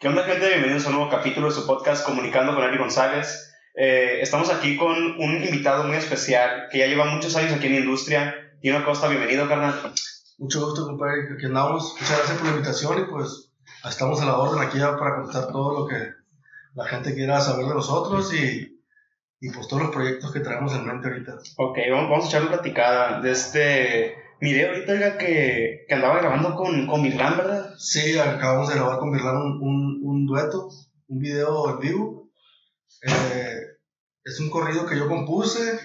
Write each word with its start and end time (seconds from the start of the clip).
¿Qué 0.00 0.06
onda, 0.06 0.22
gente? 0.22 0.46
Bienvenidos 0.46 0.86
a 0.86 0.90
un 0.90 0.94
nuevo 0.94 1.10
capítulo 1.10 1.48
de 1.48 1.54
su 1.56 1.66
podcast 1.66 2.06
Comunicando 2.06 2.54
con 2.54 2.62
Eli 2.62 2.78
González. 2.78 3.52
Eh, 3.74 4.20
estamos 4.20 4.48
aquí 4.48 4.76
con 4.76 4.94
un 4.94 5.42
invitado 5.42 5.82
muy 5.82 5.96
especial 5.96 6.68
que 6.70 6.78
ya 6.78 6.86
lleva 6.86 7.06
muchos 7.06 7.34
años 7.34 7.54
aquí 7.54 7.66
en 7.66 7.72
la 7.72 7.78
industria. 7.80 8.32
Tino 8.60 8.84
Costa, 8.84 9.08
bienvenido, 9.08 9.48
carnal. 9.48 9.74
Mucho 10.38 10.64
gusto, 10.64 10.86
compadre, 10.86 11.34
aquí 11.34 11.46
andamos. 11.46 11.96
Muchas 12.00 12.16
gracias 12.16 12.38
por 12.38 12.46
la 12.46 12.52
invitación 12.52 13.02
y 13.02 13.10
pues 13.10 13.52
estamos 13.88 14.22
a 14.22 14.26
la 14.26 14.38
orden 14.38 14.62
aquí 14.62 14.78
ya 14.78 14.96
para 14.96 15.16
contar 15.16 15.48
todo 15.48 15.80
lo 15.80 15.86
que 15.88 16.12
la 16.74 16.84
gente 16.84 17.12
quiera 17.16 17.40
saber 17.40 17.66
de 17.66 17.74
nosotros 17.74 18.32
y, 18.32 18.80
y 19.40 19.50
pues 19.50 19.66
todos 19.66 19.82
los 19.82 19.90
proyectos 19.90 20.32
que 20.32 20.38
traemos 20.38 20.72
en 20.74 20.86
mente 20.86 21.08
ahorita. 21.08 21.38
Ok, 21.56 21.76
vamos, 21.90 22.08
vamos 22.08 22.24
a 22.26 22.28
echarle 22.28 22.50
platicada 22.50 23.20
de 23.20 23.32
este 23.32 24.27
Miré 24.40 24.68
ahorita 24.68 25.18
que, 25.18 25.84
que 25.88 25.94
andaba 25.94 26.18
grabando 26.18 26.54
con, 26.54 26.86
con 26.86 27.02
Virlán, 27.02 27.38
¿verdad? 27.38 27.74
Sí, 27.76 28.16
acabamos 28.18 28.68
de 28.68 28.76
grabar 28.76 28.98
con 28.98 29.10
Virlán 29.10 29.36
un, 29.36 30.00
un, 30.04 30.26
dueto, 30.26 30.68
un 31.08 31.18
video 31.18 31.70
en 31.70 31.80
vivo. 31.80 32.30
Eh, 33.02 33.56
es 34.24 34.40
un 34.40 34.48
corrido 34.50 34.86
que 34.86 34.96
yo 34.96 35.08
compuse 35.08 35.80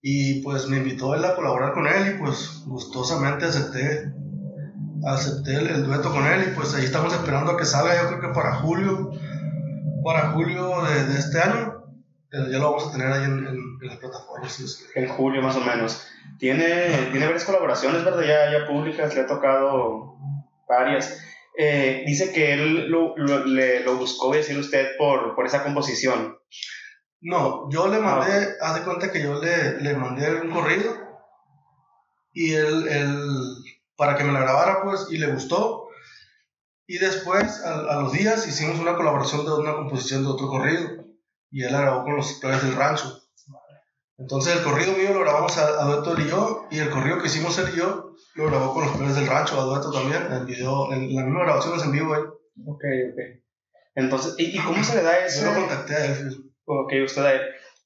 y 0.00 0.40
pues 0.42 0.68
me 0.68 0.76
invitó 0.76 1.14
él 1.14 1.24
a 1.24 1.34
colaborar 1.34 1.72
con 1.72 1.88
él 1.88 2.14
y 2.14 2.18
pues 2.18 2.62
gustosamente 2.64 3.46
acepté, 3.46 4.12
acepté 5.04 5.54
el, 5.54 5.66
el 5.66 5.84
dueto 5.84 6.12
con 6.12 6.26
él 6.26 6.48
y 6.48 6.54
pues 6.54 6.74
ahí 6.74 6.84
estamos 6.84 7.12
esperando 7.12 7.52
a 7.52 7.56
que 7.56 7.64
salga, 7.64 8.00
yo 8.00 8.08
creo 8.08 8.20
que 8.20 8.34
para 8.34 8.54
julio, 8.56 9.10
para 10.04 10.30
julio 10.30 10.82
de, 10.84 11.12
de 11.12 11.18
este 11.18 11.40
año 11.40 11.77
pero 12.30 12.50
ya 12.50 12.58
lo 12.58 12.70
vamos 12.70 12.88
a 12.88 12.92
tener 12.92 13.10
ahí 13.10 13.24
en, 13.24 13.46
en, 13.46 13.56
en 13.80 13.86
las 13.86 13.96
plataformas. 13.96 14.52
Si 14.52 14.64
en 14.94 15.08
julio 15.08 15.42
más 15.42 15.56
o 15.56 15.60
menos. 15.60 16.06
Tiene, 16.38 17.08
tiene 17.10 17.26
varias 17.26 17.44
colaboraciones, 17.44 18.04
¿verdad? 18.04 18.22
Ya, 18.22 18.58
ya 18.58 18.66
públicas, 18.66 19.14
le 19.14 19.22
ha 19.22 19.26
tocado 19.26 20.16
varias. 20.68 21.20
Eh, 21.56 22.04
dice 22.06 22.32
que 22.32 22.52
él 22.52 22.88
lo, 22.88 23.16
lo, 23.16 23.44
le, 23.46 23.80
lo 23.80 23.96
buscó, 23.96 24.32
decir 24.32 24.58
usted, 24.58 24.96
por, 24.98 25.34
por 25.34 25.46
esa 25.46 25.64
composición. 25.64 26.38
No, 27.20 27.68
yo 27.70 27.88
le 27.88 27.98
mandé, 27.98 28.30
ah. 28.60 28.68
haz 28.68 28.74
de 28.76 28.82
cuenta 28.82 29.10
que 29.10 29.22
yo 29.22 29.40
le, 29.40 29.80
le 29.80 29.94
mandé 29.94 30.40
un 30.40 30.50
corrido 30.50 30.94
y 32.32 32.52
él, 32.52 32.86
él, 32.88 33.18
para 33.96 34.16
que 34.16 34.22
me 34.22 34.32
la 34.32 34.40
grabara, 34.40 34.82
pues, 34.84 35.08
y 35.10 35.16
le 35.16 35.28
gustó. 35.28 35.88
Y 36.86 36.98
después, 36.98 37.64
a, 37.64 37.96
a 37.96 38.02
los 38.02 38.12
días, 38.12 38.46
hicimos 38.46 38.78
una 38.78 38.96
colaboración 38.96 39.44
de 39.44 39.52
una 39.52 39.74
composición 39.74 40.22
de 40.22 40.28
otro 40.28 40.48
corrido 40.48 40.97
y 41.50 41.64
él 41.64 41.72
la 41.72 41.82
grabó 41.82 42.04
con 42.04 42.16
los 42.16 42.34
plebes 42.34 42.62
del 42.62 42.76
rancho. 42.76 43.22
Entonces 44.18 44.56
el 44.56 44.64
corrido 44.64 44.94
mío 44.94 45.12
lo 45.14 45.20
grabamos 45.20 45.56
a, 45.58 45.80
a, 45.80 45.84
dueto 45.84 46.16
él 46.16 46.26
y 46.26 46.28
yo, 46.28 46.66
y 46.70 46.78
el 46.78 46.90
corrido 46.90 47.20
que 47.20 47.28
hicimos 47.28 47.56
él 47.58 47.70
y 47.72 47.78
yo 47.78 48.14
lo 48.34 48.46
grabó 48.46 48.74
con 48.74 48.84
los 48.84 48.96
plebes 48.96 49.14
del 49.14 49.28
rancho 49.28 49.60
a 49.60 49.64
dueto 49.64 49.92
también, 49.92 50.32
el 50.32 50.44
video, 50.44 50.92
en 50.92 51.14
la 51.14 51.22
misma 51.22 51.44
grabación 51.44 51.76
es 51.76 51.84
en 51.84 51.92
vivo 51.92 52.14
ahí. 52.14 52.22
Ok, 52.66 52.84
ok. 53.12 53.42
Entonces, 53.94 54.34
¿y, 54.38 54.56
y 54.56 54.60
cómo 54.60 54.82
se 54.82 54.96
le 54.96 55.02
da 55.02 55.24
eso? 55.24 55.44
Yo 55.44 55.52
lo 55.52 55.60
contacté 55.60 55.94
a 55.94 56.06
él. 56.06 56.52
Ok, 56.64 56.92
usted 57.04 57.22
a 57.24 57.32
él. 57.32 57.40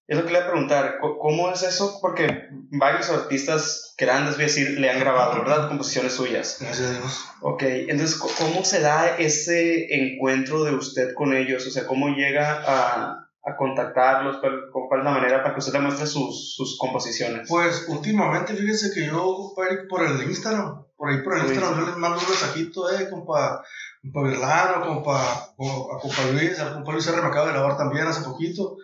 Es 0.08 0.18
lo 0.18 0.26
que 0.26 0.32
le 0.32 0.40
voy 0.40 0.46
a 0.46 0.50
preguntar, 0.50 0.98
¿cómo 1.00 1.50
es 1.50 1.62
eso? 1.62 1.98
Porque 2.02 2.48
varios 2.70 3.08
artistas 3.08 3.94
grandes, 3.96 4.34
voy 4.34 4.44
a 4.44 4.46
decir, 4.48 4.78
le 4.78 4.90
han 4.90 4.98
grabado, 4.98 5.38
¿verdad? 5.38 5.68
Composiciones 5.68 6.12
suyas. 6.12 6.58
Gracias 6.60 6.90
a 6.90 6.98
Dios. 6.98 7.24
Ok, 7.40 7.62
entonces, 7.62 8.18
¿cómo 8.18 8.64
se 8.64 8.80
da 8.80 9.16
ese 9.16 9.94
encuentro 9.94 10.64
de 10.64 10.74
usted 10.74 11.14
con 11.14 11.34
ellos? 11.34 11.66
O 11.66 11.70
sea, 11.70 11.86
¿cómo 11.86 12.08
llega 12.08 12.62
a, 12.66 13.30
a 13.44 13.56
contactarlos? 13.56 14.38
¿Cuál, 14.38 14.70
¿Cuál, 14.70 15.00
es 15.00 15.04
la 15.04 15.10
manera 15.10 15.42
para 15.42 15.54
que 15.54 15.60
usted 15.60 15.72
le 15.72 15.80
muestre 15.80 16.06
sus, 16.06 16.54
sus 16.54 16.78
composiciones? 16.78 17.48
Pues 17.48 17.86
últimamente, 17.88 18.54
fíjese 18.54 18.92
que 18.92 19.06
yo 19.06 19.52
por 19.88 20.02
el 20.02 20.22
Instagram, 20.22 20.84
por 20.96 21.10
ahí 21.10 21.22
por 21.22 21.36
el 21.36 21.46
Instagram, 21.46 21.80
yo 21.80 21.86
les 21.86 21.96
mando 21.96 22.18
un 22.18 22.28
mensajito, 22.28 22.90
eh, 22.90 23.10
compa, 23.10 23.62
compa 24.02 24.22
Virlano, 24.22 24.86
compa, 24.86 25.32
a 25.32 25.98
compa 26.00 26.22
Luis, 26.32 26.58
a 26.60 26.74
compa 26.74 26.92
Luis 26.92 27.06
R 27.06 27.20
me 27.20 27.28
acaba 27.28 27.46
de 27.46 27.52
grabar 27.52 27.76
también 27.76 28.06
hace 28.06 28.22
poquito, 28.22 28.76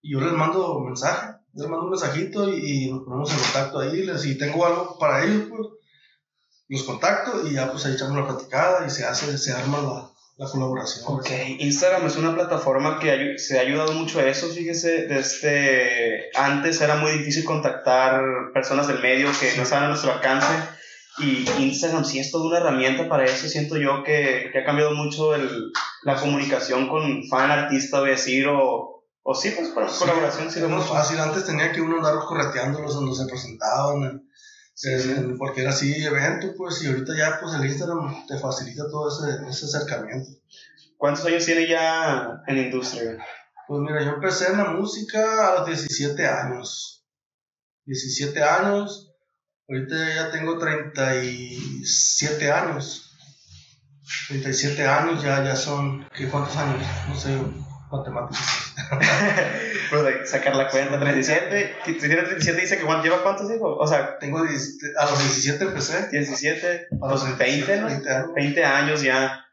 y 0.00 0.12
yo 0.12 0.20
les 0.20 0.32
mando 0.32 0.80
mensaje, 0.80 1.36
les 1.52 1.68
mando 1.68 1.84
un 1.84 1.90
mensajito 1.90 2.48
y, 2.48 2.86
y 2.86 2.92
nos 2.92 3.02
ponemos 3.04 3.30
en 3.32 3.38
contacto 3.38 3.80
ahí, 3.80 4.04
les, 4.04 4.22
si 4.22 4.38
tengo 4.38 4.64
algo 4.64 4.98
para 4.98 5.24
ellos, 5.24 5.44
pues 5.50 5.68
los 6.68 6.82
contacto 6.82 7.46
y 7.46 7.54
ya 7.54 7.70
pues 7.70 7.86
ahí 7.86 7.94
echamos 7.94 8.16
la 8.16 8.26
platicada 8.26 8.86
y 8.86 8.90
se 8.90 9.04
hace, 9.04 9.38
se 9.38 9.52
arma 9.52 9.78
la, 9.78 10.10
la 10.36 10.46
colaboración. 10.46 11.04
Ok, 11.08 11.30
Instagram 11.58 12.06
es 12.06 12.16
una 12.16 12.34
plataforma 12.34 12.98
que 12.98 13.38
se 13.38 13.58
ha 13.58 13.62
ayudado 13.62 13.92
mucho 13.92 14.18
a 14.18 14.26
eso, 14.26 14.48
fíjese, 14.48 15.06
desde 15.06 16.30
antes 16.36 16.80
era 16.80 16.96
muy 16.96 17.12
difícil 17.12 17.44
contactar 17.44 18.20
personas 18.52 18.86
del 18.86 19.00
medio 19.00 19.28
que 19.28 19.50
sí. 19.50 19.56
no 19.56 19.62
estaban 19.62 19.84
a 19.84 19.88
nuestro 19.88 20.12
alcance 20.12 20.52
y 21.18 21.48
Instagram 21.58 22.04
sí 22.04 22.18
es 22.18 22.30
toda 22.30 22.46
una 22.46 22.58
herramienta 22.58 23.08
para 23.08 23.24
eso, 23.24 23.48
siento 23.48 23.78
yo 23.78 24.02
que, 24.04 24.50
que 24.52 24.58
ha 24.58 24.64
cambiado 24.64 24.92
mucho 24.92 25.34
el, 25.34 25.72
la 26.02 26.16
comunicación 26.16 26.88
con 26.88 27.26
fan, 27.28 27.50
artista, 27.50 28.00
voy 28.00 28.10
a 28.10 28.12
decir, 28.12 28.46
o, 28.48 29.02
o 29.22 29.34
sí, 29.34 29.52
pues 29.56 29.70
para 29.70 29.88
sí, 29.88 29.98
colaboración. 29.98 30.50
Sí, 30.50 30.60
es 30.60 30.68
más 30.68 30.86
fácil, 30.86 31.18
antes 31.18 31.46
tenía 31.46 31.72
que 31.72 31.80
uno 31.80 31.96
andar 31.96 32.14
correteándolos 32.18 32.94
cuando 32.94 33.14
se 33.14 33.26
presentaban. 33.26 34.25
Sí, 34.76 34.90
sí. 35.00 35.14
porque 35.38 35.62
era 35.62 35.70
así 35.70 36.04
evento, 36.04 36.52
pues, 36.54 36.82
y 36.82 36.88
ahorita 36.88 37.16
ya, 37.16 37.40
pues, 37.40 37.54
el 37.54 37.64
Instagram 37.64 38.26
te 38.26 38.38
facilita 38.38 38.84
todo 38.90 39.08
ese, 39.08 39.48
ese 39.48 39.64
acercamiento. 39.64 40.28
¿Cuántos 40.98 41.24
años 41.24 41.46
tiene 41.46 41.66
ya 41.66 42.42
en 42.46 42.56
la 42.56 42.62
industria? 42.62 43.16
Pues 43.66 43.80
mira, 43.80 44.04
yo 44.04 44.10
empecé 44.10 44.52
en 44.52 44.58
la 44.58 44.64
música 44.64 45.48
a 45.48 45.54
los 45.60 45.66
17 45.66 46.26
años. 46.26 47.06
17 47.86 48.42
años, 48.42 49.14
ahorita 49.66 50.14
ya 50.14 50.30
tengo 50.30 50.58
37 50.58 52.52
años. 52.52 53.10
37 54.28 54.86
años 54.86 55.22
ya, 55.22 55.42
ya 55.42 55.56
son, 55.56 56.06
¿qué, 56.14 56.28
¿cuántos 56.28 56.54
años? 56.56 56.86
No 57.08 57.18
sé, 57.18 57.30
matemáticas. 57.90 58.65
pues 59.90 60.30
sacar 60.30 60.54
la 60.54 60.68
cuenta, 60.68 60.98
37. 60.98 61.76
Si 61.84 61.94
tiene 61.94 62.16
37, 62.16 62.60
dice 62.60 62.78
que 62.78 62.84
lleva 63.02 63.22
cuántos 63.22 63.50
hijos. 63.50 63.76
O 63.78 63.86
sea, 63.86 64.18
tengo 64.18 64.38
a 64.38 64.42
los 64.42 65.18
17 65.18 65.64
empecé. 65.64 66.08
17, 66.10 66.88
a 67.02 67.08
los 67.08 67.38
20, 67.38 67.76
¿no? 67.80 67.86
20 67.86 68.10
años. 68.10 68.34
20 68.34 68.64
años 68.64 69.02
ya. 69.02 69.46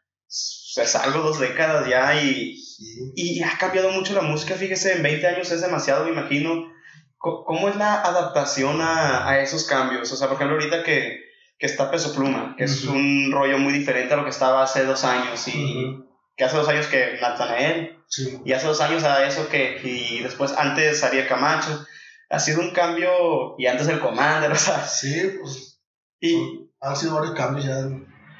Pues 0.74 0.96
algo, 0.96 1.20
dos 1.20 1.40
décadas 1.40 1.88
ya. 1.88 2.20
Y, 2.22 2.56
sí. 2.56 3.12
y 3.14 3.42
ha 3.42 3.56
cambiado 3.58 3.90
mucho 3.90 4.14
la 4.14 4.22
música. 4.22 4.54
Fíjese, 4.54 4.94
en 4.96 5.02
20 5.02 5.26
años 5.26 5.50
es 5.50 5.60
demasiado, 5.60 6.04
me 6.04 6.10
imagino. 6.10 6.72
¿Cómo 7.16 7.70
es 7.70 7.76
la 7.76 8.02
adaptación 8.02 8.82
a, 8.82 9.26
a 9.26 9.40
esos 9.40 9.64
cambios? 9.64 10.12
O 10.12 10.16
sea, 10.16 10.28
por 10.28 10.36
ejemplo, 10.36 10.58
ahorita 10.58 10.82
que, 10.82 11.20
que 11.58 11.64
está 11.64 11.90
Peso 11.90 12.14
Pluma, 12.14 12.54
que 12.58 12.64
uh 12.64 12.66
-huh. 12.66 12.70
es 12.70 12.84
un 12.84 13.32
rollo 13.32 13.56
muy 13.56 13.72
diferente 13.72 14.12
a 14.12 14.18
lo 14.18 14.24
que 14.24 14.30
estaba 14.30 14.62
hace 14.62 14.84
dos 14.84 15.04
años. 15.04 15.48
Y. 15.48 15.84
Uh 15.86 15.88
-huh 15.88 16.03
que 16.36 16.44
hace 16.44 16.56
dos 16.56 16.68
años 16.68 16.86
que 16.86 17.18
Natanael, 17.20 17.98
sí. 18.08 18.40
y 18.44 18.52
hace 18.52 18.66
dos 18.66 18.80
años 18.80 19.04
a 19.04 19.26
eso 19.26 19.48
que, 19.48 19.80
y 19.82 20.22
después 20.22 20.52
antes 20.56 21.04
Ariel 21.04 21.28
Camacho, 21.28 21.86
ha 22.30 22.40
sido 22.40 22.60
un 22.60 22.70
cambio, 22.70 23.54
y 23.58 23.66
antes 23.66 23.88
el 23.88 24.00
Commander, 24.00 24.52
o 24.52 24.56
sea. 24.56 24.84
Sí, 24.86 25.38
pues. 25.40 25.80
Y, 26.20 26.70
han 26.80 26.96
sido 26.96 27.14
varios 27.14 27.34
cambios 27.34 27.64
ya. 27.64 27.88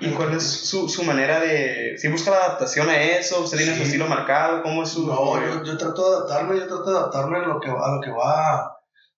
¿Y 0.00 0.10
cuál 0.10 0.34
es 0.34 0.42
su, 0.42 0.88
su 0.88 1.04
manera 1.04 1.40
de.? 1.40 1.96
¿Si 1.98 2.08
busca 2.08 2.30
la 2.30 2.38
adaptación 2.38 2.88
a 2.90 3.00
eso? 3.00 3.42
¿Usted 3.42 3.58
tiene 3.58 3.72
sí. 3.72 3.78
su 3.78 3.84
estilo 3.84 4.06
marcado? 4.06 4.62
¿Cómo 4.62 4.82
es 4.82 4.90
su.? 4.90 5.06
No, 5.06 5.40
yo, 5.40 5.62
yo, 5.62 5.78
trato 5.78 6.10
de 6.10 6.16
adaptarme, 6.16 6.58
yo 6.58 6.66
trato 6.66 6.90
de 6.90 6.98
adaptarme 6.98 7.38
a 7.38 7.42
lo 7.42 7.60
que, 7.60 7.70
a 7.70 7.94
lo 7.94 8.00
que 8.00 8.10
va. 8.10 8.70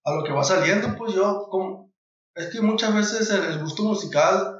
A 0.05 0.15
lo 0.15 0.23
que 0.23 0.33
va 0.33 0.45
saliendo, 0.45 0.97
pues 0.97 1.15
yo. 1.15 1.49
Como, 1.51 1.93
es 2.35 2.49
que 2.49 2.61
muchas 2.61 2.95
veces 2.95 3.31
el, 3.31 3.45
el 3.45 3.59
gusto 3.59 3.83
musical 3.83 4.56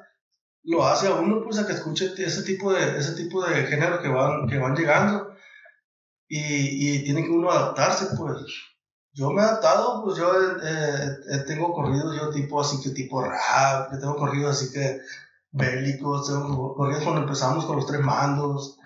lo 0.67 0.85
hace 0.85 1.09
a 1.09 1.15
uno 1.15 1.43
pues 1.43 1.59
a 1.59 1.67
que 1.67 1.73
escuche 1.73 2.13
ese 2.19 2.43
tipo 2.43 2.73
de 2.73 2.99
ese 2.99 3.13
tipo 3.15 3.45
de 3.45 3.65
género 3.67 4.01
que 4.01 4.09
van 4.09 4.49
que 4.49 4.59
van 4.59 4.77
llegando. 4.77 5.33
Y, 6.29 6.97
y 6.97 7.05
tiene 7.05 7.23
que 7.23 7.31
uno 7.31 7.51
adaptarse 7.51 8.17
pues. 8.17 8.39
Yo 9.13 9.31
me 9.31 9.41
he 9.41 9.45
adaptado 9.45 10.03
pues 10.05 10.19
yo 10.19 10.31
eh, 10.35 11.17
eh, 11.31 11.39
tengo 11.47 11.73
corridos 11.73 12.17
yo 12.17 12.31
tipo 12.31 12.61
así 12.61 12.83
que 12.83 12.91
tipo 12.91 13.23
rap 13.23 13.91
que 13.91 13.97
tengo 13.97 14.17
corridos 14.17 14.57
así 14.57 14.73
que 14.73 15.01
bélicos 15.53 16.27
tengo 16.29 16.75
corridos 16.75 17.05
cuando 17.05 17.23
empezamos 17.23 17.65
con 17.65 17.77
los 17.77 17.87
tres 17.87 18.01
mandos 18.01 18.79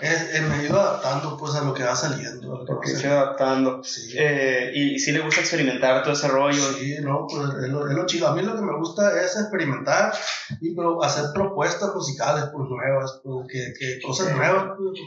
es, 0.00 0.34
eh, 0.34 0.42
me 0.42 0.60
he 0.60 0.66
ido 0.66 0.80
adaptando 0.80 1.36
pues 1.36 1.54
a 1.54 1.64
lo 1.64 1.74
que 1.74 1.82
va 1.82 1.96
saliendo 1.96 2.64
porque 2.66 2.90
se 2.90 3.08
va 3.08 3.22
adaptando. 3.22 3.82
sí. 3.82 4.14
eh, 4.16 4.70
y 4.74 4.98
si 4.98 5.12
le 5.12 5.20
gusta 5.20 5.40
experimentar 5.40 6.02
todo 6.02 6.12
ese 6.12 6.28
rollo. 6.28 6.62
Sí 6.72 6.96
no 7.00 7.26
pues 7.28 7.48
es 7.64 7.68
lo, 7.70 7.88
es 7.88 7.94
lo 7.94 8.06
chido. 8.06 8.28
A 8.28 8.34
mí 8.34 8.42
lo 8.42 8.54
que 8.54 8.62
me 8.62 8.76
gusta 8.76 9.20
es 9.20 9.36
experimentar 9.36 10.12
y 10.60 10.74
pero 10.74 11.02
hacer 11.02 11.26
propuestas 11.34 11.94
musicales 11.94 12.44
pues 12.52 12.68
nuevas 12.68 13.20
pues, 13.24 13.46
que, 13.50 13.72
que 13.78 14.00
cosas 14.00 14.34
nuevas 14.36 14.74
pues, 14.76 15.00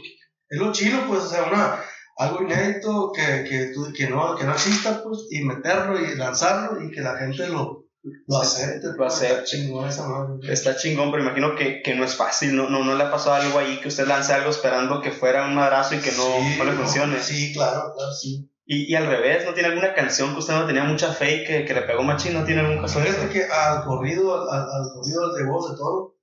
es 0.48 0.58
lo 0.58 0.72
chido 0.72 0.98
pues 1.06 1.22
o 1.22 1.28
sea 1.28 1.44
una 1.44 1.80
algo 2.20 2.42
inédito 2.42 3.12
que, 3.12 3.44
que, 3.48 3.72
que, 3.96 4.10
no, 4.10 4.36
que 4.36 4.44
no 4.44 4.52
exista 4.52 5.02
pues 5.02 5.26
y 5.30 5.42
meterlo 5.42 5.98
y 5.98 6.16
lanzarlo 6.16 6.82
y 6.84 6.90
que 6.90 7.00
la 7.00 7.16
gente 7.16 7.48
lo 7.48 7.79
lo 8.02 8.38
acepte, 8.38 8.88
lo 8.96 9.06
acepte. 9.06 9.44
Chingón 9.44 9.88
esa 9.88 10.06
madre. 10.06 10.52
Está 10.52 10.76
chingón, 10.76 11.10
pero 11.10 11.22
imagino 11.22 11.54
que, 11.54 11.82
que 11.82 11.94
no 11.94 12.04
es 12.04 12.14
fácil, 12.14 12.56
no, 12.56 12.70
no, 12.70 12.84
no 12.84 12.94
le 12.94 13.04
ha 13.04 13.10
pasado 13.10 13.34
algo 13.34 13.58
ahí 13.58 13.80
que 13.80 13.88
usted 13.88 14.06
lance 14.06 14.32
algo 14.32 14.50
esperando 14.50 15.00
que 15.00 15.10
fuera 15.10 15.46
un 15.46 15.54
madrazo 15.54 15.94
y 15.94 15.98
que 15.98 16.12
no, 16.12 16.24
sí, 16.24 16.56
no 16.58 16.64
le 16.64 16.72
funcione. 16.72 17.16
No, 17.16 17.22
sí, 17.22 17.52
claro, 17.52 17.92
claro, 17.94 18.12
sí. 18.12 18.50
Y, 18.64 18.92
y, 18.92 18.94
al 18.94 19.06
revés, 19.06 19.44
¿no 19.44 19.52
tiene 19.52 19.68
alguna 19.70 19.94
canción 19.94 20.32
que 20.32 20.38
usted 20.38 20.54
no 20.54 20.66
tenía 20.66 20.84
mucha 20.84 21.12
fe 21.12 21.42
y 21.42 21.44
que, 21.44 21.64
que 21.64 21.74
le 21.74 21.82
pegó 21.82 22.02
machín? 22.02 22.34
¿No 22.34 22.44
tiene 22.44 22.60
algún 22.60 22.80
caso 22.80 23.00
Fíjate 23.00 23.28
que 23.28 23.44
al 23.44 23.84
corrido, 23.84 24.48
al, 24.48 24.60
al 24.60 24.92
corrido 24.94 25.34
de 25.34 25.44
voz 25.44 25.70
de 25.70 25.76
toro, 25.76 26.16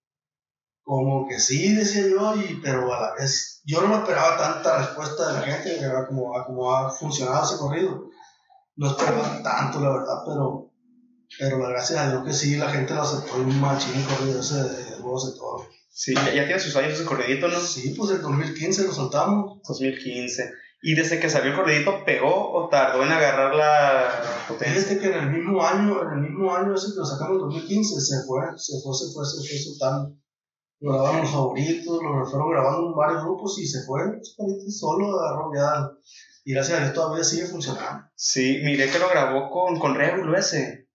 como 0.81 1.27
que 1.27 1.37
sí, 1.37 1.75
decía 1.75 2.07
yo, 2.07 2.35
y, 2.37 2.61
pero 2.63 2.93
a 2.93 3.01
la 3.01 3.13
vez 3.15 3.61
yo 3.65 3.81
no 3.81 3.89
me 3.89 3.97
esperaba 3.97 4.37
tanta 4.37 4.77
respuesta 4.77 5.27
de 5.27 5.33
la 5.33 5.41
gente, 5.41 5.85
a 5.85 6.07
como, 6.07 6.31
como 6.45 6.73
ha 6.73 6.89
funcionado 6.89 7.43
ese 7.43 7.57
corrido. 7.57 8.05
No 8.77 8.91
esperaba 8.91 9.43
tanto, 9.43 9.81
la 9.81 9.89
verdad, 9.89 10.23
pero, 10.25 10.71
pero 11.39 11.59
gracias 11.59 11.99
a 11.99 12.09
Dios 12.09 12.23
que 12.25 12.33
sí, 12.33 12.57
la 12.57 12.69
gente 12.69 12.93
lo 12.93 13.01
aceptó 13.01 13.37
un 13.37 13.59
machín 13.59 13.99
el 13.99 14.05
corrido 14.05 14.39
ese 14.39 14.55
de 14.55 15.01
voz 15.01 15.31
de 15.31 15.37
todo. 15.37 15.67
Sí, 15.89 16.13
ya, 16.13 16.33
ya 16.33 16.45
tiene 16.45 16.59
sus 16.59 16.75
años 16.75 16.93
ese 16.93 17.05
corridito, 17.05 17.47
¿no? 17.47 17.59
Sí, 17.59 17.93
pues 17.97 18.11
en 18.11 18.21
2015 18.21 18.83
lo 18.85 18.93
soltamos. 18.93 19.61
2015. 19.67 20.51
¿Y 20.83 20.93
desde 20.93 21.19
que 21.19 21.29
salió 21.29 21.51
el 21.51 21.57
corridito 21.57 22.05
pegó 22.05 22.51
o 22.51 22.69
tardó 22.69 23.03
en 23.03 23.11
agarrar 23.11 23.55
la 23.55 24.45
potencia? 24.47 24.81
Fíjate 24.81 24.99
que 24.99 25.07
en 25.07 25.23
el 25.23 25.31
mismo 25.31 25.65
año, 25.65 26.03
en 26.03 26.19
el 26.19 26.29
mismo 26.29 26.53
año 26.53 26.75
ese 26.75 26.93
que 26.93 26.99
lo 26.99 27.05
sacamos 27.05 27.37
en 27.37 27.49
2015, 27.49 27.99
se 27.99 28.23
fue, 28.27 28.41
se 28.57 28.73
fue, 28.83 28.93
se 28.93 29.13
fue, 29.13 29.25
se 29.25 29.49
fue 29.49 29.57
soltando 29.57 30.17
lo 30.79 30.93
grabaron 30.93 31.21
los 31.21 31.31
favoritos, 31.31 31.99
lo 32.03 32.25
fueron 32.25 32.51
grabando 32.51 32.87
en 32.87 32.95
varios 32.95 33.23
grupos 33.23 33.57
y 33.59 33.65
se 33.65 33.83
fue 33.85 33.99
solo, 34.69 35.19
agarró 35.19 35.51
ya. 35.55 35.91
Y 36.45 36.53
gracias 36.53 36.79
a 36.79 36.83
Dios 36.83 36.93
todavía 36.93 37.23
sigue 37.23 37.47
funcionando. 37.47 38.03
Sí, 38.15 38.61
miré 38.63 38.89
que 38.89 38.99
lo 38.99 39.09
grabó 39.09 39.49
con, 39.49 39.79
con 39.79 39.95
Regulo 39.95 40.37
ese. 40.37 40.86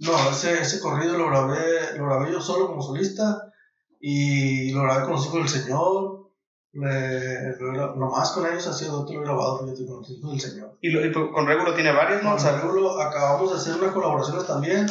No, 0.00 0.30
ese, 0.30 0.60
ese 0.60 0.80
corrido 0.80 1.18
lo 1.18 1.28
grabé, 1.28 1.96
lo 1.96 2.06
grabé 2.06 2.32
yo 2.32 2.40
solo 2.40 2.68
como 2.68 2.82
solista 2.82 3.52
y 4.00 4.70
lo 4.70 4.82
grabé 4.82 5.04
con 5.04 5.12
los 5.12 5.26
hijos 5.26 5.52
del 5.52 5.62
Señor. 5.62 6.30
Le, 6.72 7.56
lo, 7.58 7.96
más 7.96 8.30
con 8.32 8.46
ellos 8.46 8.66
ha 8.66 8.72
sido 8.72 9.00
otro 9.00 9.20
grabado 9.20 9.58
con 9.58 9.70
los 9.70 9.80
hijos 9.80 10.06
del 10.08 10.40
Señor. 10.40 10.78
¿Y, 10.80 10.90
lo, 10.90 11.32
con 11.32 11.46
Regulo 11.46 11.74
tiene 11.74 11.92
varios, 11.92 12.22
no? 12.22 12.36
Con 12.36 12.60
Regulo 12.60 13.00
acabamos 13.00 13.50
de 13.50 13.56
hacer 13.56 13.74
unas 13.74 13.92
colaboraciones 13.92 14.46
también. 14.46 14.86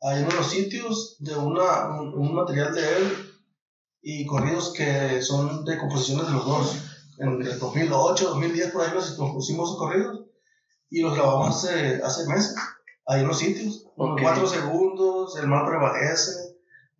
Hay 0.00 0.22
unos 0.22 0.46
sitios 0.48 1.16
de 1.20 1.36
una, 1.36 2.00
un 2.00 2.34
material 2.34 2.74
de 2.74 2.96
él 2.96 3.28
y 4.02 4.26
corridos 4.26 4.72
que 4.72 5.22
son 5.22 5.64
de 5.64 5.78
composiciones 5.78 6.26
de 6.26 6.32
los 6.32 6.46
dos. 6.46 6.76
En 7.18 7.42
el 7.42 7.58
2008, 7.58 8.28
2010, 8.30 8.70
por 8.70 8.82
ahí 8.82 8.94
los 8.94 9.10
compusimos 9.12 9.76
corridos 9.76 10.24
y 10.90 11.02
los 11.02 11.14
grabamos 11.14 11.48
hace, 11.56 12.00
hace 12.02 12.26
meses, 12.28 12.54
ahí 13.08 13.22
en 13.22 13.28
los 13.28 13.38
sitios. 13.38 13.86
Okay. 13.96 14.24
Cuatro 14.24 14.46
segundos, 14.46 15.36
El 15.36 15.48
mal 15.48 15.66
prevalece 15.66 16.48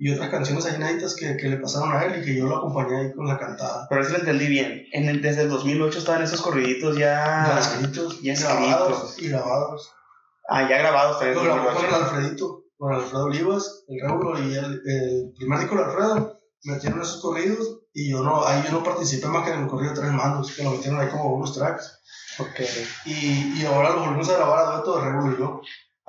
y 0.01 0.13
otras 0.13 0.31
canciones 0.31 0.65
ahí 0.65 0.77
inéditas 0.77 1.17
que, 1.17 1.37
que, 1.37 1.49
le 1.49 1.57
pasaron 1.57 1.93
a 1.93 2.05
él 2.05 2.21
y 2.21 2.25
que 2.25 2.37
yo 2.37 2.47
lo 2.47 2.57
acompañé 2.57 2.97
ahí 2.97 3.13
con 3.13 3.27
la 3.27 3.39
cantada. 3.39 3.87
Pero 3.89 4.01
eso 4.01 4.13
lo 4.13 4.19
entendí 4.19 4.47
bien. 4.47 4.87
En 4.93 5.09
el, 5.09 5.21
desde 5.21 5.43
el 5.43 5.49
2008 5.49 5.99
estaban 5.99 6.23
esos 6.23 6.41
corriditos 6.41 6.97
ya. 6.97 7.47
Ya 7.47 7.59
escritos, 7.59 8.23
ya 8.23 8.35
grabados 8.35 9.21
y 9.21 9.29
grabados. 9.29 9.93
Ah, 10.49 10.69
ya 10.69 10.79
grabados 10.79 11.19
también. 11.19 11.37
Lo 11.37 11.55
grabó 11.55 11.75
con 11.75 11.85
el 11.85 11.95
Alfredito, 11.95 12.65
con 12.77 12.95
Alfredo 12.95 13.25
Olivas, 13.25 13.85
el 13.89 14.01
Raúl 14.01 14.39
y 14.39 14.55
el, 14.55 14.83
el 14.87 15.33
primer 15.37 15.59
disco 15.59 15.77
de 15.77 15.85
Alfredo 15.85 16.41
metieron 16.65 17.01
esos 17.03 17.21
corridos 17.21 17.81
y 17.93 18.11
yo 18.11 18.23
no, 18.23 18.45
ahí 18.45 18.63
yo 18.65 18.73
no 18.73 18.83
participé 18.83 19.27
más 19.27 19.45
que 19.45 19.53
en 19.53 19.63
el 19.63 19.69
corrido 19.69 19.95
Tres 19.95 20.13
Mandos, 20.13 20.53
que 20.55 20.63
lo 20.63 20.71
metieron 20.71 21.01
ahí 21.01 21.09
como 21.09 21.35
unos 21.35 21.55
tracks. 21.55 22.01
Okay. 22.39 22.69
Y, 23.05 23.61
y 23.61 23.67
ahora 23.67 23.91
lo 23.91 24.01
volvimos 24.01 24.29
a 24.31 24.37
grabar 24.37 24.59
a 24.61 24.77
dueto 24.77 24.97
de 24.97 25.05
Regulo 25.05 25.33
y 25.33 25.39
yo. 25.39 25.61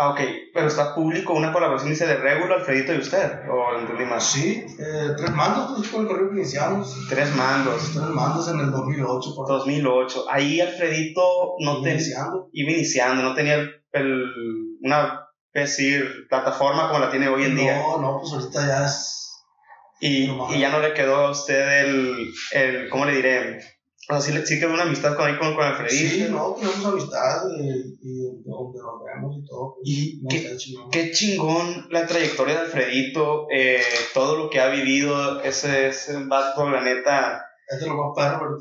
Ah, 0.02 0.12
ok. 0.12 0.22
Pero 0.54 0.68
está 0.68 0.96
público 0.96 1.34
una 1.34 1.52
colaboración, 1.52 1.92
dice, 1.92 2.08
de 2.08 2.16
Regulo, 2.16 2.56
Alfredito 2.56 2.94
y 2.94 3.00
usted, 3.00 3.50
¿o 3.50 3.78
entendí 3.78 4.06
más? 4.06 4.24
Sí, 4.32 4.66
eh, 4.80 5.10
Tres 5.18 5.32
Mandos, 5.32 5.74
pues 5.76 5.90
con 5.90 6.04
el 6.04 6.08
corrido 6.08 6.30
que 6.30 6.38
iniciamos. 6.38 6.96
Tres 7.10 7.36
Mandos. 7.36 7.92
Tres 7.94 8.08
Mandos 8.08 8.48
en 8.48 8.62
el 8.62 8.72
2008. 8.72 9.36
Por 9.36 9.48
2008. 9.50 10.26
Ahí 10.30 10.62
Alfredito 10.62 11.22
no 11.60 11.82
tenía... 11.82 11.96
Iniciando. 11.96 12.50
Iba 12.54 12.72
iniciando, 12.72 13.24
no 13.24 13.36
tenía 13.36 13.56
el, 13.92 14.26
una, 14.82 15.28
decir, 15.54 16.28
plataforma 16.30 16.88
como 16.88 17.00
la 17.00 17.12
tiene 17.12 17.28
hoy 17.28 17.44
en 17.44 17.58
día. 17.58 17.78
No, 17.80 17.98
no, 17.98 18.20
pues 18.22 18.32
ahorita 18.32 18.68
ya 18.68 18.86
es 18.86 19.20
y, 20.00 20.30
y, 20.30 20.60
ya 20.60 20.70
no 20.70 20.80
le 20.80 20.94
quedó 20.94 21.28
a 21.28 21.32
usted 21.32 21.82
el, 21.84 22.34
el 22.54 22.90
¿cómo 22.90 23.06
le 23.06 23.16
diré? 23.18 23.60
O 24.12 24.20
sea, 24.20 24.42
sí, 24.42 24.46
sí 24.48 24.60
quedó 24.60 24.74
una 24.74 24.84
amistad 24.84 25.16
con, 25.16 25.28
ahí 25.28 25.38
con, 25.38 25.54
con 25.54 25.64
Alfredito. 25.64 26.16
Sí, 26.16 26.28
no, 26.32 26.56
tenemos 26.56 26.84
amistad 26.84 27.44
y, 27.60 28.42
nos 28.44 28.74
vemos 28.74 29.38
y 29.38 29.46
todo. 29.46 29.76
Pues, 29.76 29.84
y 29.86 30.28
qué, 30.28 30.58
chingón. 30.58 30.90
qué, 30.90 31.12
chingón 31.12 31.88
la 31.92 32.08
trayectoria 32.08 32.56
de 32.56 32.62
Alfredito, 32.62 33.46
eh, 33.52 33.84
todo 34.16 34.36
lo 34.36 34.50
que 34.50 34.60
ha 34.60 34.70
vivido, 34.70 35.42
ese, 35.42 35.90
ese 35.90 36.24
vato, 36.26 36.68
la 36.68 36.82
neta. 36.82 37.46
Es 37.68 37.82
de 37.82 37.86
lo 37.86 37.98
más 37.98 38.16
perro, 38.16 38.58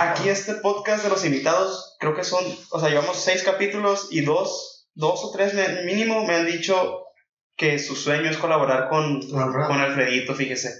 Aquí 0.00 0.30
este 0.30 0.54
podcast 0.54 1.04
de 1.04 1.10
los 1.10 1.26
invitados, 1.26 1.96
creo 2.00 2.14
que 2.14 2.24
son, 2.24 2.42
o 2.70 2.80
sea, 2.80 2.88
llevamos 2.88 3.18
seis 3.18 3.42
capítulos 3.42 4.08
y 4.10 4.22
dos, 4.22 4.88
dos 4.94 5.24
o 5.24 5.30
tres 5.30 5.52
mínimo 5.84 6.24
me 6.26 6.36
han 6.36 6.46
dicho 6.46 7.02
que 7.54 7.78
su 7.78 7.96
sueño 7.96 8.30
es 8.30 8.38
colaborar 8.38 8.88
con, 8.88 9.20
con 9.28 9.80
Alfredito, 9.80 10.34
fíjese. 10.34 10.70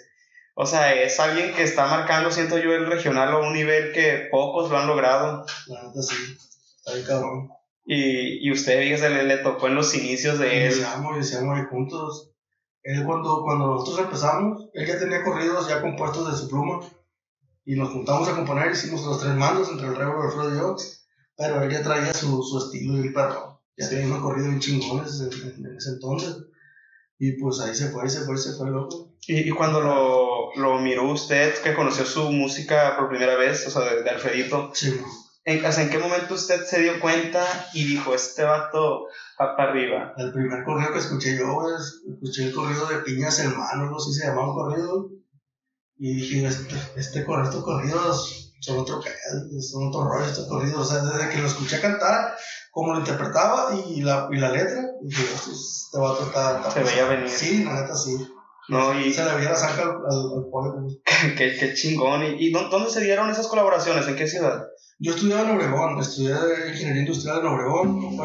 O 0.54 0.66
sea, 0.66 0.94
es 0.94 1.18
alguien 1.18 1.52
que 1.52 1.64
está 1.64 1.86
marcando, 1.88 2.30
siento 2.30 2.58
yo, 2.58 2.72
el 2.72 2.86
regional 2.86 3.30
a 3.30 3.38
un 3.38 3.52
nivel 3.52 3.92
que 3.92 4.28
pocos 4.30 4.70
lo 4.70 4.78
han 4.78 4.86
logrado. 4.86 5.44
La 5.66 5.82
neta 5.82 6.00
sí, 6.00 6.14
está 6.76 7.06
cabrón. 7.06 7.50
Y, 7.84 8.46
y 8.46 8.52
usted, 8.52 8.80
fíjese, 8.82 9.10
le, 9.10 9.24
le, 9.24 9.38
tocó 9.38 9.66
en 9.66 9.74
los 9.74 9.94
inicios 9.94 10.38
de 10.38 10.66
él. 10.66 10.72
Iniciamos, 10.72 11.16
iniciamos 11.16 11.58
ahí 11.58 11.64
juntos. 11.68 12.30
Él 12.84 13.04
cuando, 13.04 13.42
cuando 13.42 13.66
nosotros 13.66 14.06
empezamos, 14.06 14.68
él 14.74 14.86
ya 14.86 14.98
tenía 14.98 15.24
corridos 15.24 15.68
ya 15.68 15.82
compuestos 15.82 16.30
de 16.30 16.38
su 16.38 16.48
pluma. 16.48 16.80
Y 17.64 17.74
nos 17.74 17.90
juntamos 17.90 18.28
a 18.28 18.36
componer, 18.36 18.70
hicimos 18.70 19.04
los 19.04 19.20
tres 19.20 19.34
mandos 19.34 19.70
entre 19.70 19.88
el 19.88 19.96
Rebel, 19.96 20.22
Alfredo 20.22 20.54
y 20.54 20.58
yo. 20.58 20.76
Pero 21.36 21.62
él 21.62 21.70
ya 21.70 21.82
traía 21.82 22.14
su, 22.14 22.42
su 22.42 22.58
estilo 22.58 22.98
y 22.98 23.08
el 23.08 23.12
perro. 23.12 23.60
Ya 23.76 23.88
tenía 23.88 24.06
unos 24.06 24.20
corridos 24.20 24.50
bien 24.50 24.60
chingones 24.60 25.20
en, 25.20 25.66
en 25.66 25.76
ese 25.76 25.90
entonces. 25.90 26.36
Y 27.18 27.32
pues 27.40 27.58
ahí 27.60 27.74
se 27.74 27.90
fue, 27.90 28.08
se 28.08 28.20
fue, 28.20 28.36
se 28.36 28.52
fue 28.52 28.70
loco. 28.70 29.16
¿Y, 29.26 29.48
y 29.48 29.50
cuando 29.50 29.80
lo, 29.80 30.33
lo, 30.56 30.78
miró 30.78 31.10
usted, 31.10 31.54
que 31.62 31.74
conoció 31.74 32.04
su 32.04 32.30
música 32.30 32.96
por 32.96 33.08
primera 33.08 33.36
vez, 33.36 33.66
o 33.66 33.70
sea, 33.70 33.82
de, 33.82 34.02
de 34.02 34.10
Alfredito? 34.10 34.70
Sí. 34.74 35.00
¿En, 35.44 35.64
o 35.64 35.72
sea, 35.72 35.84
¿En 35.84 35.90
qué 35.90 35.98
momento 35.98 36.34
usted 36.34 36.64
se 36.64 36.80
dio 36.80 36.98
cuenta 37.00 37.44
y 37.74 37.84
dijo, 37.84 38.14
este 38.14 38.44
vato 38.44 39.06
va 39.40 39.56
para 39.56 39.70
arriba? 39.70 40.14
El 40.16 40.32
primer 40.32 40.64
corrido 40.64 40.92
que 40.92 41.00
escuché 41.00 41.36
yo, 41.36 41.58
pues, 41.60 42.02
escuché 42.10 42.44
el 42.44 42.54
corrido 42.54 42.86
de 42.86 42.98
Piñas 42.98 43.38
Hermanos, 43.40 43.90
no 43.90 43.98
sé 43.98 44.12
si 44.12 44.20
se 44.20 44.26
llamaba 44.26 44.48
un 44.48 44.54
corrido. 44.54 45.10
Y 45.98 46.16
dije, 46.16 46.46
este, 46.46 46.74
este, 46.96 47.20
estos 47.20 47.62
corridos 47.62 48.52
son 48.60 48.78
otro 48.78 49.00
son 49.60 49.88
otro 49.88 50.04
rollo 50.04 50.24
estos 50.24 50.48
corridos. 50.48 50.80
O 50.80 50.84
sea, 50.84 51.02
desde 51.02 51.28
que 51.28 51.38
lo 51.38 51.46
escuché 51.46 51.80
cantar, 51.80 52.36
como 52.70 52.94
lo 52.94 53.00
interpretaba 53.00 53.74
y 53.74 54.00
la, 54.00 54.28
y 54.32 54.36
la 54.36 54.50
letra, 54.50 54.82
dije, 55.02 55.24
este 55.24 55.98
vato 55.98 56.24
está, 56.24 56.70
Se 56.70 56.82
veía 56.82 57.06
venir. 57.06 57.28
Sí, 57.28 57.64
la 57.64 57.82
neta 57.82 57.94
sí. 57.94 58.16
No, 58.68 58.98
y... 58.98 59.12
Se 59.12 59.24
le 59.24 59.34
veía 59.34 59.50
la 59.50 59.56
saca 59.56 59.82
al, 59.82 59.90
al, 59.90 60.46
pueblo. 60.50 60.88
qué, 61.36 61.56
qué 61.58 61.74
chingón. 61.74 62.24
¿Y, 62.24 62.48
y 62.48 62.50
dónde 62.50 62.90
se 62.90 63.02
dieron 63.02 63.30
esas 63.30 63.46
colaboraciones? 63.46 64.06
¿En 64.08 64.16
qué 64.16 64.26
ciudad? 64.26 64.64
Yo 65.00 65.12
estudiaba 65.12 65.42
en 65.42 65.56
Obregón, 65.56 65.98
estudié 65.98 66.34
ingeniería 66.68 67.02
industrial 67.02 67.40
en 67.40 67.46
Obregón, 67.46 68.16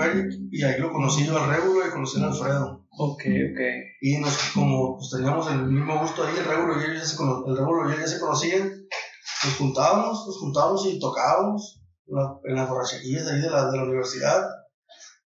y 0.51 0.63
ahí 0.63 0.79
lo 0.79 0.91
conocí 0.91 1.25
yo 1.25 1.37
al 1.37 1.49
Régulo 1.49 1.85
y 1.85 1.89
conocí 1.89 2.21
a 2.21 2.27
Alfredo. 2.27 2.87
Ok, 2.91 3.23
ok. 3.25 3.59
Y 4.01 4.17
nos, 4.17 4.37
como 4.53 4.97
pues, 4.97 5.09
teníamos 5.09 5.51
el 5.51 5.63
mismo 5.63 5.99
gusto 5.99 6.23
ahí, 6.23 6.35
el 6.37 6.45
Régulo 6.45 6.79
y 6.79 6.85
él 6.85 6.95
ya 6.95 7.03
se, 7.03 7.15
el 7.15 7.57
Régulo 7.57 7.89
y 7.89 7.93
él 7.93 7.99
ya 7.99 8.07
se 8.07 8.19
conocían, 8.19 8.71
nos 9.45 9.55
juntábamos, 9.55 10.27
nos 10.27 10.37
juntábamos 10.37 10.85
y 10.85 10.99
tocábamos 10.99 11.81
en 12.43 12.55
las 12.55 12.69
borracherías 12.69 13.25
de 13.25 13.31
ahí 13.31 13.41
de 13.41 13.49
la, 13.49 13.71
de 13.71 13.77
la 13.77 13.83
universidad. 13.83 14.45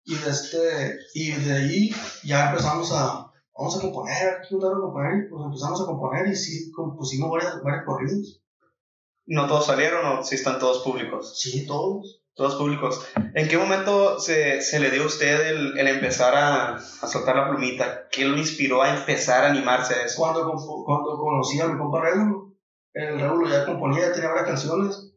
Y 0.04 0.14
de, 0.14 0.30
este, 0.30 0.99
y 1.14 1.32
de 1.32 1.52
ahí 1.52 1.94
ya 2.23 2.50
empezamos 2.50 2.92
a, 2.92 3.24
vamos 3.56 3.78
a 3.78 3.80
componer, 3.80 4.28
aquí 4.38 4.54
a 4.54 4.80
componer, 4.80 5.25
y 5.25 5.28
pues 5.28 5.44
empezamos 5.44 5.82
a 5.82 5.87
componer 5.87 6.26
y 6.28 6.37
sí 6.37 6.70
compusimos 6.73 7.30
varios, 7.30 7.62
varios 7.62 7.84
corridos. 7.84 8.42
¿No 9.26 9.46
todos 9.46 9.66
salieron 9.66 10.04
o 10.06 10.23
sí 10.23 10.34
están 10.34 10.58
todos 10.58 10.82
públicos? 10.82 11.38
Sí, 11.40 11.66
todos. 11.66 12.23
Todos 12.34 12.56
públicos. 12.56 13.00
¿En 13.34 13.49
qué 13.49 13.56
momento 13.56 14.18
se, 14.18 14.61
se 14.61 14.80
le 14.80 14.90
dio 14.90 15.04
a 15.04 15.06
usted 15.06 15.49
el, 15.49 15.78
el 15.78 15.87
empezar 15.87 16.34
a, 16.34 16.75
a, 16.75 17.06
soltar 17.06 17.37
la 17.37 17.49
plumita? 17.49 18.08
¿Qué 18.11 18.25
lo 18.25 18.37
inspiró 18.37 18.82
a 18.82 18.96
empezar 18.96 19.44
a 19.44 19.50
animarse 19.50 19.94
a 19.94 20.04
eso? 20.04 20.20
Cuando, 20.20 20.44
cuando 20.84 21.16
conocí 21.16 21.61
a 21.61 21.68
mi 21.68 21.78
compa 21.78 22.00
Regulo, 22.00 22.56
el 22.92 23.20
Regulo 23.20 23.49
ya 23.49 23.64
componía, 23.64 24.08
ya 24.08 24.12
tenía 24.12 24.30
varias 24.30 24.49
canciones 24.49 25.14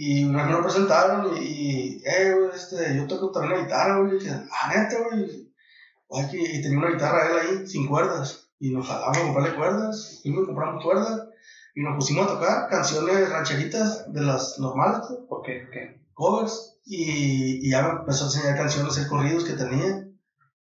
y 0.00 0.24
una 0.24 0.44
vez 0.46 0.52
lo 0.52 0.62
presentaron 0.62 1.36
y, 1.36 2.00
eh, 2.06 2.34
este, 2.54 2.96
yo 2.96 3.06
toco 3.08 3.32
también 3.32 3.54
la 3.54 3.64
guitarra, 3.64 3.98
güey. 3.98 4.14
Y 4.14 4.18
dije, 4.20 4.30
ah, 4.30 4.72
neta, 4.72 4.96
güey. 5.02 5.47
Y 6.10 6.62
tenía 6.62 6.78
una 6.78 6.90
guitarra 6.90 7.26
él 7.30 7.38
ahí, 7.38 7.66
sin 7.66 7.86
cuerdas. 7.86 8.50
Y 8.58 8.70
nos 8.70 8.86
jalamos 8.86 9.18
a 9.18 9.22
comprarle 9.22 9.56
cuerdas. 9.56 10.20
Fuimos 10.22 10.44
a 10.44 10.46
compramos 10.46 10.84
cuerdas. 10.84 11.28
Y 11.74 11.82
nos 11.82 11.96
pusimos 11.96 12.26
a 12.26 12.34
tocar 12.34 12.68
canciones 12.68 13.28
rancheritas 13.30 14.12
de 14.12 14.22
las 14.22 14.58
normales, 14.58 15.00
pues. 15.06 15.20
Ok, 15.28 15.48
ok. 15.68 16.00
Covers. 16.14 16.78
Y, 16.84 17.66
y 17.66 17.70
ya 17.70 17.82
me 17.82 18.00
empezó 18.00 18.24
a 18.24 18.26
enseñar 18.28 18.56
canciones, 18.56 18.96
el 18.96 19.08
corridos 19.08 19.44
que 19.44 19.52
tenía. 19.52 20.08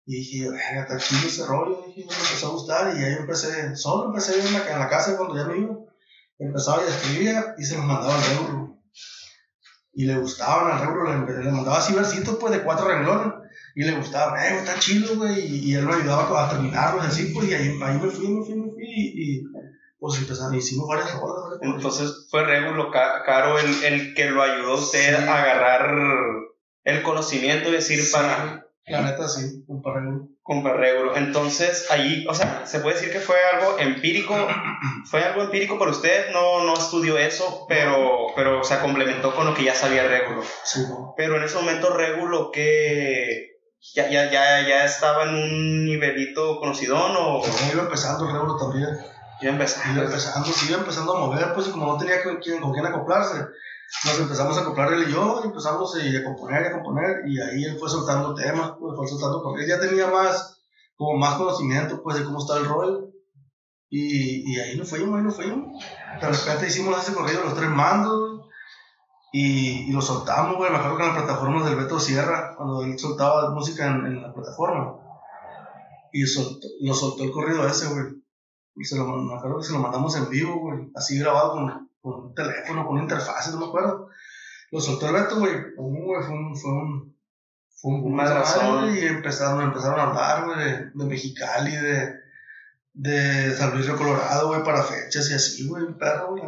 Y 0.07 0.17
dije, 0.17 0.51
venga, 0.51 0.83
está 0.83 0.99
chido 0.99 1.27
ese 1.27 1.47
rollo. 1.47 1.85
Y 1.87 1.89
dije, 1.89 2.09
me 2.09 2.15
empezó 2.15 2.49
a 2.49 2.53
gustar. 2.53 2.97
Y 2.97 3.05
ahí 3.05 3.15
empecé, 3.15 3.77
solo 3.77 4.07
empecé 4.07 4.41
en 4.41 4.53
la, 4.53 4.73
en 4.73 4.79
la 4.79 4.89
casa 4.89 5.17
cuando 5.17 5.37
ya 5.37 5.45
me 5.45 5.59
iba. 5.59 5.77
Empezaba 6.39 6.83
y 6.83 6.89
escribía 6.89 7.55
y 7.59 7.65
se 7.65 7.77
los 7.77 7.85
mandaba 7.85 8.15
al 8.15 8.37
euro 8.37 8.62
y 9.95 10.05
le 10.07 10.17
gustaban 10.17 10.73
al 10.73 10.87
Rebro, 10.87 11.05
le, 11.05 11.45
le, 11.45 11.51
mandaba 11.51 11.79
así 11.79 11.95
versitos 11.95 12.37
pues 12.41 12.53
de 12.53 12.63
cuatro 12.63 12.89
renglones 12.89 13.35
y 13.75 13.85
le 13.85 13.93
gustaban, 13.93 14.41
eh, 14.41 14.59
está 14.59 14.79
chido, 14.79 15.17
güey, 15.17 15.41
y, 15.41 15.71
y, 15.71 15.75
él 15.75 15.87
me 15.87 15.95
ayudaba 15.95 16.47
a 16.47 16.51
terminarlos 16.51 17.07
así, 17.07 17.33
pues, 17.35 17.49
y 17.49 17.55
ahí, 17.55 17.79
ahí 17.83 17.99
me 17.99 18.11
fui, 18.11 18.29
me 18.29 18.45
fui, 18.45 18.55
me 18.55 18.71
fui, 18.71 18.85
y, 18.85 19.39
y 19.39 19.43
pues 19.99 20.19
empezamos, 20.19 20.57
hicimos 20.57 20.89
varias 20.89 21.15
rolas. 21.15 21.61
Entonces 21.63 22.27
fue 22.29 22.45
Regulo 22.45 22.91
Caro 22.91 23.59
el, 23.59 23.85
el 23.85 24.15
que 24.15 24.31
lo 24.31 24.43
ayudó 24.43 24.73
a 24.73 24.81
usted 24.81 25.15
a 25.15 25.43
agarrar 25.43 25.95
el 26.85 27.03
conocimiento 27.03 27.69
y 27.69 27.73
decir 27.73 28.01
para... 28.11 28.67
La 28.87 29.03
neta 29.03 29.29
sí, 29.29 29.65
un 29.69 29.83
Regulo. 29.83 30.29
Con 30.43 30.65
Regulo. 30.65 31.17
Entonces 31.17 31.89
ahí, 31.91 32.27
o 32.29 32.35
sea, 32.35 32.67
se 32.67 32.81
puede 32.81 32.97
decir 32.97 33.13
que 33.13 33.21
fue 33.21 33.37
algo 33.53 33.79
empírico, 33.79 34.35
fue 35.05 35.23
algo 35.23 35.43
empírico 35.43 35.79
para 35.79 35.93
usted, 35.93 36.33
no, 36.33 36.65
no 36.65 36.75
estudió 36.75 37.17
eso, 37.17 37.65
pero, 37.69 38.27
pero 38.35 38.65
se 38.65 38.79
complementó 38.81 39.35
con 39.35 39.47
lo 39.47 39.55
que 39.55 39.65
ya 39.65 39.75
sabía 39.75 40.09
Regulo. 40.09 40.43
Sí, 40.65 40.81
Pero 41.17 41.37
en 41.37 41.45
ese 41.45 41.57
momento 41.57 41.95
Regulo, 41.95 42.51
¿qué...? 42.51 43.51
¿Ya, 43.95 44.09
ya, 44.09 44.31
ya, 44.31 44.67
ya 44.67 44.85
estaba 44.85 45.25
en 45.25 45.35
un 45.35 45.85
nivelito 45.87 46.59
conocidón 46.61 47.15
o...? 47.17 47.43
iba 47.73 47.83
empezando 47.83 48.27
Regulo 48.27 48.57
también. 48.57 48.89
Iba 49.41 49.53
empezando. 49.53 50.01
Iba 50.01 50.09
empezando, 50.09 50.49
sí, 50.49 50.67
iba 50.69 50.79
empezando 50.79 51.17
a 51.17 51.21
mover, 51.21 51.53
pues, 51.55 51.69
y 51.69 51.71
como 51.71 51.87
no 51.87 51.99
tenía 51.99 52.23
con 52.23 52.37
quién, 52.37 52.61
con 52.61 52.73
quién 52.73 52.87
acoplarse, 52.87 53.45
nos 54.05 54.19
empezamos 54.19 54.57
a 54.57 54.63
acoplar 54.63 54.93
él 54.93 55.09
y 55.09 55.13
yo, 55.13 55.41
y 55.43 55.47
empezamos 55.47 55.95
a 55.95 56.25
componer 56.25 56.63
y 56.63 56.67
a 56.67 56.73
componer, 56.73 57.23
y 57.27 57.41
ahí 57.41 57.65
él 57.65 57.79
fue 57.79 57.89
soltando 57.89 58.35
temas, 58.35 58.73
pues, 58.79 58.97
fue 58.97 59.07
soltando, 59.07 59.43
porque 59.43 59.63
él 59.63 59.69
ya 59.69 59.81
tenía 59.81 60.09
más, 60.09 60.63
como 60.97 61.19
más 61.19 61.35
conocimiento, 61.35 62.03
pues, 62.03 62.19
de 62.19 62.25
cómo 62.25 62.39
está 62.39 62.59
el 62.59 62.67
rol, 62.67 63.13
y, 63.89 64.53
y 64.53 64.59
ahí 64.59 64.77
nos 64.77 64.89
fuimos, 64.89 65.19
ahí 65.19 65.25
nos 65.25 65.37
fuimos. 65.37 65.85
De 66.21 66.27
repente 66.27 66.67
hicimos 66.67 66.99
ese 66.99 67.15
corrido, 67.15 67.45
los 67.45 67.55
tres 67.55 67.71
mandos, 67.71 68.49
y, 69.33 69.89
y 69.89 69.93
lo 69.93 70.01
soltamos, 70.01 70.57
güey, 70.57 70.71
me 70.71 70.79
acuerdo 70.79 70.97
que 70.97 71.03
en 71.05 71.09
las 71.09 71.19
plataformas 71.25 71.65
del 71.65 71.77
Beto 71.77 72.01
Sierra, 72.01 72.55
cuando 72.57 72.83
él 72.83 72.99
soltaba 72.99 73.51
música 73.51 73.87
en, 73.87 74.07
en 74.07 74.23
la 74.23 74.33
plataforma, 74.33 74.97
y 76.13 76.27
soltó, 76.27 76.67
lo 76.81 76.95
soltó 76.95 77.25
el 77.25 77.31
corrido 77.31 77.67
ese, 77.67 77.89
güey 77.89 78.23
y 78.75 78.85
se 78.85 78.97
lo, 78.97 79.07
me 79.07 79.35
acuerdo 79.35 79.59
que 79.59 79.65
se 79.65 79.73
lo 79.73 79.81
mandamos 79.81 80.17
en 80.17 80.31
vivo, 80.31 80.59
güey. 80.61 80.91
Así 80.95 81.19
grabado 81.19 81.53
con, 81.53 81.91
con 82.03 82.15
un 82.15 82.35
teléfono, 82.35 82.85
con 82.85 82.95
una 82.95 83.05
interfaz, 83.05 83.53
no 83.53 83.61
me 83.61 83.67
acuerdo. 83.67 84.09
Lo 84.71 84.81
soltó 84.81 85.07
el 85.07 85.15
Beto, 85.15 85.39
güey. 85.39 85.53
Fue 85.77 85.85
un, 85.85 86.57
fue 86.57 86.73
un, 86.73 87.17
fue 87.77 87.91
un, 87.91 88.21
un 88.21 88.97
Y 88.97 89.07
empezaron, 89.07 89.63
empezaron 89.63 90.01
a 90.01 90.03
hablar, 90.05 90.45
güey, 90.45 90.59
de, 90.59 90.91
de, 90.95 91.05
Mexicali, 91.05 91.77
de, 91.77 92.15
de 92.95 93.55
San 93.55 93.73
Luis 93.73 93.87
Río 93.87 93.97
Colorado, 93.97 94.49
güey, 94.49 94.65
para 94.65 94.83
fechas 94.83 95.31
y 95.31 95.35
así, 95.35 95.69
güey, 95.69 95.85
un 95.85 95.99
perro, 95.99 96.31
güey. 96.31 96.43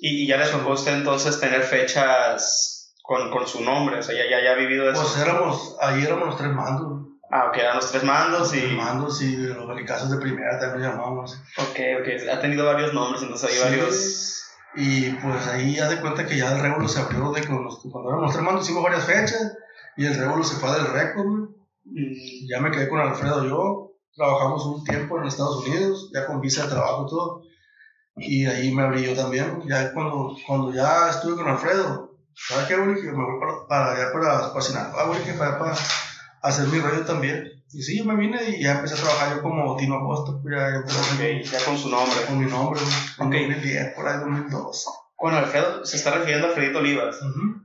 ¿Y, 0.00 0.26
ya 0.26 0.36
le 0.36 0.46
tocó 0.48 0.70
a 0.70 0.74
usted 0.74 0.94
entonces 0.94 1.40
tener 1.40 1.62
fechas 1.62 2.94
con, 3.02 3.30
con 3.30 3.46
su 3.46 3.62
nombre? 3.62 3.98
O 3.98 4.02
sea, 4.02 4.14
ya, 4.14 4.28
ya, 4.30 4.42
ya 4.42 4.52
ha 4.52 4.56
vivido 4.56 4.90
eso. 4.90 5.02
Pues 5.02 5.18
éramos, 5.18 5.76
ahí 5.80 6.02
éramos 6.02 6.26
los 6.26 6.36
tres 6.36 6.52
mandos, 6.52 6.88
güey. 6.88 7.08
Ah, 7.30 7.48
ok, 7.48 7.58
eran 7.58 7.76
los 7.76 7.90
tres 7.90 8.04
mandos 8.04 8.54
y... 8.54 8.62
Los 8.62 8.72
mandos 8.72 9.20
y 9.20 9.36
los 9.36 9.66
balicazos 9.66 10.10
de 10.10 10.16
primera 10.16 10.58
también 10.58 10.90
llamamos. 10.90 11.38
Ok, 11.58 11.78
ok, 12.00 12.30
ha 12.32 12.40
tenido 12.40 12.64
varios 12.64 12.94
nombres, 12.94 13.22
entonces 13.22 13.50
hay 13.50 13.70
varios... 13.70 14.38
Y 14.80 15.10
pues 15.10 15.44
ahí 15.48 15.74
ya 15.74 15.88
de 15.88 16.00
cuenta 16.00 16.24
que 16.24 16.36
ya 16.36 16.54
el 16.54 16.62
Régulo 16.62 16.86
se 16.86 17.00
abrió 17.00 17.32
de 17.32 17.44
cuando, 17.44 17.76
cuando 17.90 18.10
éramos 18.10 18.32
tres 18.32 18.44
mandos 18.44 18.64
hicimos 18.64 18.84
varias 18.84 19.04
fechas 19.06 19.56
y 19.96 20.06
el 20.06 20.14
Régulo 20.14 20.44
se 20.44 20.54
fue 20.54 20.72
del 20.72 20.92
récord, 20.92 21.50
mm. 21.84 22.46
Ya 22.48 22.60
me 22.60 22.70
quedé 22.70 22.88
con 22.88 23.00
Alfredo 23.00 23.44
yo, 23.44 23.90
trabajamos 24.14 24.64
un 24.66 24.84
tiempo 24.84 25.18
en 25.18 25.26
Estados 25.26 25.66
Unidos, 25.66 26.12
ya 26.14 26.28
con 26.28 26.40
visa 26.40 26.62
de 26.62 26.68
trabajo 26.68 27.06
y 27.06 27.10
todo. 27.10 27.42
Y 28.18 28.46
ahí 28.46 28.72
me 28.72 28.84
abrí 28.84 29.02
yo 29.02 29.16
también, 29.16 29.62
ya 29.68 29.92
cuando, 29.92 30.36
cuando 30.46 30.72
ya 30.72 31.10
estuve 31.10 31.34
con 31.34 31.48
Alfredo, 31.48 32.16
¿sabes 32.36 32.66
qué, 32.68 32.76
güey? 32.76 32.94
Que 33.02 33.10
me 33.10 33.24
voy 33.24 33.40
para, 33.40 33.66
para 33.66 33.92
allá 33.94 34.12
para, 34.12 34.52
para 34.52 35.24
que 35.24 35.32
para, 35.32 35.58
para 35.58 35.74
hacer 36.42 36.68
mi 36.68 36.78
rollo 36.78 37.04
también. 37.04 37.50
Y 37.72 37.82
sí, 37.82 37.98
yo 37.98 38.04
me 38.04 38.16
vine 38.16 38.38
y 38.48 38.62
ya 38.62 38.76
empecé 38.76 38.94
a 38.94 38.98
trabajar 38.98 39.36
yo 39.36 39.42
como 39.42 39.76
Tino 39.76 39.96
Agosto, 39.96 40.40
pues 40.42 40.54
ya, 40.56 41.14
okay, 41.14 41.42
ya 41.42 41.62
con 41.64 41.76
su 41.76 41.90
nombre. 41.90 42.16
Con 42.26 42.38
mi 42.38 42.50
nombre, 42.50 42.80
en 43.18 43.26
okay. 43.26 43.46
2010, 43.46 43.94
por 43.94 44.08
ahí 44.08 44.18
2002. 44.20 44.86
Bueno, 45.20 45.38
Alfredo 45.38 45.84
se 45.84 45.96
está 45.96 46.12
refiriendo 46.12 46.46
a 46.46 46.50
Alfredito 46.50 46.78
Olivas. 46.78 47.18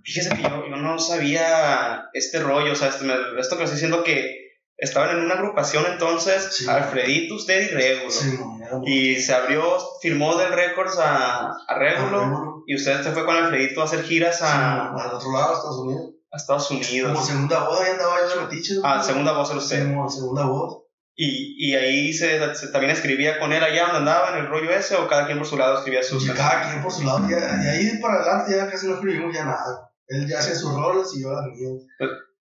Fíjese 0.03 0.29
que 0.31 0.41
yo, 0.41 0.67
yo, 0.67 0.75
no 0.75 1.00
sabía 1.00 2.10
este 2.13 2.39
rollo, 2.39 2.74
o 2.74 2.75
sea, 2.75 2.89
este, 2.89 3.05
esto 3.05 3.55
que 3.55 3.60
me 3.60 3.63
estoy 3.63 3.75
diciendo 3.75 4.03
que 4.03 4.43
estaban 4.75 5.17
en 5.17 5.24
una 5.24 5.36
agrupación 5.36 5.86
entonces, 5.89 6.67
Alfredito, 6.67 7.36
usted 7.36 7.72
y 7.72 7.74
Régulo. 7.74 8.12
Sí, 8.12 8.38
y 8.86 9.15
se 9.15 9.33
abrió, 9.33 9.77
firmó 10.01 10.36
del 10.36 10.51
Records 10.51 10.98
a, 10.98 11.51
a 11.67 11.75
Régulo, 11.77 12.63
y 12.67 12.75
usted 12.75 13.03
se 13.03 13.12
fue 13.12 13.25
con 13.25 13.38
Alfredito 13.38 13.81
a 13.81 13.86
hacer 13.86 14.03
giras 14.03 14.41
a... 14.41 14.89
al 14.89 15.13
otro 15.13 15.31
lado, 15.31 15.51
a 15.51 15.57
Estados 15.57 15.77
Unidos 15.77 16.13
a 16.33 16.37
Estados 16.37 16.71
Unidos. 16.71 17.13
Como 17.13 17.25
segunda 17.25 17.63
voz, 17.63 17.79
ahí 17.79 17.91
andaba 17.91 18.15
yo 18.27 18.41
metiche. 18.41 18.75
Ah, 18.83 19.01
segunda 19.03 19.33
voz 19.33 19.49
era 19.51 19.59
usted. 19.59 19.87
Como 19.87 20.09
segunda 20.09 20.45
voz. 20.45 20.83
Y, 21.15 21.69
y 21.69 21.75
ahí 21.75 22.11
se, 22.11 22.39
también 22.71 22.91
escribía 22.91 23.39
con 23.39 23.53
él 23.53 23.63
allá 23.63 23.83
donde 23.83 23.99
andaba, 23.99 24.31
en 24.31 24.43
el 24.43 24.49
rollo 24.49 24.71
ese, 24.71 24.95
o 24.95 25.07
cada 25.07 25.27
quien 25.27 25.37
por 25.37 25.45
su 25.45 25.57
lado 25.57 25.77
escribía 25.77 26.01
sus 26.01 26.25
canciones. 26.25 26.41
Cada 26.41 26.69
quien 26.71 26.81
por 26.81 26.91
su 26.91 27.03
lado, 27.03 27.29
y 27.29 27.33
ahí 27.33 27.99
para 28.01 28.15
adelante 28.15 28.57
ya 28.57 28.67
casi 28.67 28.87
no 28.87 28.95
escribimos 28.95 29.31
ya 29.33 29.45
nada. 29.45 29.91
Él 30.07 30.27
ya 30.27 30.39
hacía 30.39 30.55
sus 30.55 30.73
roles 30.73 31.13
y 31.15 31.21
yo 31.21 31.31
las 31.31 31.45
mías. 31.45 31.83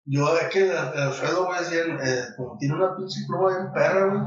yo, 0.05 0.37
es 0.37 0.47
que 0.47 0.71
Alfredo, 0.71 1.45
güey, 1.45 1.59
decía, 1.59 1.81
eh, 1.81 2.23
como 2.37 2.57
tiene 2.57 2.75
una 2.75 2.95
pinche 2.95 3.19
pluma 3.27 3.49
bien 3.49 3.73
perra, 3.73 4.05
güey. 4.05 4.21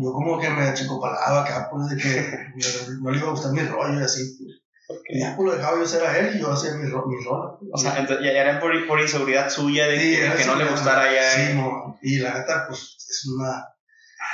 Yo 0.00 0.12
como 0.12 0.38
que 0.38 0.48
me 0.48 0.72
chicopalaba 0.72 1.42
acá, 1.42 1.68
pues, 1.72 1.88
de 1.88 1.96
que 1.96 2.38
no 3.02 3.10
le 3.10 3.18
iba 3.18 3.28
a 3.28 3.32
gustar 3.32 3.52
mi 3.52 3.62
rollo 3.62 3.98
y 3.98 4.04
así, 4.04 4.38
pues. 4.38 4.59
Y 5.08 5.20
ya 5.20 5.36
pues 5.36 5.48
lo 5.48 5.56
dejaba 5.56 5.78
yo 5.78 5.86
ser 5.86 6.04
a 6.04 6.18
él 6.18 6.36
y 6.36 6.40
yo 6.40 6.52
hacía 6.52 6.72
mi, 6.74 6.84
mi 6.84 6.90
rol. 6.90 7.58
O 7.72 7.78
sea, 7.78 7.98
entonces, 7.98 8.24
ya 8.24 8.32
era 8.32 8.60
por, 8.60 8.72
por 8.86 9.00
inseguridad 9.00 9.50
suya 9.50 9.86
de 9.86 9.98
que, 9.98 10.44
no 10.46 10.56
le 10.56 10.66
gustara 10.66 11.12
ya. 11.12 11.30
Sí, 11.30 11.54
no. 11.54 11.98
y 12.02 12.18
la 12.18 12.38
neta, 12.38 12.66
pues 12.68 12.96
es 12.96 13.26
una, 13.34 13.66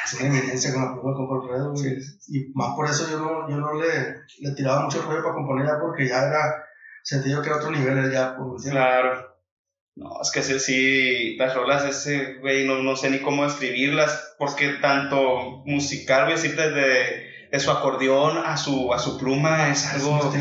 es 0.05 0.15
una 0.15 0.29
eminencia 0.29 0.73
con 0.73 0.85
la 0.85 0.93
pluma 0.93 1.17
de 1.17 1.35
Alfredo, 1.35 1.73
güey. 1.73 1.97
Y 2.29 2.53
más 2.55 2.75
por 2.75 2.89
eso 2.89 3.11
yo 3.11 3.19
no, 3.19 3.49
yo 3.49 3.57
no 3.57 3.75
le, 3.75 4.17
le 4.41 4.55
tiraba 4.55 4.83
mucho 4.83 5.03
rollo 5.03 5.23
para 5.23 5.35
componer 5.35 5.67
ya 5.67 5.79
porque 5.81 6.09
ya 6.09 6.27
era, 6.27 6.65
sentí 7.03 7.31
yo 7.31 7.43
que 7.43 7.49
era 7.49 7.59
otro 7.59 7.71
nivel 7.71 8.11
ya. 8.13 8.37
Pues, 8.37 8.71
claro. 8.71 9.37
No, 9.97 10.21
es 10.21 10.31
que 10.31 10.43
sí, 10.43 10.61
sí 10.61 11.37
las 11.39 11.55
rolas 11.55 11.85
ese, 11.87 12.35
güey, 12.35 12.67
no, 12.67 12.83
no 12.83 12.97
sé 12.97 13.09
ni 13.09 13.21
cómo 13.21 13.47
escribirlas, 13.47 14.35
porque 14.39 14.75
tanto 14.75 15.63
musical, 15.65 16.25
voy 16.25 16.33
a 16.33 16.37
decir, 16.37 16.55
desde 16.55 17.26
de 17.57 17.61
su 17.61 17.71
acordeón 17.71 18.39
a 18.39 18.57
su, 18.57 18.93
a 18.93 18.99
su 18.99 19.19
pluma 19.19 19.71
es 19.71 19.87
algo 19.87 20.33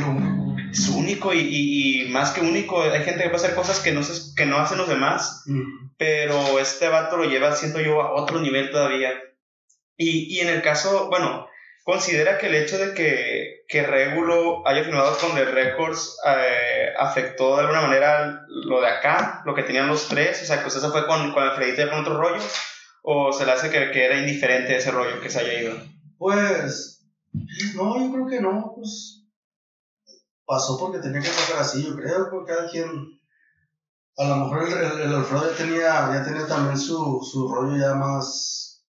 es 0.72 0.90
único 0.90 1.34
y, 1.34 1.40
y, 1.40 2.10
más 2.10 2.32
que 2.32 2.42
único. 2.42 2.82
Hay 2.82 3.04
gente 3.04 3.24
que 3.24 3.30
puede 3.30 3.44
hacer 3.44 3.56
cosas 3.56 3.80
que 3.80 3.92
no, 3.92 4.04
se, 4.04 4.36
que 4.36 4.46
no 4.46 4.58
hacen 4.58 4.78
los 4.78 4.90
demás, 4.90 5.44
mm. 5.46 5.96
pero 5.98 6.60
este 6.60 6.90
vato 6.90 7.18
lo 7.18 7.24
lleva, 7.24 7.56
siento 7.56 7.80
yo, 7.80 8.02
a 8.02 8.14
otro 8.14 8.40
nivel 8.42 8.72
todavía. 8.72 9.14
Y, 9.96 10.36
y 10.36 10.42
en 10.42 10.50
el 10.50 10.62
caso, 10.62 11.08
bueno, 11.10 11.48
considera 11.84 12.38
que 12.38 12.48
el 12.48 12.56
hecho 12.56 12.78
de 12.78 12.94
que, 12.94 13.64
que 13.70 13.84
Regulo 13.84 14.68
haya 14.68 14.84
firmado 14.84 15.18
con 15.18 15.34
The 15.34 15.46
Records 15.46 16.20
eh, 16.28 16.90
afectó 16.98 17.56
de 17.56 17.62
alguna 17.62 17.82
manera 17.82 18.46
lo 18.50 18.82
de 18.82 18.88
acá, 18.88 19.44
lo 19.46 19.56
que 19.56 19.64
tenían 19.64 19.88
los 19.88 20.10
tres, 20.10 20.42
o 20.44 20.46
sea, 20.46 20.60
que 20.60 20.68
usted 20.68 20.82
se 20.82 20.90
fue 20.90 21.08
con, 21.08 21.32
con 21.32 21.44
Alfredito 21.44 21.84
y 21.84 21.90
con 21.90 22.02
otro 22.02 22.18
rollo, 22.18 22.44
o 23.02 23.32
se 23.32 23.46
le 23.46 23.54
hace 23.54 23.70
que, 23.70 23.92
que 23.92 24.04
era 24.04 24.18
indiferente 24.18 24.76
ese 24.76 24.92
rollo 24.92 25.22
que 25.22 25.30
se 25.30 25.40
haya 25.40 25.62
ido. 25.62 25.78
Pues 26.18 26.95
no, 27.76 28.00
yo 28.00 28.12
creo 28.12 28.28
que 28.28 28.42
no, 28.42 28.74
pues 28.76 29.22
pasó 30.46 30.78
porque 30.80 31.00
tenía 31.00 31.22
que 31.22 31.30
pasar 31.30 31.60
así, 31.60 31.84
yo 31.84 31.96
creo, 31.96 32.30
porque 32.30 32.54
cada 32.54 32.70
quien, 32.70 33.20
a 34.18 34.24
lo 34.26 34.36
mejor 34.38 34.68
el, 34.68 35.02
el, 35.02 35.14
Alfredo 35.14 35.52
ya 35.52 35.58
tenía, 35.58 36.14
ya 36.14 36.24
tenía 36.24 36.48
también 36.48 36.78
su, 36.78 37.22
su 37.30 37.48
rollo 37.48 37.78
ya 37.78 37.96
más 37.96 38.86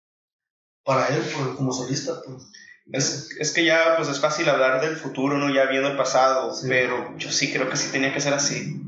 para 0.83 1.07
él, 1.09 1.21
pues, 1.21 1.55
como 1.55 1.71
solista, 1.71 2.21
pues. 2.25 2.43
Es, 2.91 3.29
es, 3.39 3.51
que 3.51 3.63
ya 3.63 3.95
pues 3.95 4.09
es 4.09 4.19
fácil 4.19 4.49
hablar 4.49 4.81
del 4.81 4.97
futuro, 4.97 5.37
¿no? 5.37 5.53
Ya 5.53 5.65
viendo 5.65 5.89
el 5.89 5.95
pasado, 5.95 6.53
pero 6.67 7.15
yo 7.17 7.31
sí 7.31 7.53
creo 7.53 7.69
que 7.69 7.77
sí 7.77 7.89
tenía 7.91 8.11
que 8.11 8.19
ser 8.19 8.33
así. 8.33 8.81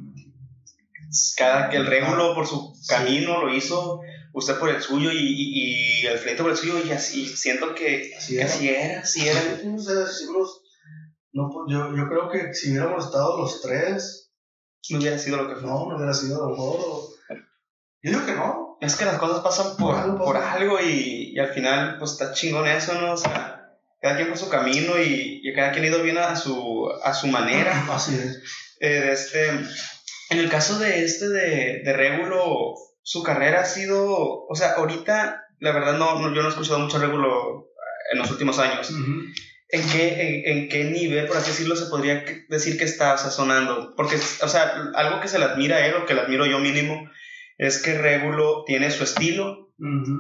Cada 1.38 1.70
que 1.70 1.78
el 1.78 1.86
régulo 1.86 2.34
por 2.34 2.48
su 2.48 2.74
camino 2.88 3.42
lo 3.42 3.54
hizo, 3.54 4.02
usted 4.34 4.58
por 4.58 4.70
el 4.70 4.82
suyo 4.82 5.12
y, 5.12 5.18
y, 5.18 6.02
y 6.02 6.06
el 6.06 6.20
por 6.38 6.52
el 6.52 6.58
suyo 6.58 6.84
y 6.84 6.92
así 6.92 7.28
siento 7.28 7.76
que 7.76 8.14
así 8.18 8.38
era, 8.38 8.46
así 8.46 8.70
era. 8.70 9.00
Así 9.02 9.28
era. 9.28 9.42
no, 11.34 11.50
pues, 11.50 11.66
yo, 11.68 11.96
yo 11.96 12.08
creo 12.08 12.30
que 12.30 12.54
si 12.54 12.72
hubiéramos 12.72 13.06
estado 13.06 13.38
los 13.38 13.62
tres, 13.62 14.32
no 14.90 15.00
hubiera 15.00 15.18
sido 15.18 15.38
lo 15.38 15.48
que 15.48 15.56
fue. 15.56 15.70
No, 15.70 15.88
no 15.88 15.96
hubiera 15.96 16.14
sido 16.14 16.46
lo 16.46 16.50
mejor. 16.52 16.80
Yo 18.02 18.12
digo 18.12 18.26
que 18.26 18.34
no. 18.34 18.78
Es 18.82 18.96
que 18.96 19.06
las 19.06 19.18
cosas 19.18 19.42
pasan 19.42 19.78
por, 19.78 19.96
algo, 19.96 20.26
por 20.26 20.36
algo 20.36 20.78
y, 20.82 21.32
y, 21.34 21.40
al 21.40 21.54
final 21.54 21.98
pues 22.00 22.12
está 22.12 22.34
chingón 22.34 22.68
eso, 22.68 23.00
¿no? 23.00 23.14
O 23.14 23.18
sea, 23.18 23.78
cada 24.02 24.18
quien 24.18 24.28
por 24.28 24.38
su 24.38 24.50
camino 24.50 25.00
y, 25.00 25.40
y 25.42 25.54
cada 25.54 25.72
quien 25.72 25.86
ha 25.86 25.88
ido 25.88 26.04
bien 26.04 26.18
a 26.18 26.36
su, 26.36 26.92
a 27.02 27.14
su 27.14 27.28
manera. 27.28 27.88
Así 27.90 28.16
es. 28.16 28.44
Eh, 28.82 29.12
este, 29.14 29.52
en 30.30 30.40
el 30.40 30.50
caso 30.50 30.80
de 30.80 31.04
este 31.04 31.30
de, 31.30 31.82
de 31.84 31.94
Régulo, 31.94 32.76
su 33.02 33.22
carrera 33.24 33.62
ha 33.62 33.66
sido, 33.66 34.46
o 34.46 34.56
sea, 34.56 34.74
ahorita, 34.74 35.46
la 35.60 35.72
verdad, 35.72 35.98
no, 35.98 36.22
yo 36.34 36.42
no 36.42 36.48
he 36.48 36.52
escuchado 36.52 36.80
mucho 36.80 37.00
Regulo 37.00 37.70
en 38.12 38.20
los 38.20 38.32
últimos 38.32 38.60
años. 38.60 38.92
¿En, 39.70 39.90
qué, 39.90 40.44
en, 40.46 40.70
qué 40.70 40.86
nivel, 40.86 41.28
por 41.28 41.38
así 41.38 41.52
decirlo, 41.52 41.76
se 41.76 41.88
podría 41.88 42.24
decir 42.48 42.78
que 42.78 42.86
está 42.86 43.18
sonando? 43.18 43.94
Porque, 43.96 44.16
o 44.16 44.48
sea, 44.48 44.92
algo 44.96 45.20
que 45.20 45.28
se 45.28 45.40
le 45.40 45.46
admira 45.46 45.78
a 45.78 45.86
él, 45.86 45.96
o 45.96 46.06
que 46.06 46.14
le 46.14 46.22
admiro 46.22 46.46
yo 46.46 46.60
mínimo, 46.60 47.10
es 47.58 47.82
que 47.82 47.98
Regulo 47.98 48.64
tiene 48.66 48.92
su 48.92 49.04
estilo, 49.04 49.72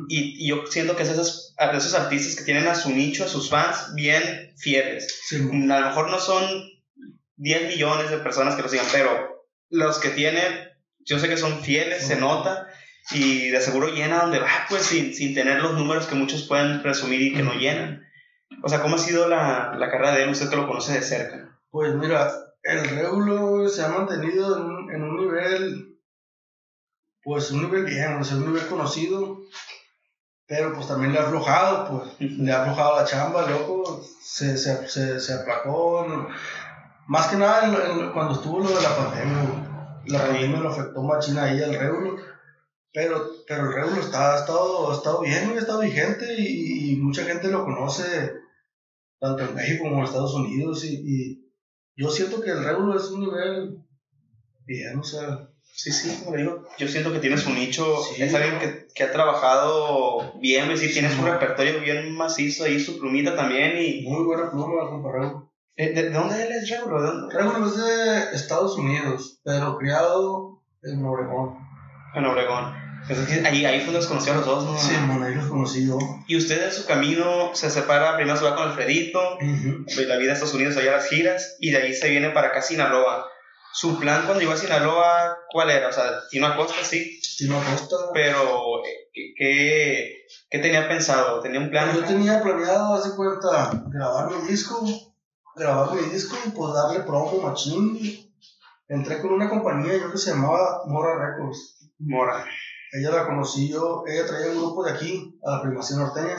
y, 0.09 0.47
yo 0.47 0.65
siento 0.65 0.95
que 0.95 1.03
es 1.03 1.09
esos, 1.09 1.55
esos 1.57 1.93
artistas 1.93 2.35
que 2.35 2.43
tienen 2.43 2.67
a 2.67 2.75
su 2.75 2.89
nicho, 2.89 3.23
a 3.23 3.29
sus 3.29 3.49
fans, 3.49 3.93
bien 3.95 4.51
fieles. 4.57 5.21
a 5.31 5.79
lo 5.79 5.87
mejor 5.87 6.09
no 6.09 6.19
son 6.19 6.43
10 7.37 7.67
millones 7.69 8.09
de 8.09 8.17
personas 8.17 8.55
que 8.55 8.61
lo 8.61 8.69
sigan, 8.69 8.87
pero 8.91 9.42
los 9.73 9.97
que 9.97 10.09
tienen, 10.09 10.69
yo 10.99 11.17
sé 11.17 11.27
que 11.27 11.35
son 11.35 11.61
fieles, 11.61 12.05
se 12.05 12.15
nota, 12.15 12.67
y 13.11 13.49
de 13.49 13.59
seguro 13.59 13.87
llena 13.87 14.21
donde 14.21 14.39
va, 14.39 14.47
pues 14.69 14.83
sin, 14.83 15.13
sin 15.13 15.33
tener 15.33 15.61
los 15.61 15.73
números 15.73 16.05
que 16.05 16.15
muchos 16.15 16.43
pueden 16.47 16.81
presumir 16.81 17.21
y 17.21 17.33
que 17.33 17.41
no 17.41 17.53
llenan. 17.55 18.07
O 18.61 18.69
sea, 18.69 18.81
¿cómo 18.81 18.95
ha 18.95 18.99
sido 18.99 19.27
la, 19.27 19.73
la 19.77 19.89
carrera 19.89 20.13
de 20.13 20.23
él? 20.23 20.29
Usted 20.29 20.49
que 20.49 20.55
lo 20.55 20.67
conoce 20.67 20.93
de 20.93 21.01
cerca. 21.01 21.59
Pues 21.71 21.95
mira, 21.95 22.31
el 22.61 22.87
Regulo 22.87 23.67
se 23.67 23.83
ha 23.83 23.89
mantenido 23.89 24.57
en 24.57 24.63
un, 24.63 24.91
en 24.91 25.03
un 25.03 25.17
nivel, 25.17 25.97
pues 27.23 27.49
un 27.49 27.63
nivel 27.63 27.85
bien, 27.85 28.13
o 28.13 28.23
sea, 28.23 28.37
un 28.37 28.45
nivel 28.45 28.67
conocido, 28.67 29.39
pero 30.45 30.71
pues 30.73 30.87
también 30.87 31.13
le 31.13 31.19
ha 31.19 31.23
aflojado, 31.23 32.05
pues, 32.19 32.29
le 32.31 32.51
ha 32.51 32.61
aflojado 32.61 32.97
la 32.97 33.05
chamba, 33.05 33.49
loco, 33.49 34.03
se, 34.21 34.55
se, 34.55 34.87
se, 34.87 35.19
se 35.19 35.33
aplacó, 35.33 36.27
más 37.07 37.27
que 37.27 37.37
nada 37.37 38.11
cuando 38.13 38.35
estuvo 38.35 38.59
lo 38.59 38.69
de 38.69 38.81
la 38.81 38.95
pandemia, 38.95 39.62
la 40.05 40.27
pandemia 40.27 40.59
lo 40.59 40.69
afectó 40.69 41.01
machina 41.03 41.43
ahí 41.43 41.61
al 41.61 41.75
Regulo, 41.75 42.17
pero, 42.93 43.29
pero 43.47 43.67
el 43.69 43.73
Regulo 43.73 44.01
está, 44.01 44.35
ha, 44.35 44.39
estado, 44.39 44.91
ha 44.91 44.95
estado 44.95 45.21
bien, 45.21 45.51
ha 45.55 45.59
estado 45.59 45.81
vigente 45.81 46.35
y, 46.39 46.95
mucha 46.97 47.23
gente 47.25 47.49
lo 47.49 47.65
conoce, 47.65 48.33
tanto 49.19 49.43
en 49.43 49.55
México 49.55 49.83
como 49.83 49.99
en 49.99 50.05
Estados 50.05 50.33
Unidos 50.35 50.83
y 50.85 51.43
yo 51.95 52.09
siento 52.09 52.41
que 52.41 52.49
el 52.49 52.63
Regulo 52.63 52.97
es 52.97 53.05
un 53.11 53.21
nivel 53.21 53.77
bien, 54.65 54.99
o 54.99 55.03
sea. 55.03 55.49
Sí, 55.75 55.91
sí, 55.91 56.21
como 56.23 56.37
digo, 56.37 56.67
yo 56.77 56.87
siento 56.87 57.11
que 57.11 57.19
tiene 57.19 57.37
su 57.37 57.49
nicho, 57.49 57.97
es 58.15 58.33
alguien 58.35 58.59
que, 58.59 58.87
que, 58.93 59.03
ha 59.03 59.11
trabajado 59.11 60.39
bien, 60.39 60.69
es 60.69 60.79
decir, 60.79 60.93
tiene 60.93 61.09
su 61.09 61.23
repertorio 61.23 61.81
bien 61.81 62.15
macizo 62.15 62.65
ahí, 62.65 62.79
su 62.79 62.99
plumita 62.99 63.35
también 63.35 63.81
y... 63.81 64.03
Muy 64.03 64.23
buena 64.23 64.51
pluma, 64.51 64.87
compa 64.87 65.49
Eh, 65.75 65.93
¿De, 65.93 66.09
dónde 66.11 66.43
él 66.43 66.51
es 66.51 66.69
Regulo? 66.69 67.29
Regulo 67.29 67.67
es 67.67 67.77
de 67.77 68.35
Estados 68.35 68.77
Unidos, 68.77 69.39
pero 69.43 69.77
criado 69.77 70.61
en 70.83 71.03
Obregón. 71.05 71.57
En 72.15 72.25
Obregón. 72.25 72.83
Ahí, 73.45 73.65
ahí 73.65 73.81
fue 73.81 73.91
donde 73.93 74.07
los 74.07 74.27
a 74.27 74.35
los 74.35 74.45
dos, 74.45 74.63
¿no? 74.65 74.79
Sí, 74.79 74.95
bueno, 75.07 75.25
ahí 75.25 75.35
los 75.35 75.47
conocí 75.47 75.85
yo. 75.85 75.97
Y 76.27 76.37
usted 76.37 76.63
en 76.63 76.71
su 76.71 76.85
camino 76.85 77.53
se 77.53 77.69
separa, 77.69 78.15
primero 78.15 78.37
se 78.37 78.45
va 78.45 78.55
con 78.55 78.69
Alfredito, 78.69 79.19
uh 79.35 80.07
la 80.07 80.17
vida 80.17 80.31
a 80.31 80.33
Estados 80.33 80.53
Unidos, 80.53 80.77
allá 80.77 80.91
las 80.91 81.09
giras, 81.09 81.57
y 81.59 81.71
de 81.71 81.77
ahí 81.77 81.93
se 81.93 82.09
viene 82.09 82.29
para 82.29 82.49
acá 82.49 82.59
a 82.59 82.61
Sinaloa. 82.61 83.27
¿Su 83.73 83.99
plan 83.99 84.23
cuando 84.25 84.39
llegó 84.39 84.53
a 84.53 84.57
Sinaloa, 84.57 85.37
cuál 85.49 85.71
era? 85.71 85.89
O 85.89 85.91
sea, 85.91 86.05
Tino 86.29 86.47
Acosta, 86.47 86.75
sí. 86.83 87.19
Tino 87.37 87.59
Acosta. 87.59 87.95
Pero, 88.13 88.81
¿qué, 89.11 90.25
qué, 90.49 90.59
tenía 90.59 90.87
pensado? 90.87 91.41
¿Tenía 91.41 91.59
un 91.59 91.71
plan? 91.71 91.93
Yo 91.93 92.05
tenía 92.05 92.41
planeado, 92.41 92.93
hace 92.93 93.15
cuenta, 93.15 93.83
grabar 93.87 94.29
mi 94.31 94.47
disco, 94.47 94.85
grabar 95.55 95.95
mi 95.95 96.01
disco 96.09 96.35
y 96.45 96.49
pues 96.49 96.73
darle 96.73 97.01
promo 97.01 97.41
machín. 97.41 97.99
Entré 98.87 99.21
con 99.21 99.33
una 99.33 99.49
compañía, 99.49 99.97
yo 99.97 100.11
que 100.11 100.17
se 100.17 100.31
llamaba 100.31 100.83
Mora 100.87 101.15
Records. 101.17 101.89
Mora. 101.99 102.45
Ella 102.91 103.09
la 103.11 103.25
conocí 103.25 103.69
yo, 103.69 104.03
ella 104.05 104.25
traía 104.27 104.51
un 104.51 104.59
grupo 104.59 104.83
de 104.83 104.91
aquí, 104.91 105.39
a 105.43 105.51
la 105.51 105.61
Primación 105.63 105.99
Norteña, 105.99 106.37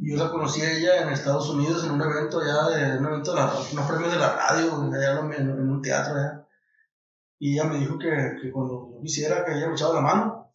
y 0.00 0.12
yo 0.12 0.22
la 0.22 0.30
conocí 0.30 0.60
a 0.62 0.70
ella 0.70 1.02
en 1.02 1.08
Estados 1.08 1.48
Unidos 1.50 1.84
en 1.84 1.92
un 1.92 2.02
evento 2.02 2.38
allá, 2.38 2.68
de, 2.68 2.98
un 2.98 3.06
evento 3.06 3.32
de 3.32 3.40
la, 3.40 3.52
unos 3.72 3.90
premios 3.90 4.12
de 4.12 4.18
la 4.18 4.36
radio, 4.36 4.74
allá 4.74 5.20
en, 5.36 5.50
un 5.50 5.82
teatro 5.82 6.14
allá. 6.14 6.46
Y 7.38 7.54
ella 7.54 7.64
me 7.64 7.78
dijo 7.78 7.98
que, 7.98 8.36
que 8.40 8.52
cuando 8.52 8.92
yo 8.94 9.00
quisiera 9.02 9.44
que 9.44 9.52
ella 9.52 9.66
me 9.66 9.72
echaba 9.72 9.94
la 9.94 10.00
mano. 10.02 10.54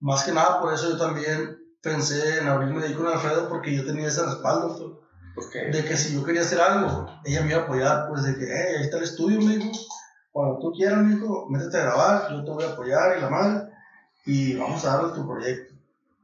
Más 0.00 0.24
que 0.24 0.32
nada, 0.32 0.60
por 0.60 0.72
eso 0.72 0.88
yo 0.88 0.96
también 0.96 1.58
pensé 1.82 2.38
en 2.38 2.48
abrirme 2.48 2.80
de 2.80 2.94
con 2.94 3.08
Alfredo, 3.08 3.48
porque 3.48 3.76
yo 3.76 3.84
tenía 3.84 4.08
ese 4.08 4.24
respaldo, 4.24 5.01
pues, 5.34 5.50
de 5.50 5.84
que 5.84 5.96
si 5.96 6.14
yo 6.14 6.24
quería 6.24 6.42
hacer 6.42 6.60
algo, 6.60 7.06
ella 7.24 7.42
me 7.42 7.52
iba 7.52 7.60
a 7.60 7.64
apoyar, 7.64 8.08
pues 8.08 8.24
de 8.24 8.36
que, 8.36 8.44
hey, 8.44 8.76
ahí 8.78 8.84
está 8.84 8.98
el 8.98 9.04
estudio, 9.04 9.40
me 9.40 9.56
dijo, 9.56 9.70
cuando 10.30 10.58
tú 10.60 10.72
quieras, 10.72 10.98
me 10.98 11.14
dijo, 11.14 11.46
métete 11.50 11.78
a 11.78 11.84
grabar, 11.84 12.30
yo 12.30 12.44
te 12.44 12.50
voy 12.50 12.64
a 12.64 12.70
apoyar 12.70 13.16
y 13.16 13.20
la 13.20 13.30
madre 13.30 13.72
y 14.26 14.54
vamos 14.54 14.84
a 14.84 14.96
darle 14.96 15.14
tu 15.14 15.26
proyecto. 15.26 15.74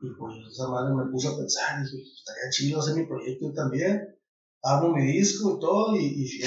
Y 0.00 0.10
pues 0.10 0.34
esa 0.52 0.68
madre 0.68 0.94
me 0.94 1.10
puso 1.10 1.34
a 1.34 1.36
pensar, 1.36 1.80
y 1.80 1.82
dije, 1.84 2.10
estaría 2.16 2.50
chido 2.50 2.80
hacer 2.80 2.94
mi 2.94 3.06
proyecto 3.06 3.52
también, 3.52 4.16
hago 4.62 4.94
mi 4.94 5.04
disco 5.06 5.56
y 5.56 5.60
todo, 5.60 5.96
y, 5.96 6.04
y, 6.04 6.40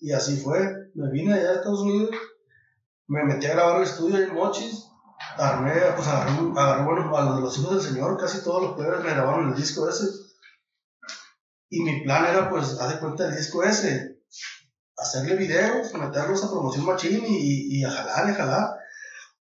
y 0.00 0.12
así 0.12 0.36
fue. 0.38 0.58
Me 0.94 1.10
vine 1.10 1.34
allá 1.34 1.50
a 1.50 1.54
Estados 1.54 1.80
Unidos, 1.80 2.10
me 3.06 3.24
metí 3.24 3.46
a 3.46 3.54
grabar 3.54 3.78
el 3.78 3.82
estudio 3.82 4.18
en 4.18 4.34
Mochis, 4.34 4.86
armé, 5.36 5.72
pues 5.94 6.08
agarré, 6.08 6.32
agarré 6.56 6.84
bueno, 6.84 7.16
a 7.16 7.24
los, 7.24 7.40
los 7.40 7.58
hijos 7.58 7.74
del 7.74 7.92
Señor, 7.92 8.18
casi 8.18 8.42
todos 8.42 8.62
los 8.62 8.72
plebes 8.74 9.04
me 9.04 9.10
grabaron 9.10 9.50
el 9.50 9.54
disco 9.54 9.88
ese. 9.88 10.06
Y 11.68 11.82
mi 11.82 12.02
plan 12.02 12.26
era, 12.26 12.50
pues, 12.50 12.78
haz 12.80 12.90
de 12.90 13.00
cuenta 13.00 13.26
el 13.26 13.36
disco 13.36 13.62
ese, 13.64 14.18
hacerle 14.96 15.36
videos, 15.36 15.92
meterlos 15.94 16.44
a 16.44 16.50
promoción 16.50 16.86
machín 16.86 17.24
y, 17.26 17.78
y, 17.78 17.84
a 17.84 17.90
jalar, 17.90 18.28
y 18.28 18.30
a 18.30 18.34
jalar. 18.34 18.70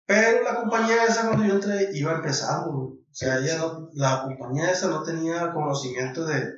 Pero 0.07 0.43
la 0.43 0.57
compañía 0.57 1.05
esa 1.05 1.29
cuando 1.29 1.45
yo 1.45 1.55
entré 1.55 1.91
iba 1.93 2.13
empezando, 2.13 2.71
O 2.71 2.99
sea, 3.13 3.39
ella 3.39 3.59
no, 3.59 3.91
la 3.95 4.23
compañía 4.23 4.71
esa 4.71 4.89
no 4.89 5.03
tenía 5.03 5.53
conocimiento 5.53 6.25
de, 6.25 6.53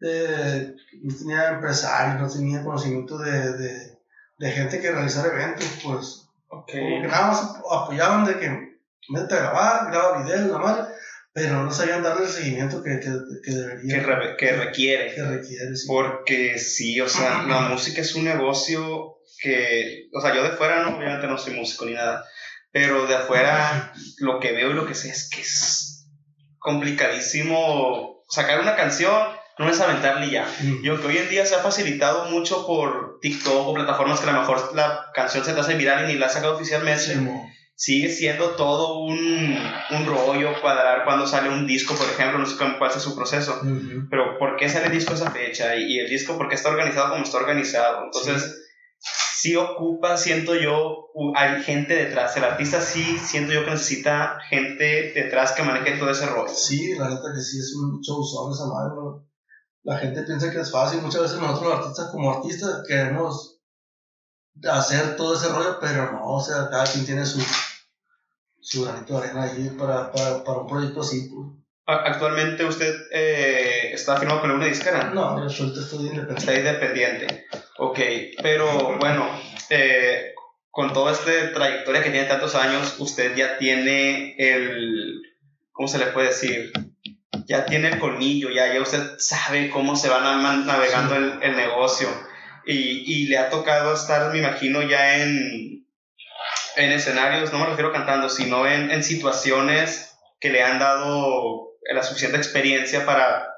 de 0.00 0.74
no 1.02 1.14
tenía 1.16 1.48
empresarios, 1.50 2.20
no 2.20 2.28
tenía 2.28 2.64
conocimiento 2.64 3.18
de, 3.18 3.52
de, 3.56 3.98
de 4.38 4.50
gente 4.50 4.80
que 4.80 4.90
realizara 4.90 5.28
eventos, 5.28 5.80
pues. 5.84 6.28
Okay. 6.48 6.80
Como 6.80 7.02
que 7.02 7.08
nada 7.08 7.26
más 7.28 7.56
apoyaban 7.70 8.24
de 8.24 8.38
que 8.38 8.80
mete 9.08 9.34
a 9.34 9.38
grabar, 9.38 9.90
graba 9.90 10.22
videos, 10.22 10.50
la 10.50 10.58
madre, 10.58 10.91
pero 11.34 11.62
no 11.62 11.72
sabían 11.72 12.02
darle 12.02 12.26
el 12.26 12.30
seguimiento 12.30 12.82
que, 12.82 13.00
que, 13.00 13.10
que 13.42 13.50
debería. 13.50 14.00
Que, 14.00 14.36
que 14.36 14.52
requiere. 14.52 15.14
Que 15.14 15.22
requiere, 15.22 15.76
sí. 15.76 15.86
Porque 15.86 16.58
sí, 16.58 17.00
o 17.00 17.08
sea, 17.08 17.44
la 17.44 17.60
música 17.62 18.02
es 18.02 18.14
un 18.14 18.24
negocio 18.24 19.18
que, 19.40 20.08
o 20.12 20.20
sea, 20.20 20.34
yo 20.34 20.42
de 20.42 20.50
fuera 20.50 20.82
no, 20.82 20.96
obviamente 20.96 21.26
no 21.26 21.38
soy 21.38 21.54
músico 21.54 21.86
ni 21.86 21.94
nada, 21.94 22.24
pero 22.70 23.06
de 23.06 23.14
afuera 23.14 23.92
lo 24.18 24.40
que 24.40 24.52
veo 24.52 24.70
y 24.70 24.74
lo 24.74 24.86
que 24.86 24.94
sé 24.94 25.08
es 25.10 25.28
que 25.30 25.40
es 25.40 26.06
complicadísimo 26.58 28.22
sacar 28.28 28.60
una 28.60 28.76
canción, 28.76 29.14
no 29.58 29.68
es 29.68 29.80
aventarle 29.80 30.30
ya. 30.30 30.46
Y 30.82 30.88
aunque 30.88 31.06
hoy 31.08 31.18
en 31.18 31.28
día 31.28 31.44
se 31.44 31.54
ha 31.54 31.58
facilitado 31.58 32.30
mucho 32.30 32.66
por 32.66 33.18
TikTok 33.20 33.68
o 33.68 33.74
plataformas 33.74 34.20
que 34.20 34.28
a 34.28 34.32
lo 34.32 34.40
mejor 34.40 34.74
la 34.74 35.10
canción 35.14 35.44
se 35.44 35.52
te 35.52 35.60
hace 35.60 35.74
viral 35.74 36.04
y 36.04 36.12
ni 36.12 36.18
la 36.18 36.26
ha 36.26 36.30
sacado 36.30 36.54
oficialmente, 36.54 37.16
sigue 37.82 38.08
siendo 38.12 38.50
todo 38.50 39.00
un, 39.00 39.58
un, 39.90 40.06
rollo 40.06 40.52
cuadrar 40.60 41.04
cuando 41.04 41.26
sale 41.26 41.48
un 41.48 41.66
disco, 41.66 41.96
por 41.96 42.06
ejemplo, 42.06 42.38
no 42.38 42.46
sé 42.46 42.54
cuál 42.78 42.92
es 42.94 43.02
su 43.02 43.16
proceso, 43.16 43.60
pero 44.08 44.38
¿por 44.38 44.56
qué 44.56 44.68
sale 44.68 44.86
el 44.86 44.92
disco 44.92 45.10
a 45.10 45.16
esa 45.16 45.32
fecha? 45.32 45.74
Y, 45.74 45.98
el 45.98 46.08
disco, 46.08 46.38
¿por 46.38 46.48
qué 46.48 46.54
está 46.54 46.68
organizado 46.68 47.10
como 47.10 47.24
está 47.24 47.38
organizado? 47.38 48.04
Entonces 48.04 48.68
sí 49.34 49.56
ocupa, 49.56 50.16
siento 50.16 50.54
yo, 50.54 51.08
hay 51.34 51.60
gente 51.64 51.96
detrás. 51.96 52.36
El 52.36 52.44
artista 52.44 52.80
sí 52.80 53.18
siento 53.18 53.52
yo 53.52 53.64
que 53.64 53.72
necesita 53.72 54.38
gente 54.48 55.10
detrás 55.12 55.50
que 55.50 55.64
maneje 55.64 55.98
todo 55.98 56.10
ese 56.10 56.26
rollo. 56.26 56.54
Sí, 56.54 56.94
la 56.96 57.08
neta 57.08 57.32
que 57.34 57.40
sí 57.40 57.58
es 57.58 57.74
un 57.74 58.00
show 58.00 58.22
sobre 58.22 58.54
esa 58.54 58.66
madre. 58.66 59.24
La 59.82 59.98
gente 59.98 60.22
piensa 60.22 60.52
que 60.52 60.60
es 60.60 60.70
fácil. 60.70 61.02
Muchas 61.02 61.22
veces 61.22 61.40
nosotros, 61.40 61.68
los 61.68 61.78
artistas, 61.80 62.10
como 62.12 62.32
artistas, 62.32 62.84
queremos 62.86 63.52
hacer 64.70 65.16
todo 65.16 65.34
ese 65.36 65.48
rollo, 65.48 65.78
pero 65.80 66.12
no, 66.12 66.34
o 66.34 66.40
sea, 66.40 66.68
cada 66.70 66.84
quien 66.84 67.04
tiene 67.04 67.24
su, 67.26 67.40
su 68.62 68.84
granito 68.84 69.20
de 69.20 69.26
arena 69.26 69.42
ahí 69.42 69.70
para, 69.76 70.10
para, 70.12 70.44
para 70.44 70.58
un 70.60 70.68
proyecto 70.68 71.00
así. 71.00 71.28
Pues. 71.28 71.62
Actualmente 71.84 72.64
usted 72.64 72.94
eh, 73.10 73.90
está 73.92 74.16
firmado 74.16 74.40
con 74.40 74.52
una 74.52 74.66
disquera. 74.66 75.10
No, 75.12 75.46
yo 75.48 75.66
estoy 75.66 76.06
independiente. 76.06 76.34
Está 76.38 76.54
independiente. 76.54 77.46
Ok, 77.78 77.98
pero 78.40 78.98
bueno, 78.98 79.28
eh, 79.68 80.32
con 80.70 80.92
toda 80.92 81.12
esta 81.12 81.52
trayectoria 81.52 82.02
que 82.02 82.10
tiene 82.10 82.28
tantos 82.28 82.54
años, 82.54 82.94
usted 82.98 83.34
ya 83.34 83.58
tiene 83.58 84.36
el, 84.38 85.22
¿cómo 85.72 85.88
se 85.88 85.98
le 85.98 86.06
puede 86.06 86.28
decir? 86.28 86.72
Ya 87.46 87.66
tiene 87.66 87.88
el 87.88 87.98
colmillo, 87.98 88.48
ya, 88.50 88.72
ya 88.72 88.80
usted 88.80 89.18
sabe 89.18 89.68
cómo 89.68 89.96
se 89.96 90.08
va 90.08 90.20
navegando 90.20 91.16
el, 91.16 91.42
el, 91.42 91.56
negocio. 91.56 92.08
Y, 92.64 92.72
y, 92.72 93.26
le 93.26 93.38
ha 93.38 93.50
tocado 93.50 93.92
estar, 93.92 94.32
me 94.32 94.38
imagino, 94.38 94.82
ya 94.82 95.18
en, 95.18 95.81
en 96.76 96.92
escenarios, 96.92 97.52
no 97.52 97.58
me 97.58 97.66
refiero 97.66 97.92
cantando, 97.92 98.28
sino 98.28 98.66
en, 98.66 98.90
en 98.90 99.02
situaciones 99.04 100.10
que 100.40 100.50
le 100.50 100.62
han 100.62 100.78
dado 100.78 101.72
la 101.90 102.02
suficiente 102.02 102.36
experiencia 102.36 103.04
para 103.06 103.48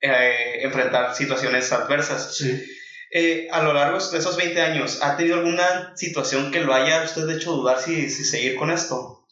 eh, 0.00 0.62
enfrentar 0.62 1.14
situaciones 1.14 1.70
adversas. 1.72 2.36
Sí. 2.36 2.64
Eh, 3.12 3.48
a 3.50 3.62
lo 3.62 3.72
largo 3.72 3.98
de 3.98 4.18
esos 4.18 4.36
20 4.36 4.60
años, 4.62 5.00
¿ha 5.02 5.16
tenido 5.16 5.38
alguna 5.38 5.96
situación 5.96 6.52
que 6.52 6.60
lo 6.60 6.72
haya 6.72 7.02
usted 7.02 7.28
hecho 7.28 7.52
dudar 7.52 7.80
si, 7.80 8.08
si 8.08 8.24
seguir 8.24 8.56
con 8.56 8.70
esto? 8.70 9.26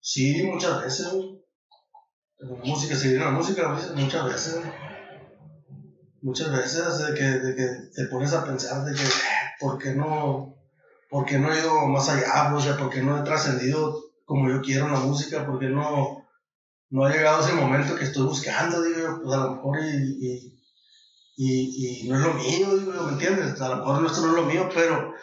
Sí, 0.00 0.42
muchas 0.42 0.82
veces. 0.82 1.08
La 2.38 2.56
música, 2.56 2.96
seguir 2.96 3.20
la 3.20 3.30
música, 3.30 3.68
muchas 3.94 4.24
veces. 4.24 4.56
Muchas 6.20 6.50
veces 6.50 6.98
de 6.98 7.14
que, 7.14 7.24
de 7.24 7.54
que 7.54 7.66
te 7.94 8.04
pones 8.06 8.32
a 8.32 8.44
pensar 8.44 8.84
de 8.84 8.94
que, 8.94 9.08
¿por 9.60 9.78
qué 9.78 9.90
no, 9.90 10.53
por 11.14 11.26
qué 11.26 11.38
no 11.38 11.52
he 11.52 11.58
ido 11.60 11.86
más 11.86 12.08
allá? 12.08 12.52
O 12.52 12.60
sea, 12.60 12.76
¿por 12.76 12.90
qué 12.90 13.00
no 13.00 13.16
he 13.16 13.22
trascendido 13.22 14.02
como 14.24 14.48
yo 14.48 14.60
quiero 14.60 14.86
en 14.86 14.94
la 14.94 14.98
música? 14.98 15.46
¿Por 15.46 15.60
qué 15.60 15.68
no, 15.68 16.26
no 16.90 17.04
ha 17.04 17.12
llegado 17.12 17.40
ese 17.40 17.54
momento 17.54 17.94
que 17.94 18.02
estoy 18.02 18.24
buscando, 18.24 18.82
digo, 18.82 19.20
pues 19.22 19.32
a 19.32 19.44
lo 19.44 19.50
mejor 19.52 19.78
y, 19.78 20.52
y, 21.36 22.02
y, 22.02 22.08
no 22.08 22.16
es 22.16 22.20
lo 22.20 22.34
mío, 22.34 22.76
digo, 22.78 23.02
¿me 23.04 23.12
entiendes? 23.12 23.60
A 23.60 23.68
lo 23.68 23.76
mejor 23.76 24.06
esto 24.06 24.22
no 24.22 24.30
es 24.30 24.34
lo 24.34 24.42
mío, 24.42 24.68
pero, 24.74 25.14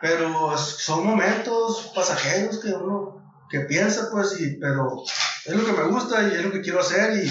pero 0.00 0.56
son 0.56 1.04
momentos 1.04 1.92
pasajeros 1.94 2.58
que 2.58 2.68
uno 2.68 3.46
que 3.50 3.60
piensa, 3.60 4.08
pues, 4.10 4.40
y, 4.40 4.58
pero 4.58 5.02
es 5.44 5.54
lo 5.54 5.66
que 5.66 5.82
me 5.82 5.88
gusta 5.88 6.22
y 6.22 6.32
es 6.32 6.44
lo 6.46 6.50
que 6.50 6.62
quiero 6.62 6.80
hacer 6.80 7.22
y, 7.22 7.30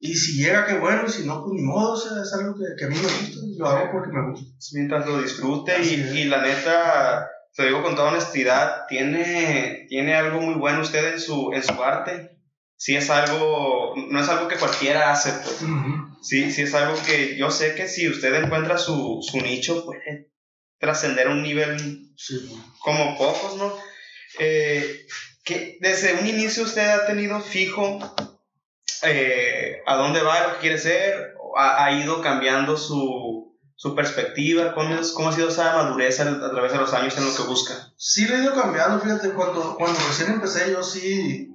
y 0.00 0.14
si 0.14 0.42
llega, 0.42 0.66
qué 0.66 0.78
bueno, 0.78 1.02
y 1.06 1.10
si 1.10 1.26
no, 1.26 1.44
pues 1.44 1.54
ni 1.54 1.62
modo, 1.62 1.92
o 1.92 1.96
sea, 1.96 2.22
es 2.22 2.32
algo 2.32 2.54
que, 2.54 2.64
que 2.76 2.86
a 2.86 2.88
mí 2.88 2.96
me 2.96 3.02
gusta, 3.02 3.40
lo 3.58 3.68
hago 3.68 3.92
porque 3.92 4.10
me 4.10 4.30
gusta. 4.30 4.46
Mientras 4.72 5.06
lo 5.06 5.20
disfrute 5.20 5.80
y, 5.82 6.18
y, 6.18 6.24
la 6.24 6.42
neta, 6.42 7.28
te 7.54 7.66
digo 7.66 7.82
con 7.82 7.94
toda 7.94 8.10
honestidad, 8.10 8.86
tiene, 8.88 9.86
tiene 9.88 10.14
algo 10.14 10.40
muy 10.40 10.54
bueno 10.54 10.80
usted 10.80 11.12
en 11.12 11.20
su, 11.20 11.52
en 11.52 11.62
su 11.62 11.82
arte 11.82 12.40
sí 12.80 12.96
es 12.96 13.10
algo, 13.10 13.94
no 14.08 14.20
es 14.20 14.28
algo 14.30 14.48
que 14.48 14.56
cualquiera 14.56 15.12
hace, 15.12 15.32
pues. 15.32 15.58
Sí, 16.22 16.50
sí 16.50 16.62
es 16.62 16.74
algo 16.74 16.98
que 17.06 17.36
yo 17.36 17.50
sé 17.50 17.74
que 17.74 17.86
si 17.86 18.08
usted 18.08 18.34
encuentra 18.34 18.78
su, 18.78 19.20
su 19.22 19.36
nicho, 19.36 19.84
puede 19.84 20.30
trascender 20.78 21.26
a 21.26 21.32
un 21.32 21.42
nivel 21.42 22.10
como 22.78 23.18
pocos, 23.18 23.58
¿no? 23.58 23.70
Eh, 24.38 25.06
que 25.44 25.76
desde 25.80 26.14
un 26.14 26.26
inicio 26.26 26.62
usted 26.62 26.88
ha 26.88 27.06
tenido 27.06 27.40
fijo 27.40 27.98
eh, 29.02 29.82
a 29.86 29.96
dónde 29.96 30.22
va, 30.22 30.48
lo 30.48 30.54
que 30.54 30.60
quiere 30.60 30.78
ser, 30.78 31.34
ha, 31.56 31.84
ha 31.84 31.92
ido 31.92 32.20
cambiando 32.20 32.76
su, 32.76 33.56
su 33.76 33.94
perspectiva, 33.94 34.74
¿Cómo, 34.74 34.94
¿cómo, 35.14 35.28
ha 35.28 35.32
sido 35.32 35.48
esa 35.48 35.76
madurez 35.76 36.20
a, 36.20 36.50
través 36.50 36.72
de 36.72 36.78
los 36.78 36.92
años 36.92 37.16
en 37.16 37.24
lo 37.24 37.34
que 37.34 37.42
busca? 37.42 37.74
Sí, 37.96 38.26
lo 38.26 38.36
he 38.36 38.42
ido 38.42 38.54
cambiando, 38.54 39.00
fíjate, 39.00 39.30
cuando, 39.30 39.76
cuando 39.76 39.98
recién 40.08 40.32
empecé 40.32 40.72
yo 40.72 40.82
sí 40.82 41.50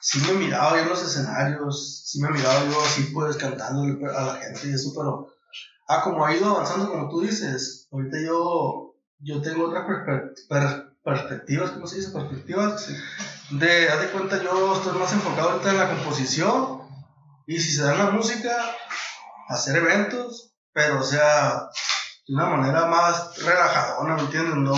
sí 0.00 0.18
me 0.26 0.32
miraba 0.32 0.76
yo 0.76 0.82
en 0.82 0.88
los 0.88 1.02
escenarios, 1.02 2.02
sí 2.06 2.20
me 2.20 2.30
miraba 2.30 2.64
yo 2.64 2.80
así 2.82 3.02
pues 3.12 3.36
cantando 3.36 3.82
a 4.08 4.22
la 4.22 4.34
gente 4.36 4.68
y 4.68 4.72
eso, 4.72 4.92
pero 4.96 5.28
ah, 5.88 6.00
como 6.02 6.24
ha 6.24 6.34
ido 6.34 6.46
avanzando 6.50 6.90
como 6.90 7.08
tú 7.08 7.20
dices, 7.20 7.86
ahorita 7.92 8.16
yo, 8.24 8.96
yo 9.18 9.42
tengo 9.42 9.68
otras 9.68 9.84
perspectivas, 11.04 11.70
¿cómo 11.72 11.86
se 11.86 11.96
dice? 11.96 12.10
Perspectivas 12.10 12.88
de, 13.50 13.88
haz 13.88 14.00
de 14.00 14.08
cuenta, 14.08 14.42
yo 14.42 14.74
estoy 14.74 14.98
más 14.98 15.12
enfocado 15.12 15.50
ahorita 15.50 15.70
en 15.70 15.78
la 15.78 15.88
composición 15.90 16.79
y 17.50 17.58
si 17.58 17.72
se 17.72 17.82
da 17.82 17.96
la 17.96 18.10
música, 18.12 18.54
hacer 19.48 19.74
eventos, 19.74 20.52
pero 20.72 21.00
o 21.00 21.02
sea, 21.02 21.68
de 22.28 22.34
una 22.34 22.46
manera 22.46 22.86
más 22.86 23.42
relajadona, 23.44 24.14
¿me 24.14 24.22
entiendes? 24.22 24.54
No 24.54 24.76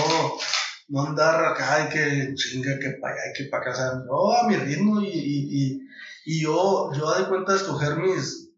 no 0.89 1.07
andar 1.07 1.45
acá 1.45 1.85
y 1.85 1.89
que 1.93 2.35
chinga, 2.35 2.79
que 2.79 2.99
para 3.01 3.13
allá 3.13 3.23
y 3.31 3.37
que 3.37 3.51
para 3.51 3.71
acá, 3.71 4.05
o 4.09 4.35
a 4.35 4.49
mi 4.49 4.57
ritmo 4.57 5.03
y, 5.03 5.07
y, 5.07 5.81
y, 6.25 6.43
yo, 6.43 6.91
yo 6.95 7.29
cuenta 7.29 7.53
de 7.53 7.59
escoger 7.59 7.97
mis, 7.97 8.51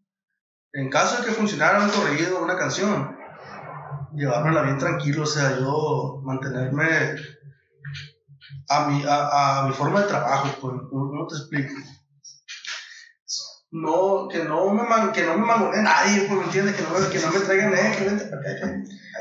en 0.73 0.91
caso 0.91 1.19
de 1.19 1.27
que 1.27 1.33
funcionara 1.33 1.81
un 1.81 1.91
corrido, 1.91 2.41
una 2.41 2.57
canción, 2.57 3.17
llevármela 4.15 4.63
bien 4.63 4.79
tranquilo, 4.79 5.25
o 5.25 5.27
sea, 5.27 5.59
yo 5.59 6.21
mantenerme 6.25 7.17
a 8.69 8.87
mi, 8.87 9.05
a, 9.05 9.63
a 9.63 9.67
mi 9.67 9.75
forma 9.75 10.03
de 10.03 10.09
trabajo, 10.09 10.49
pues, 10.61 10.75
¿cómo 10.89 11.27
te 11.27 11.35
explico? 11.35 11.75
No, 13.75 14.29
que 14.29 14.45
no 14.45 14.71
me, 14.71 14.85
man, 14.85 15.11
que 15.11 15.25
no 15.25 15.37
me 15.37 15.47
nadie, 15.83 16.29
pues, 16.29 16.39
¿me 16.39 16.45
entiendes? 16.45 16.77
Que 16.77 16.83
no, 16.83 17.11
que 17.11 17.19
no 17.19 17.33
me 17.33 17.41
traigan, 17.41 17.75
eh, 17.75 17.93
que 17.99 18.05
vente 18.05 18.25
para 18.27 18.41
acá, 18.41 18.73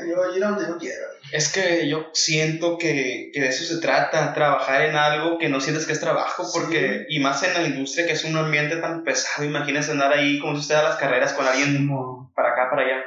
yo 0.08 0.14
voy 0.14 0.32
a 0.32 0.36
ir 0.36 0.44
a 0.44 0.50
donde 0.50 0.68
yo 0.68 0.78
quiera. 0.78 1.06
Es 1.32 1.52
que 1.52 1.88
yo 1.88 2.06
siento 2.12 2.78
que, 2.78 3.32
que, 3.34 3.40
de 3.40 3.48
eso 3.48 3.64
se 3.64 3.80
trata, 3.80 4.32
trabajar 4.32 4.82
en 4.82 4.94
algo 4.94 5.38
que 5.38 5.48
no 5.48 5.60
sientes 5.60 5.86
que 5.86 5.92
es 5.92 5.98
trabajo, 5.98 6.48
porque, 6.52 7.04
y 7.08 7.18
más 7.18 7.42
en 7.42 7.54
la 7.54 7.66
industria 7.66 8.06
que 8.06 8.12
es 8.12 8.22
un 8.22 8.36
ambiente 8.36 8.76
tan 8.76 9.02
pesado, 9.02 9.44
imagínense 9.44 9.90
andar 9.90 10.12
ahí 10.12 10.38
como 10.38 10.54
si 10.54 10.60
usted 10.60 10.76
da 10.76 10.84
las 10.84 10.98
carreras 10.98 11.32
con 11.32 11.48
alguien 11.48 11.90
para 12.36 12.52
acá, 12.52 12.70
para 12.70 12.82
allá. 12.82 13.02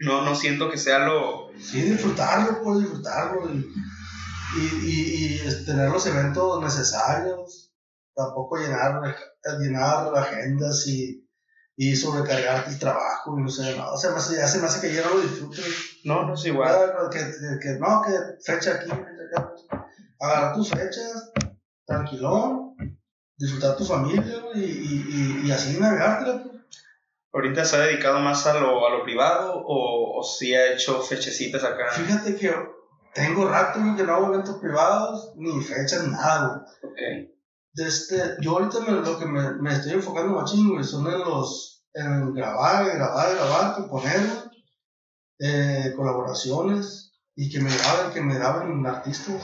No, 0.00 0.22
no 0.22 0.34
siento 0.34 0.72
que 0.72 0.76
sea 0.76 0.98
lo... 0.98 1.52
Sí, 1.56 1.82
disfrutarlo, 1.82 2.64
pues 2.64 2.80
disfrutarlo 2.80 3.48
y, 3.48 3.70
y, 4.56 4.64
y, 4.82 5.48
y 5.48 5.64
tener 5.64 5.88
los 5.88 6.04
eventos 6.08 6.60
necesarios, 6.60 7.72
tampoco 8.12 8.56
llenar, 8.56 9.00
llenar 9.58 10.16
agendas 10.16 10.86
y 10.86 11.24
y 11.76 11.96
sobrecargarte 11.96 12.70
el 12.70 12.78
trabajo 12.78 13.36
y 13.38 13.42
no 13.42 13.48
sé, 13.48 13.76
no, 13.76 13.92
o 13.92 13.96
sea, 13.96 14.12
más, 14.12 14.30
ya 14.30 14.46
se 14.46 14.58
me 14.58 14.66
hace 14.66 14.86
que 14.86 14.94
ya 14.94 15.02
no 15.02 15.14
lo 15.14 15.20
disfrutes. 15.20 16.00
No, 16.04 16.24
no 16.24 16.34
es 16.34 16.44
igual. 16.46 16.92
Que, 17.10 17.18
que, 17.60 17.78
no, 17.80 18.02
que 18.02 18.12
fecha 18.44 18.74
aquí, 18.74 18.90
fecha 18.90 19.40
acá. 19.40 19.88
Agarrar 20.20 20.54
tus 20.54 20.70
fechas, 20.70 21.32
tranquilón, 21.84 22.76
disfrutar 23.36 23.76
tu 23.76 23.84
familia 23.84 24.44
y, 24.54 24.60
y, 24.60 25.42
y, 25.44 25.50
así 25.50 25.78
navegártela. 25.78 26.44
¿Ahorita 27.32 27.64
se 27.64 27.76
ha 27.76 27.80
dedicado 27.80 28.20
más 28.20 28.46
a 28.46 28.60
lo, 28.60 28.86
a 28.86 28.90
lo 28.90 29.02
privado 29.02 29.54
o, 29.56 30.20
o 30.20 30.22
sí 30.22 30.54
ha 30.54 30.72
hecho 30.72 31.02
fechecitas 31.02 31.64
acá? 31.64 31.90
Fíjate 31.90 32.36
que 32.36 32.54
tengo 33.12 33.48
rato 33.48 33.80
que 33.96 34.04
no 34.04 34.14
hago 34.14 34.32
eventos 34.32 34.58
privados, 34.58 35.32
ni 35.34 35.60
fechas, 35.60 36.06
nada, 36.06 36.64
güey. 36.80 37.33
Ok 37.74 37.86
este, 37.86 38.36
yo 38.40 38.52
ahorita 38.52 38.80
me, 38.80 38.92
lo 38.92 39.18
que 39.18 39.26
me, 39.26 39.54
me, 39.54 39.72
estoy 39.72 39.92
enfocando 39.92 40.34
machín, 40.34 40.70
güey, 40.70 40.84
son 40.84 41.06
en 41.06 41.18
los, 41.18 41.84
en 41.92 42.32
grabar, 42.32 42.86
grabar, 42.94 43.34
grabar, 43.34 43.74
componer, 43.74 44.20
eh, 45.40 45.92
colaboraciones, 45.96 47.12
y 47.36 47.50
que 47.50 47.60
me 47.60 47.76
graben, 47.76 48.12
que 48.12 48.20
me 48.20 48.34
graben 48.34 48.86
artistas, 48.86 49.42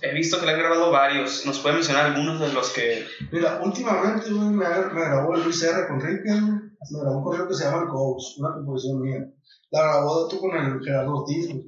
He 0.00 0.14
visto 0.14 0.38
que 0.38 0.46
le 0.46 0.52
han 0.52 0.58
grabado 0.58 0.92
varios, 0.92 1.46
¿nos 1.46 1.58
puede 1.58 1.76
mencionar 1.76 2.06
algunos 2.06 2.38
de 2.38 2.52
los 2.52 2.70
que...? 2.70 3.04
Mira, 3.32 3.60
últimamente, 3.64 4.30
güey, 4.30 4.48
me, 4.48 4.68
me 4.68 5.00
grabó 5.00 5.34
el 5.34 5.44
Luis 5.44 5.62
R. 5.62 5.88
con 5.88 6.00
Ricky, 6.00 6.30
me 6.30 7.00
grabó 7.00 7.18
un 7.18 7.24
correo 7.24 7.48
que 7.48 7.54
se 7.54 7.64
llama 7.64 7.82
El 7.82 7.88
Ghost, 7.88 8.38
una 8.38 8.52
composición 8.54 9.00
mía. 9.00 9.26
La 9.70 9.82
grabó 9.82 10.28
tú 10.28 10.38
con 10.38 10.56
el 10.56 10.80
Gerardo 10.84 11.16
Ortiz, 11.16 11.48
güey. 11.48 11.64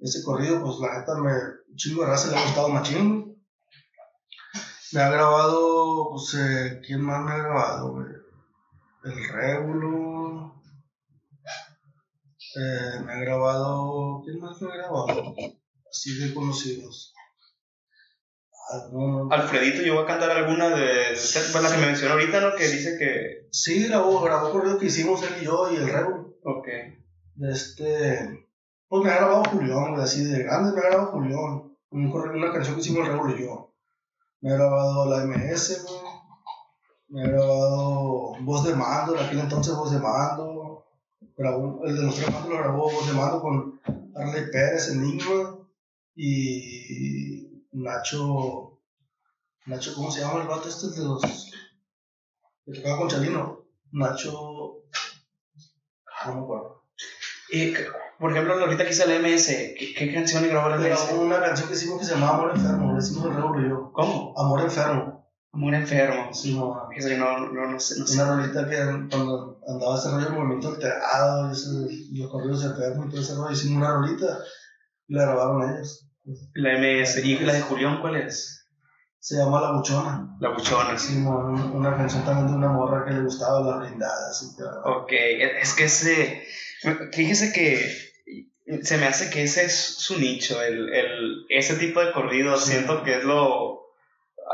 Ese 0.00 0.22
corrido, 0.24 0.62
pues 0.62 0.78
la 0.80 0.98
neta 0.98 1.14
me, 1.16 1.32
chingo 1.76 2.02
de 2.02 2.08
raza 2.08 2.30
le 2.30 2.38
ha 2.38 2.44
gustado 2.44 2.68
machín, 2.68 3.21
me 4.92 5.00
ha 5.00 5.10
grabado, 5.10 6.10
pues, 6.10 6.34
eh, 6.34 6.80
¿quién 6.84 7.00
más 7.00 7.24
me 7.24 7.32
ha 7.32 7.38
grabado, 7.38 7.92
güey? 7.92 8.06
El 9.04 9.28
Régulo. 9.28 10.62
Eh, 12.54 13.00
me 13.04 13.12
ha 13.12 13.16
grabado, 13.16 14.20
¿quién 14.24 14.38
más 14.38 14.60
me 14.60 14.70
ha 14.70 14.76
grabado? 14.76 15.34
Así 15.90 16.18
de 16.18 16.34
conocidos. 16.34 17.14
Ah, 18.70 18.88
Alfredito 19.30 19.82
llegó 19.82 20.00
a 20.00 20.06
cantar 20.06 20.30
alguna 20.30 20.70
de, 20.70 21.16
bueno, 21.52 21.68
la 21.68 21.74
que 21.74 21.80
me 21.80 21.86
mencionó 21.86 22.14
ahorita, 22.14 22.40
¿no? 22.40 22.54
Que 22.54 22.68
dice 22.68 22.96
que... 22.98 23.48
Sí, 23.50 23.86
grabó, 23.88 24.20
grabó 24.20 24.50
corrido 24.50 24.78
que 24.78 24.86
hicimos 24.86 25.22
él 25.22 25.42
y 25.42 25.44
yo 25.44 25.72
y 25.72 25.76
el 25.76 25.88
Régulo. 25.88 26.36
Ok. 26.44 26.68
Este... 27.40 28.48
Pues 28.88 29.04
me 29.04 29.10
ha 29.10 29.16
grabado 29.16 29.44
Julián, 29.44 29.92
güey, 29.92 30.02
así 30.02 30.24
de 30.24 30.42
grande 30.42 30.72
me 30.72 30.80
ha 30.80 30.90
grabado 30.90 31.12
Julián. 31.12 31.76
una 31.90 32.52
canción 32.52 32.74
que 32.74 32.82
hicimos 32.82 33.06
el 33.06 33.12
Régulo 33.14 33.36
y 33.36 33.42
yo. 33.42 33.71
Me 34.42 34.50
he 34.50 34.54
grabado 34.54 35.08
la 35.08 35.24
MS. 35.24 35.86
Me 37.08 37.22
he 37.22 37.28
grabado 37.28 38.34
voz 38.40 38.64
de 38.64 38.74
mando, 38.74 39.16
en 39.16 39.24
aquel 39.24 39.38
entonces 39.38 39.74
voz 39.76 39.92
de 39.92 40.00
mando. 40.00 40.84
Grabó, 41.36 41.84
el 41.84 41.96
de 41.96 42.02
los 42.02 42.16
tres 42.16 42.32
mandos 42.32 42.50
lo 42.50 42.58
grabó 42.58 42.90
voz 42.90 43.06
de 43.06 43.12
mando 43.12 43.40
con 43.40 43.80
Arley 44.16 44.50
Pérez, 44.50 44.88
Enigma. 44.88 45.58
Y 46.16 47.62
Nacho. 47.70 48.80
Nacho, 49.66 49.94
¿cómo 49.94 50.10
se 50.10 50.20
llama 50.20 50.42
el 50.42 50.48
vato 50.48 50.68
este 50.68 50.88
de 50.88 51.04
los. 51.04 51.22
que 52.64 52.72
tocaba 52.72 52.98
con 52.98 53.08
Chalino? 53.08 53.64
Nacho. 53.92 54.82
No 56.26 56.34
me 56.34 56.40
acuerdo. 56.40 56.71
Y, 57.52 57.74
por 58.18 58.32
ejemplo, 58.32 58.54
ahorita 58.54 58.84
que 58.84 58.90
hice 58.90 59.06
la 59.06 59.18
MS, 59.18 59.46
¿qué, 59.78 59.94
qué 59.96 60.14
canción 60.14 60.48
grabó 60.48 60.70
la 60.70 60.78
MS? 60.78 60.86
Grabó 60.86 61.22
una 61.22 61.40
canción 61.40 61.68
que 61.68 61.74
hicimos 61.74 62.00
que 62.00 62.06
se 62.06 62.14
llamaba 62.14 62.38
Amor 62.38 62.52
Enfermo, 62.56 62.92
le 62.92 62.98
hicimos 62.98 63.26
el 63.26 63.34
Raúl 63.34 63.64
y 63.64 63.68
yo. 63.68 63.92
¿Cómo? 63.92 64.34
Amor 64.38 64.60
Enfermo. 64.62 65.28
Amor 65.52 65.74
Enfermo. 65.74 66.32
Sí, 66.32 66.56
no. 66.56 66.88
Eso 66.96 67.08
yo 67.10 67.18
no, 67.18 67.52
no, 67.52 67.70
no 67.70 67.78
sé. 67.78 68.00
No 68.00 68.06
una 68.10 68.36
rolita 68.36 68.68
que 68.68 68.76
cuando 69.10 69.60
andaba 69.68 69.98
ese 69.98 70.10
rollo 70.10 70.24
de 70.24 70.30
movimiento 70.30 70.68
alterado 70.68 71.48
y, 71.48 71.52
ese, 71.52 71.68
los 72.12 72.30
corridos 72.30 72.64
enfermos 72.64 73.06
y 73.06 73.10
todo 73.10 73.20
ese 73.20 73.34
rollo, 73.34 73.52
hicimos 73.52 73.76
una 73.76 73.92
rolita 73.92 74.38
y 75.08 75.14
la 75.14 75.22
grabaron 75.24 75.70
ellos. 75.70 76.08
La 76.54 76.78
MS. 76.78 77.24
¿Y 77.24 77.38
la 77.40 77.52
de 77.52 77.60
Julián 77.60 78.00
cuál 78.00 78.16
es? 78.16 78.61
Se 79.22 79.36
llama 79.36 79.60
La 79.60 79.70
Buchona. 79.70 80.36
La 80.40 80.48
Buchona. 80.48 80.98
Sí, 80.98 81.16
una 81.16 81.96
canción 81.96 82.24
también 82.24 82.48
de 82.48 82.54
una 82.54 82.72
morra 82.72 83.04
que 83.04 83.12
le 83.12 83.20
gustaba 83.20 83.60
las 83.60 83.78
brindadas. 83.78 84.42
Y 84.42 84.62
Ok, 84.84 85.12
es 85.12 85.74
que 85.74 85.84
ese. 85.84 86.42
Fíjese 87.12 87.52
que 87.52 88.82
se 88.82 88.98
me 88.98 89.06
hace 89.06 89.30
que 89.30 89.44
ese 89.44 89.66
es 89.66 89.74
su 89.74 90.18
nicho, 90.18 90.60
el, 90.60 90.92
el, 90.92 91.46
ese 91.50 91.76
tipo 91.76 92.04
de 92.04 92.10
corrido, 92.10 92.56
siento 92.56 93.04
que 93.04 93.18
es 93.18 93.22
lo, 93.22 93.92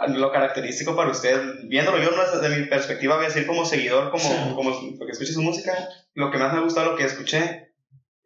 lo 0.09 0.33
característico 0.33 0.95
para 0.95 1.13
usted. 1.13 1.41
Viéndolo 1.65 1.97
yo, 2.03 2.11
desde 2.11 2.55
mi 2.55 2.67
perspectiva, 2.67 3.17
voy 3.17 3.25
a 3.25 3.29
decir 3.29 3.47
como 3.47 3.65
seguidor, 3.65 4.11
como, 4.11 4.55
como 4.55 4.99
porque 4.99 5.13
escuché 5.13 5.33
su 5.33 5.41
música, 5.41 5.73
lo 6.13 6.31
que 6.31 6.37
más 6.37 6.53
me 6.53 6.59
ha 6.59 6.63
gustado, 6.63 6.91
lo 6.91 6.97
que 6.99 7.05
escuché, 7.05 7.68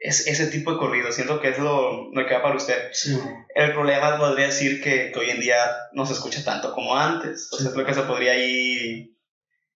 es 0.03 0.27
ese 0.27 0.49
tipo 0.49 0.73
de 0.73 0.79
corrido. 0.79 1.13
Siento 1.13 1.41
que 1.41 1.51
es 1.51 1.59
lo, 1.59 2.11
lo 2.13 2.27
que 2.27 2.35
va 2.35 2.43
para 2.43 2.57
usted. 2.57 2.91
Sí. 2.93 3.19
El 3.55 3.73
problema 3.73 4.19
podría 4.19 4.47
decir 4.47 4.83
que, 4.83 5.13
que, 5.13 5.19
hoy 5.19 5.31
en 5.31 5.41
día 5.41 5.57
no 5.93 6.05
se 6.05 6.15
escucha 6.15 6.45
tanto 6.45 6.73
como 6.75 6.97
antes. 6.97 7.49
Es 7.53 7.75
lo 7.75 7.85
que 7.85 7.95
se 7.95 8.03
podría 8.03 8.37
ir... 8.37 9.17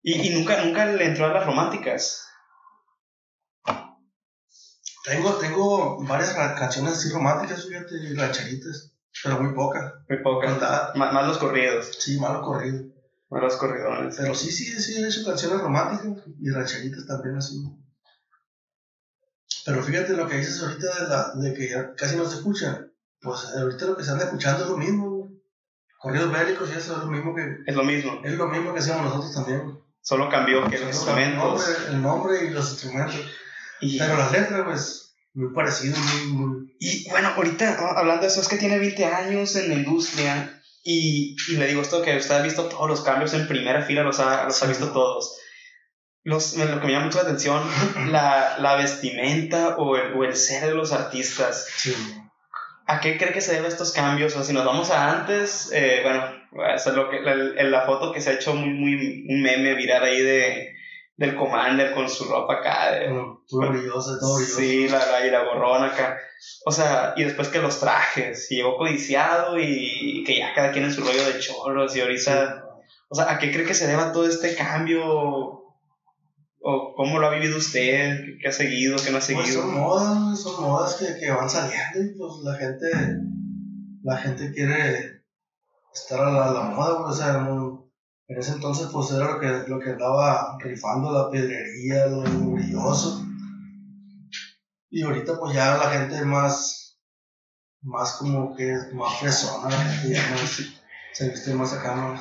Y, 0.02 0.28
y, 0.28 0.30
nunca, 0.36 0.64
nunca 0.64 0.86
le 0.86 1.06
entró 1.06 1.26
a 1.26 1.34
las 1.34 1.46
románticas. 1.46 2.28
Tengo, 5.04 5.34
tengo 5.36 6.04
varias 6.04 6.34
canciones 6.34 6.94
así 6.94 7.10
románticas, 7.10 7.68
fíjate, 7.68 7.94
rancheritas, 8.16 8.92
pero 9.24 9.40
muy 9.40 9.54
pocas. 9.54 9.94
Muy 10.10 10.24
pocas. 10.24 10.60
Más, 10.96 11.14
más 11.14 11.28
los 11.28 11.38
corridos. 11.38 11.92
Sí, 12.00 12.20
más 12.20 12.34
los 12.34 12.42
corridos. 12.44 12.86
Más 13.30 13.44
los 13.44 13.56
corridones. 13.58 14.16
Pero 14.18 14.34
sí, 14.34 14.52
sí, 14.52 14.66
sí, 14.80 15.04
he 15.04 15.08
hecho 15.08 15.24
canciones 15.24 15.62
románticas 15.62 16.24
y 16.40 16.50
rancheritas 16.50 17.06
también 17.06 17.38
así. 17.38 17.64
Pero 19.66 19.82
fíjate 19.82 20.14
lo 20.14 20.28
que 20.28 20.38
dices 20.38 20.62
ahorita 20.62 21.04
de, 21.04 21.10
la, 21.10 21.32
de 21.36 21.54
que 21.56 21.70
ya 21.70 21.96
casi 21.96 22.16
no 22.16 22.26
se 22.30 22.38
escuchan. 22.38 22.92
Pues 23.20 23.46
ahorita 23.58 23.86
lo 23.86 23.98
que 23.98 24.04
se 24.04 24.12
anda 24.12 24.26
escuchando 24.26 24.64
es 24.64 24.70
lo 24.70 24.78
mismo. 24.78 25.32
Corridos 25.98 26.32
bélicos 26.32 26.70
y 26.70 26.78
eso 26.78 26.94
es 26.94 27.00
lo 27.00 27.08
mismo 27.08 27.34
que. 27.34 27.58
Es 27.66 27.76
lo 27.76 27.84
mismo. 27.84 28.22
Es 28.24 28.34
lo 28.34 28.48
mismo 28.48 28.74
que 28.74 28.80
hacíamos 28.80 29.06
nosotros 29.06 29.34
también. 29.34 29.80
Solo 30.02 30.30
cambió 30.30 30.64
que 30.70 30.78
los 30.78 30.96
instrumentos. 30.96 31.68
El 31.90 32.02
nombre, 32.02 32.46
y 32.46 32.50
los 32.52 32.70
instrumentos. 32.72 33.20
Pero 33.80 34.18
las 34.18 34.32
letras, 34.32 34.62
pues, 34.64 35.16
muy 35.34 35.52
parecidas, 35.52 35.98
muy, 35.98 36.34
muy... 36.34 36.78
Y 36.80 37.10
bueno, 37.10 37.30
ahorita 37.30 37.78
hablando 37.98 38.22
de 38.22 38.28
eso, 38.28 38.42
es 38.42 38.48
que 38.48 38.58
tiene 38.58 38.78
20 38.78 39.06
años 39.06 39.56
en 39.56 39.70
la 39.70 39.76
industria 39.76 40.62
y, 40.84 41.36
y 41.50 41.58
le 41.58 41.68
digo 41.68 41.82
esto 41.82 42.04
que 42.04 42.16
usted 42.16 42.36
ha 42.36 42.42
visto 42.42 42.70
todos 42.70 42.88
los 42.88 43.02
cambios 43.02 43.34
en 43.34 43.48
primera 43.48 43.82
fila, 43.82 44.04
los 44.04 44.20
ha, 44.20 44.46
los 44.46 44.62
ha 44.62 44.68
visto 44.68 44.92
todos. 44.92 45.38
Los, 46.26 46.58
lo 46.58 46.82
que 46.82 46.88
me 46.88 46.94
llama 46.94 47.06
mucho 47.06 47.20
la 47.20 47.26
atención, 47.26 47.62
la, 48.12 48.58
la 48.58 48.76
vestimenta 48.76 49.78
o 49.78 49.96
el, 49.96 50.14
o 50.14 50.24
el, 50.24 50.36
ser 50.36 50.66
de 50.66 50.74
los 50.74 50.92
artistas. 50.92 51.68
Sí. 51.78 51.96
¿A 52.88 53.00
qué 53.00 53.18
cree 53.18 53.32
que 53.32 53.42
se 53.42 53.54
deben 53.54 53.68
estos 53.68 53.92
cambios? 53.92 54.34
O 54.34 54.38
sea, 54.38 54.44
si 54.44 54.54
nos 54.54 54.66
vamos 54.66 54.90
a 54.90 55.12
antes, 55.12 55.70
eh, 55.72 56.02
bueno, 56.04 56.26
esa 56.74 56.90
es 56.90 56.96
lo 56.96 57.12
que, 57.12 57.20
la, 57.22 57.36
la, 57.36 57.86
foto 57.86 58.12
que 58.12 58.22
se 58.22 58.32
ha 58.32 58.34
hecho 58.34 58.56
muy, 58.56 58.72
muy, 58.72 59.26
un 59.30 59.42
meme 59.44 59.76
viral 59.76 60.04
ahí 60.04 60.20
de, 60.20 60.76
del 61.16 61.36
Commander 61.36 61.94
con 61.94 62.10
su 62.10 62.26
ropa 62.26 62.56
acá. 62.56 62.92
De, 62.92 63.08
todo 63.48 63.70
brilloso, 63.70 64.18
todo 64.20 64.38
brilloso. 64.38 64.60
Sí, 64.60 64.88
la, 64.88 65.06
la, 65.06 65.28
y 65.28 65.30
la 65.30 65.44
gorrona 65.44 65.88
acá. 65.88 66.18
O 66.66 66.72
sea, 66.72 67.14
y 67.16 67.24
después 67.24 67.50
que 67.50 67.60
los 67.60 67.80
trajes, 67.80 68.52
y 68.52 68.56
llegó 68.56 68.78
codiciado 68.78 69.60
y 69.60 70.24
que 70.26 70.40
ya 70.40 70.56
cada 70.56 70.72
quien 70.72 70.86
en 70.86 70.94
su 70.94 71.02
rollo 71.02 71.24
de 71.24 71.40
chorros 71.40 71.96
y 71.96 72.02
ahorita... 72.02 72.64
O 73.10 73.16
sea, 73.16 73.30
¿a 73.32 73.38
qué 73.38 73.52
cree 73.52 73.66
que 73.66 73.76
se 73.76 73.86
deba 73.86 74.12
todo 74.12 74.28
este 74.28 74.56
cambio? 74.56 75.65
¿O 76.68 76.96
cómo 76.96 77.20
lo 77.20 77.28
ha 77.28 77.36
vivido 77.36 77.58
usted? 77.58 78.26
¿Qué 78.42 78.48
ha 78.48 78.52
seguido? 78.52 78.98
¿Qué 78.98 79.12
no 79.12 79.20
ha 79.20 79.22
seguido? 79.22 79.44
Pues 79.44 79.54
son 79.54 79.74
modas, 79.76 80.42
son 80.42 80.64
modas 80.64 80.96
que, 80.96 81.16
que 81.20 81.30
van 81.30 81.48
saliendo 81.48 82.02
y 82.02 82.18
pues 82.18 82.32
la 82.44 82.56
gente, 82.56 82.90
la 84.02 84.18
gente 84.18 84.52
quiere 84.52 85.22
estar 85.94 86.22
a 86.22 86.32
la, 86.32 86.52
la 86.52 86.62
moda, 86.62 87.04
pues, 87.04 87.14
o 87.14 87.18
sea, 87.22 87.34
no, 87.34 87.92
en 88.28 88.40
ese 88.40 88.54
entonces 88.54 88.88
pues 88.92 89.12
era 89.12 89.34
lo 89.34 89.40
que, 89.40 89.70
lo 89.70 89.80
que 89.80 89.92
andaba 89.92 90.58
rifando 90.60 91.12
la 91.12 91.30
pedrería, 91.30 92.08
lo 92.08 92.24
brilloso. 92.24 93.24
Y 94.90 95.04
ahorita 95.04 95.38
pues 95.40 95.54
ya 95.54 95.78
la 95.78 95.92
gente 95.92 96.26
más, 96.26 97.00
más 97.84 98.14
como 98.14 98.56
que 98.56 98.74
más 98.92 99.20
fresona, 99.20 99.70
la 99.70 99.84
gente 99.84 100.16
ya 100.16 100.32
más, 100.32 100.64
se 101.14 101.30
viste 101.30 101.54
más 101.54 101.74
acá 101.74 102.20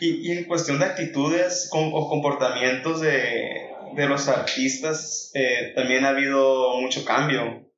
Y, 0.00 0.28
y 0.28 0.38
en 0.38 0.44
cuestión 0.44 0.78
de 0.78 0.84
actitudes 0.84 1.70
o 1.72 2.08
comportamientos 2.08 3.00
de, 3.00 3.68
de 3.94 4.08
los 4.08 4.28
artistas, 4.28 5.30
eh, 5.34 5.72
también 5.74 6.04
ha 6.04 6.10
habido 6.10 6.76
mucho 6.80 7.04
cambio. 7.04 7.68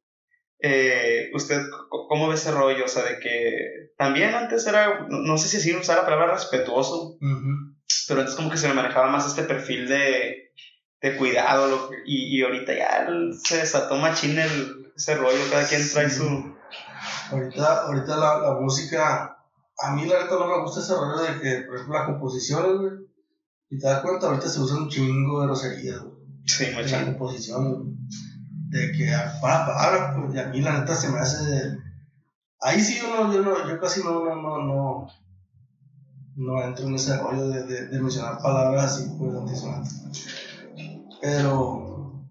Eh, 0.63 1.31
¿Usted 1.33 1.63
cómo 1.89 2.29
ve 2.29 2.35
ese 2.35 2.53
rollo? 2.53 2.85
O 2.85 2.89
sea, 2.89 3.05
de 3.05 3.19
que 3.19 3.93
también 3.97 4.35
antes 4.35 4.67
era, 4.67 5.07
no, 5.09 5.39
sé 5.39 5.49
si 5.49 5.57
así 5.57 5.75
usar 5.75 5.99
la 5.99 6.05
palabra 6.05 6.35
respetuoso, 6.35 7.17
pero 8.09 8.21
antes 8.21 8.35
como 8.35 8.51
que 8.51 8.59
se 8.59 8.69
me 8.69 8.75
manejaba 8.75 9.11
más 9.11 9.27
este 9.27 9.45
perfil 9.45 9.89
de, 9.89 10.53
de 11.01 11.17
cuidado 11.17 11.91
y, 12.05 12.37
y, 12.37 12.43
ahorita 12.43 12.75
ya 12.75 13.09
se 13.43 13.59
desató 13.59 13.97
machín 13.97 14.39
el, 14.39 14.93
ese 14.95 15.15
rollo, 15.15 15.39
cada 15.51 15.67
quien 15.67 15.89
trae 15.91 16.11
su... 16.11 16.55
Ahorita, 17.31 17.87
ahorita 17.87 18.17
la, 18.17 18.39
la, 18.39 18.55
música, 18.61 19.39
a 19.83 19.93
mí 19.95 20.05
la 20.07 20.15
verdad 20.15 20.39
no 20.39 20.47
me 20.47 20.63
gusta 20.63 20.81
ese 20.81 20.95
rollo 20.95 21.23
de 21.23 21.41
que, 21.41 21.61
por 21.67 21.77
ejemplo, 21.77 21.99
las 21.99 22.07
composiciones, 22.07 22.79
güey, 22.79 22.93
y 23.71 23.79
te 23.79 23.87
das 23.87 24.03
cuenta, 24.03 24.27
ahorita 24.27 24.49
se 24.49 24.61
usa 24.61 24.77
un 24.77 24.89
chingo 24.89 25.41
de 25.41 25.47
groserías, 25.47 26.01
güey. 26.01 26.21
Sí, 26.45 26.67
machín. 26.75 26.99
La 26.99 27.05
composición, 27.07 27.97
de 28.69 28.93
que 28.93 29.13
para 29.41 29.67
palabras, 29.67 30.17
pues, 30.19 30.35
y 30.35 30.39
a 30.39 30.47
mí 30.49 30.61
la 30.61 30.81
neta 30.81 30.95
se 30.95 31.11
me 31.11 31.19
hace. 31.19 31.79
Ahí 32.61 32.81
sí 32.81 32.99
yo 33.01 33.09
no, 33.09 33.33
yo 33.33 33.43
no, 33.43 33.69
yo 33.69 33.81
casi 33.81 34.03
no, 34.03 34.25
no, 34.25 34.37
no, 34.37 34.59
no, 34.59 35.07
no 36.37 36.63
entro 36.63 36.87
en 36.87 36.95
ese 36.95 37.17
rollo 37.17 37.49
de, 37.49 37.65
de, 37.65 37.87
de 37.89 38.01
mencionar 38.01 38.39
palabras 38.43 38.85
así, 38.85 39.11
pues, 39.19 39.35
antisonantes. 39.35 40.03
Pero, 41.23 42.27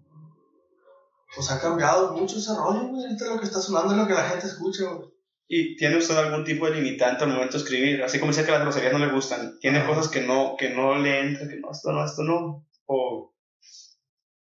pues 1.34 1.50
ha 1.50 1.60
cambiado 1.60 2.12
mucho 2.12 2.38
ese 2.38 2.54
rollo, 2.54 2.88
güey. 2.88 3.04
Ahorita 3.04 3.24
lo 3.26 3.38
que 3.38 3.46
está 3.46 3.60
sonando 3.60 3.92
es 3.92 3.98
lo 3.98 4.06
que 4.06 4.14
la 4.14 4.28
gente 4.28 4.46
escucha, 4.46 4.84
güey. 4.84 5.19
¿Y 5.52 5.74
tiene 5.74 5.96
usted 5.96 6.16
algún 6.16 6.44
tipo 6.44 6.66
de 6.66 6.76
limitante 6.76 7.24
al 7.24 7.30
momento 7.30 7.54
de 7.54 7.64
escribir? 7.64 8.04
Así 8.04 8.20
como 8.20 8.30
dice 8.30 8.44
que 8.44 8.52
las 8.52 8.60
groserías 8.60 8.92
no 8.92 9.00
le 9.00 9.10
gustan. 9.10 9.58
¿Tiene 9.58 9.84
cosas 9.84 10.06
que 10.06 10.20
no, 10.20 10.54
que 10.56 10.70
no 10.70 10.94
le 10.94 11.20
entran, 11.20 11.48
que 11.48 11.56
no, 11.56 11.72
esto 11.72 11.90
no, 11.90 12.04
esto 12.04 12.22
no? 12.22 12.68
¿O 12.86 13.34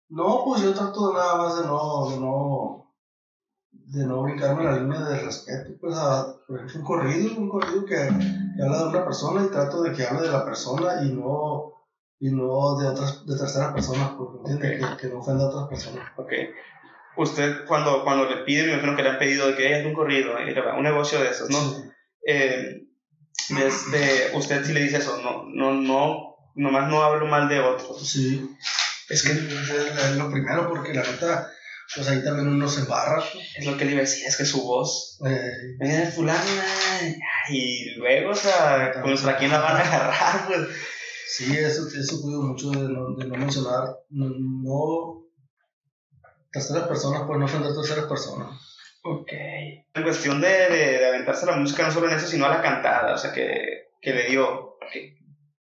no, 0.10 0.44
pues 0.46 0.62
yo 0.62 0.72
trato 0.72 1.12
nada 1.12 1.36
más 1.38 1.58
de 1.60 1.66
no, 1.66 2.10
de 2.12 2.20
no, 2.20 2.94
de 3.72 4.06
no 4.06 4.22
brincarme 4.22 4.64
la 4.64 4.78
línea 4.78 5.00
de 5.02 5.20
respeto, 5.22 5.72
pues 5.82 5.96
a, 5.98 6.36
por 6.48 6.58
ejemplo, 6.58 6.80
un 6.80 6.86
corrido, 6.86 7.40
un 7.40 7.50
corrido 7.50 7.86
que, 7.86 7.96
que, 7.96 8.64
habla 8.64 8.78
de 8.78 8.88
una 8.90 9.06
persona 9.06 9.46
y 9.46 9.50
trato 9.50 9.82
de 9.82 9.92
que 9.92 10.06
hable 10.06 10.28
de 10.28 10.32
la 10.32 10.46
persona 10.46 11.04
y 11.04 11.12
no, 11.12 11.74
y 12.20 12.30
no 12.30 12.78
de 12.78 12.88
otras, 12.88 13.26
de 13.26 13.36
terceras 13.36 13.74
personas, 13.74 14.12
porque 14.12 14.54
okay. 14.54 14.80
que, 14.80 14.98
que, 14.98 15.08
no 15.08 15.22
ofenda 15.22 15.46
a 15.46 15.48
otras 15.48 15.70
personas. 15.70 16.08
Ok. 16.18 16.34
Usted 17.18 17.66
cuando, 17.66 18.04
cuando 18.04 18.30
le 18.30 18.44
piden, 18.44 18.68
me 18.68 18.74
imagino 18.74 18.96
que 18.96 19.04
le 19.04 19.10
han 19.10 19.20
pedido 19.20 19.48
de 19.48 19.56
que 19.56 19.80
es 19.80 19.86
un 19.86 19.94
corrido, 19.94 20.36
un 20.78 20.84
negocio 20.84 21.20
de 21.20 21.30
esos, 21.30 21.50
¿no? 21.50 21.60
Sí. 21.60 21.84
Eh, 22.26 22.84
desde, 23.50 24.38
usted 24.38 24.64
sí 24.64 24.74
le 24.74 24.84
dice 24.84 24.98
eso, 24.98 25.22
no, 25.22 25.44
no, 25.48 25.74
no, 25.74 26.36
nomás 26.56 26.90
no 26.90 27.02
hablo 27.02 27.26
mal 27.26 27.50
de 27.50 27.60
otros. 27.60 28.08
Sí. 28.08 28.50
Es 29.10 29.24
que 29.24 29.32
es 29.32 30.16
lo 30.16 30.32
primero, 30.32 30.70
porque 30.70 30.94
la 30.94 31.02
neta, 31.02 31.52
pues 31.96 32.08
ahí 32.08 32.24
también 32.24 32.48
uno 32.48 32.68
se 32.68 32.82
embarra. 32.82 33.24
Pues. 33.34 33.46
Es 33.58 33.66
lo 33.66 33.76
que 33.76 33.86
le 33.86 33.92
iba 33.92 34.00
a 34.00 34.04
decir, 34.04 34.26
es 34.28 34.38
que 34.38 34.46
su 34.46 34.62
voz. 34.64 35.20
Eh, 35.26 35.78
Mira, 35.80 36.12
fulano, 36.12 36.44
y 37.50 37.96
luego, 37.96 38.32
o 38.32 38.36
sea, 38.36 39.02
¿contra 39.02 39.38
quién 39.38 39.52
la 39.52 39.60
van 39.60 39.78
a 39.78 39.80
agarrar? 39.80 40.48
Pues. 40.48 40.68
Sí, 41.28 41.56
eso, 41.56 41.88
eso 41.88 42.22
cuido 42.22 42.42
mucho 42.42 42.72
de 42.72 42.90
no, 42.90 43.16
de 43.16 43.26
no 43.26 43.36
mencionar, 43.38 43.98
no, 44.10 44.30
no, 44.30 45.29
terceras 46.52 46.88
personas, 46.88 47.24
pues 47.26 47.40
no 47.40 47.46
ofender 47.46 47.74
terceras 47.74 48.06
personas. 48.06 48.60
Ok. 49.04 49.32
En 49.94 50.04
cuestión 50.04 50.42
de, 50.42 50.48
de, 50.48 50.98
de, 51.00 51.08
aventarse 51.08 51.46
la 51.46 51.56
música, 51.56 51.86
no 51.86 51.92
solo 51.92 52.10
en 52.10 52.16
eso, 52.16 52.28
sino 52.28 52.46
a 52.46 52.50
la 52.50 52.62
cantada, 52.62 53.14
o 53.14 53.18
sea, 53.18 53.32
que, 53.32 53.90
que 54.02 54.14
le 54.14 54.30
dio. 54.30 54.78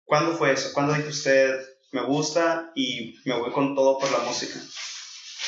¿Cuándo 0.06 0.34
fue 0.34 0.54
eso? 0.54 0.70
¿Cuándo 0.74 0.94
dijo 0.94 1.10
usted, 1.10 1.60
me 1.92 2.02
gusta 2.04 2.72
y 2.76 3.16
me 3.26 3.38
voy 3.38 3.52
con 3.52 3.76
todo 3.76 4.00
por 4.00 4.10
la 4.12 4.20
música? 4.20 4.60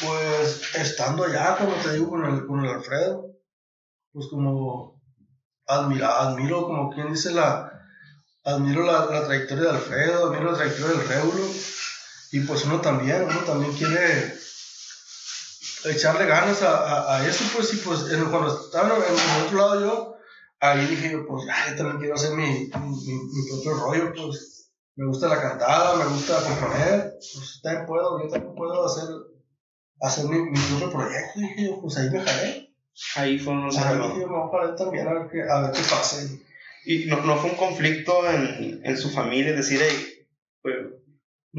Pues 0.02 0.76
estando 0.76 1.24
allá, 1.24 1.58
como 1.58 1.74
te 1.76 1.94
digo, 1.94 2.10
con 2.10 2.26
el, 2.26 2.46
con 2.46 2.66
el 2.66 2.72
Alfredo, 2.72 3.26
pues 4.12 4.28
como 4.30 5.02
admira, 5.66 6.20
admiro, 6.20 6.64
como 6.64 6.90
quien 6.90 7.12
dice, 7.12 7.32
la, 7.32 7.72
admiro 8.44 8.84
la, 8.84 9.06
la 9.06 9.26
trayectoria 9.26 9.66
de 9.66 9.78
Alfredo, 9.78 10.28
admiro 10.28 10.52
la 10.52 10.58
trayectoria 10.58 10.98
del 10.98 11.08
Réulo, 11.08 11.46
y 12.32 12.40
pues 12.42 12.66
uno 12.66 12.82
también, 12.82 13.24
uno 13.24 13.40
también 13.42 13.74
quiere 13.74 14.34
echarle 15.86 16.26
ganas 16.26 16.62
a, 16.64 16.78
a, 16.78 17.18
a 17.18 17.28
eso, 17.28 17.44
pues, 17.56 17.74
y 17.74 17.78
pues 17.78 18.00
cuando 18.30 18.66
estaba 18.66 18.96
en 18.96 19.04
el 19.04 19.46
otro 19.46 19.58
lado 19.58 19.82
yo, 19.82 20.16
ahí 20.60 20.86
dije 20.86 21.12
yo, 21.12 21.26
pues, 21.28 21.46
ay, 21.52 21.76
también 21.76 22.00
quiero 22.00 22.16
hacer 22.16 22.32
mi, 22.32 22.44
mi, 22.44 22.70
mi 22.70 23.50
propio 23.50 23.74
rollo, 23.76 24.14
pues, 24.14 24.72
me 24.96 25.08
gusta 25.08 25.30
la 25.30 25.42
cantada, 25.42 25.96
me 25.96 26.06
gusta 26.06 26.44
componer, 26.44 27.14
pues 27.34 27.60
también 27.64 27.86
puedo, 27.86 28.22
yo 28.22 28.30
también 28.30 28.54
puedo 28.56 28.86
hacer, 28.86 29.06
hacer 30.02 30.26
mi, 30.26 30.40
mi 30.40 30.60
propio 30.60 30.92
proyecto, 30.92 31.40
y 31.40 31.42
dije, 31.42 31.78
pues 31.82 31.98
ahí 31.98 32.10
me 32.10 32.20
jalé. 32.22 32.70
Ahí 33.16 33.40
fue 33.40 33.54
un 33.54 33.64
Ahí 33.66 33.70
dije, 33.70 34.26
vamos 34.26 34.52
a 34.54 34.76
también 34.76 35.08
a 35.08 35.14
ver 35.14 35.30
qué, 35.32 35.42
a 35.50 35.62
ver 35.62 35.72
qué 35.72 35.82
pasa. 35.90 36.18
¿Y 36.86 37.06
no, 37.06 37.22
no 37.22 37.38
fue 37.38 37.52
un 37.52 37.56
conflicto 37.56 38.30
en, 38.30 38.82
en 38.84 38.98
su 38.98 39.10
familia? 39.10 39.52
Es 39.52 39.58
decir, 39.58 39.80
hey, 39.82 40.19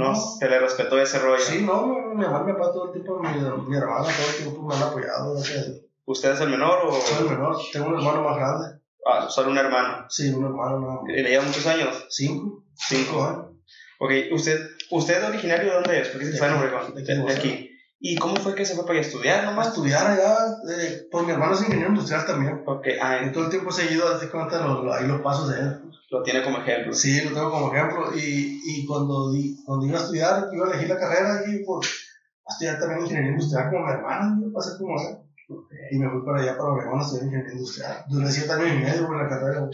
no, 0.00 0.14
se 0.14 0.48
le 0.48 0.58
respetó 0.58 0.98
ese 0.98 1.18
rollo. 1.18 1.42
Sí, 1.42 1.62
no, 1.62 1.86
mi, 1.86 2.16
mi 2.16 2.24
mamá, 2.24 2.44
mi 2.44 2.52
papá 2.52 2.72
todo 2.72 2.86
el 2.86 2.92
tiempo, 2.92 3.18
mi, 3.20 3.28
mi 3.28 3.76
hermana 3.76 4.04
todo 4.04 4.30
el 4.30 4.36
tiempo 4.42 4.62
me 4.62 4.74
han 4.74 4.82
apoyado. 4.82 5.34
No 5.34 5.40
sé. 5.40 5.90
¿Usted 6.04 6.32
es 6.32 6.40
el 6.40 6.50
menor 6.50 6.80
o...? 6.86 6.92
Soy 6.92 7.24
el 7.26 7.30
menor, 7.30 7.56
tengo 7.72 7.86
un 7.86 7.94
hermano 7.94 8.22
más 8.22 8.36
grande. 8.36 8.80
Ah, 9.06 9.26
solo 9.28 9.50
un 9.50 9.58
hermano. 9.58 10.06
Sí, 10.08 10.28
un 10.30 10.44
hermano 10.44 10.78
más 10.78 10.98
¿Le 11.06 11.22
lleva 11.22 11.44
muchos 11.44 11.66
años? 11.66 12.06
Cinco. 12.08 12.64
Cinco. 12.74 13.54
Ok, 14.00 14.10
¿usted, 14.32 14.58
usted 14.90 15.18
es 15.18 15.28
originario 15.28 15.68
de 15.68 15.74
dónde 15.74 16.00
es? 16.00 16.08
Porque 16.08 16.26
se 16.26 16.44
en 16.44 16.52
Obregón, 16.54 16.94
de, 16.94 17.02
de, 17.02 17.32
aquí. 17.32 17.70
¿Y 18.00 18.16
cómo 18.16 18.34
fue 18.36 18.54
que 18.54 18.64
se 18.64 18.74
fue 18.74 18.86
para 18.86 18.98
estudiar 18.98 19.44
nomás? 19.44 19.66
A 19.66 19.70
estudiar 19.70 20.06
allá, 20.06 20.36
eh, 20.70 21.06
por 21.10 21.26
mi 21.26 21.32
hermano 21.32 21.52
es 21.52 21.60
ingeniero 21.60 21.90
industrial 21.90 22.24
también. 22.24 22.62
Okay. 22.64 22.96
Ah, 23.00 23.20
y 23.26 23.30
todo 23.30 23.44
el 23.44 23.50
tiempo 23.50 23.68
he 23.70 23.72
seguido, 23.74 24.08
hace 24.08 24.30
cuenta, 24.30 24.66
los, 24.66 24.90
ahí 24.94 25.06
los 25.06 25.20
pasos 25.20 25.50
de 25.50 25.60
él. 25.60 25.82
Lo 26.10 26.22
tiene 26.22 26.42
como 26.42 26.58
ejemplo. 26.58 26.92
Sí, 26.92 27.22
lo 27.22 27.32
tengo 27.32 27.50
como 27.50 27.72
ejemplo. 27.72 28.10
Y, 28.14 28.60
y 28.64 28.86
cuando, 28.86 29.30
cuando 29.64 29.86
iba 29.86 29.98
a 29.98 30.02
estudiar, 30.02 30.48
iba 30.52 30.66
a 30.66 30.70
elegir 30.70 30.88
la 30.88 30.98
carrera, 30.98 31.42
y 31.46 31.64
por 31.64 31.84
estudiar 32.48 32.80
también 32.80 33.02
ingeniería 33.02 33.32
industrial 33.32 33.70
como 33.70 33.86
mi 33.86 33.92
hermano, 33.92 34.42
yo 34.42 34.52
pasé 34.52 34.76
como 34.76 35.00
él. 35.00 35.18
Y 35.92 35.98
me 35.98 36.10
fui 36.10 36.24
para 36.24 36.42
allá, 36.42 36.58
para 36.58 36.70
Oregón, 36.70 36.98
a 36.98 37.02
estudiar 37.02 37.26
ingeniería 37.26 37.52
industrial. 37.54 38.04
Duré 38.08 38.30
siete 38.30 38.52
años 38.52 38.68
y 38.68 38.78
medio 38.78 39.06
en 39.06 39.18
la 39.18 39.28
carrera. 39.28 39.68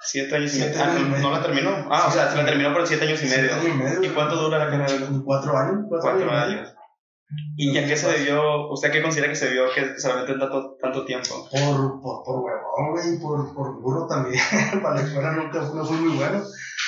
Siete 0.00 0.36
años 0.36 0.56
y 0.56 0.60
medio. 0.60 0.82
Ah, 0.82 1.18
no, 1.20 1.30
la 1.30 1.42
terminó. 1.42 1.70
Ah, 1.90 2.06
o 2.08 2.10
sea, 2.10 2.30
se 2.30 2.36
la 2.36 2.46
terminó 2.46 2.72
por 2.72 2.86
siete 2.86 3.04
años 3.06 3.22
y 3.22 3.26
medio. 3.26 3.50
Siete 3.50 3.54
años 3.54 3.74
y 3.74 3.78
medio. 3.78 4.10
¿Y 4.10 4.14
cuánto 4.14 4.36
dura 4.36 4.58
la 4.58 4.70
carrera? 4.70 5.06
Cuatro 5.24 5.56
años. 5.56 5.84
Cuatro, 5.88 6.10
cuatro 6.10 6.30
años. 6.30 6.74
¿Y 7.56 7.76
a 7.78 7.86
qué 7.86 7.96
se 7.96 8.08
debió, 8.10 8.70
usted 8.70 8.90
qué 8.90 9.02
considera 9.02 9.28
que 9.28 9.36
se 9.36 9.46
debió 9.46 9.72
que 9.72 9.98
se 9.98 10.08
la 10.08 10.16
metió 10.16 10.38
tanto, 10.38 10.76
tanto 10.80 11.04
tiempo? 11.04 11.48
Por, 11.50 12.00
por, 12.00 12.24
por 12.24 12.40
huevón, 12.40 12.92
güey, 12.92 13.18
por, 13.20 13.54
por 13.54 13.80
burro 13.80 14.06
también. 14.08 14.40
Para 14.82 14.96
la 14.96 15.02
escuela 15.02 15.32
nunca 15.32 15.60
no 15.60 15.84
fui 15.84 15.96
muy 15.96 16.16
bueno. 16.16 16.42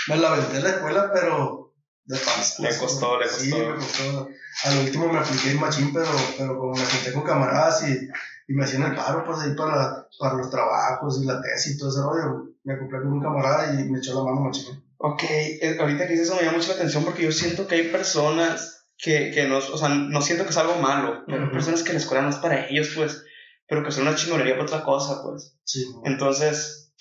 Me 0.09 0.16
la 0.16 0.32
aventé 0.32 0.56
en 0.56 0.64
la 0.64 0.70
escuela, 0.70 1.11
pero 1.12 1.72
de 2.04 2.18
paso. 2.18 2.62
Le 2.62 2.76
costó, 2.76 3.18
le 3.18 3.26
costó. 3.26 3.40
Sí, 3.40 3.54
me 3.54 3.74
costó. 3.74 4.28
Al 4.64 4.78
último 4.78 5.12
me 5.12 5.18
apliqué 5.18 5.50
en 5.50 5.61
machín, 5.61 5.92
pero, 5.92 6.11
pero 6.37 6.59
como 6.59 6.72
me 6.72 6.85
junté 6.85 7.12
con 7.12 7.22
camaradas 7.22 7.88
y, 7.88 8.09
y 8.48 8.54
me 8.54 8.64
hacían 8.64 8.82
el 8.85 8.94
paro, 8.94 9.24
pues 9.24 9.40
ahí 9.40 9.54
para, 9.54 10.09
para 10.18 10.35
los 10.35 10.50
trabajos 10.50 11.20
y 11.22 11.26
la 11.26 11.40
tesis 11.40 11.74
y 11.74 11.78
todo 11.78 11.90
ese 11.90 12.00
rollo, 12.02 12.50
me 12.64 12.78
compré 12.78 13.00
con 13.02 13.12
un 13.12 13.22
camarada 13.22 13.80
y 13.80 13.88
me 13.88 13.98
echó 13.98 14.14
la 14.14 14.24
mano 14.24 14.46
machín. 14.46 14.82
Ok, 14.98 15.22
eh, 15.24 15.76
ahorita 15.78 16.06
que 16.06 16.12
dices 16.14 16.28
eso 16.28 16.37
me 16.37 16.42
llama 16.42 16.56
mucho 16.56 16.70
la 16.70 16.76
atención 16.76 17.04
porque 17.04 17.24
yo 17.24 17.32
siento 17.32 17.66
que 17.66 17.74
hay 17.74 17.88
personas 17.88 18.75
que, 18.98 19.30
que 19.30 19.46
no, 19.46 19.59
o 19.59 19.78
sea, 19.78 19.88
no 19.88 20.22
siento 20.22 20.44
que 20.44 20.50
es 20.50 20.56
algo 20.56 20.76
malo, 20.76 21.24
pero 21.26 21.50
personas 21.50 21.82
que 21.82 21.92
la 21.92 21.98
escuela 21.98 22.22
no 22.22 22.30
es 22.30 22.37
para 22.37 22.68
ellos, 22.68 22.92
pues, 22.94 23.24
pero 23.68 23.85
que 23.85 23.90
son 23.90 24.06
una 24.06 24.16
chingonería 24.16 24.56
por 24.56 24.66
otra 24.66 24.85
cosa, 24.85 25.22
pues. 25.22 25.56
Sí. 25.64 25.85
Entonces, 26.04 26.92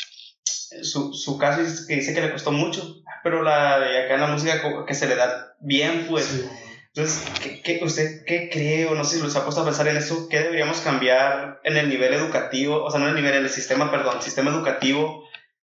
su, 0.84 1.14
su 1.14 1.38
caso 1.38 1.62
es 1.62 1.86
que 1.86 1.96
dice 1.96 2.14
que 2.14 2.22
le 2.22 2.32
costó 2.32 2.52
mucho, 2.52 3.02
pero 3.24 3.44
la 3.44 3.80
de 3.80 4.04
acá 4.04 4.16
en 4.16 4.22
la 4.22 4.28
música 4.28 4.86
que 4.86 4.94
se 4.94 5.08
le 5.08 5.16
da 5.16 5.56
bien, 5.60 6.06
pues. 6.10 6.46
Entonces, 6.94 7.24
¿qué, 7.42 7.62
¿qué, 7.62 7.84
usted 7.84 8.24
qué 8.26 8.50
cree 8.50 8.86
o 8.88 8.96
no 8.96 9.04
sé 9.04 9.18
si 9.18 9.22
los 9.22 9.36
ha 9.36 9.44
puesto 9.44 9.62
a 9.62 9.66
pensar 9.66 9.88
en 9.88 9.98
eso? 9.98 10.30
¿Qué 10.30 10.40
deberíamos 10.40 10.80
cambiar 10.80 11.60
en 11.64 11.76
el 11.76 11.90
nivel 11.90 12.14
educativo, 12.14 12.84
o 12.84 12.90
sea, 12.90 13.00
no 13.00 13.08
en 13.08 13.16
el 13.16 13.22
nivel, 13.22 13.38
en 13.38 13.44
el 13.44 13.50
sistema, 13.50 13.92
perdón, 13.92 14.22
sistema 14.22 14.52
educativo, 14.52 15.28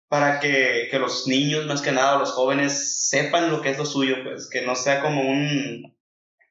para 0.08 0.38
que, 0.38 0.88
que 0.90 0.98
los 0.98 1.26
niños, 1.26 1.64
más 1.64 1.80
que 1.80 1.92
nada, 1.92 2.18
los 2.18 2.32
jóvenes, 2.32 3.08
sepan 3.08 3.50
lo 3.50 3.62
que 3.62 3.70
es 3.70 3.78
lo 3.78 3.86
suyo, 3.86 4.16
pues, 4.22 4.50
que 4.50 4.62
no 4.62 4.76
sea 4.76 5.00
como 5.00 5.22
un, 5.22 5.93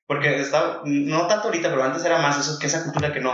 porque 0.07 0.39
está, 0.39 0.81
no 0.85 1.27
tanto 1.27 1.47
ahorita, 1.47 1.69
pero 1.69 1.83
antes 1.83 2.03
era 2.03 2.19
más 2.19 2.39
eso, 2.39 2.59
que 2.59 2.67
esa 2.67 2.83
cultura 2.83 3.13
que 3.13 3.21
no, 3.21 3.31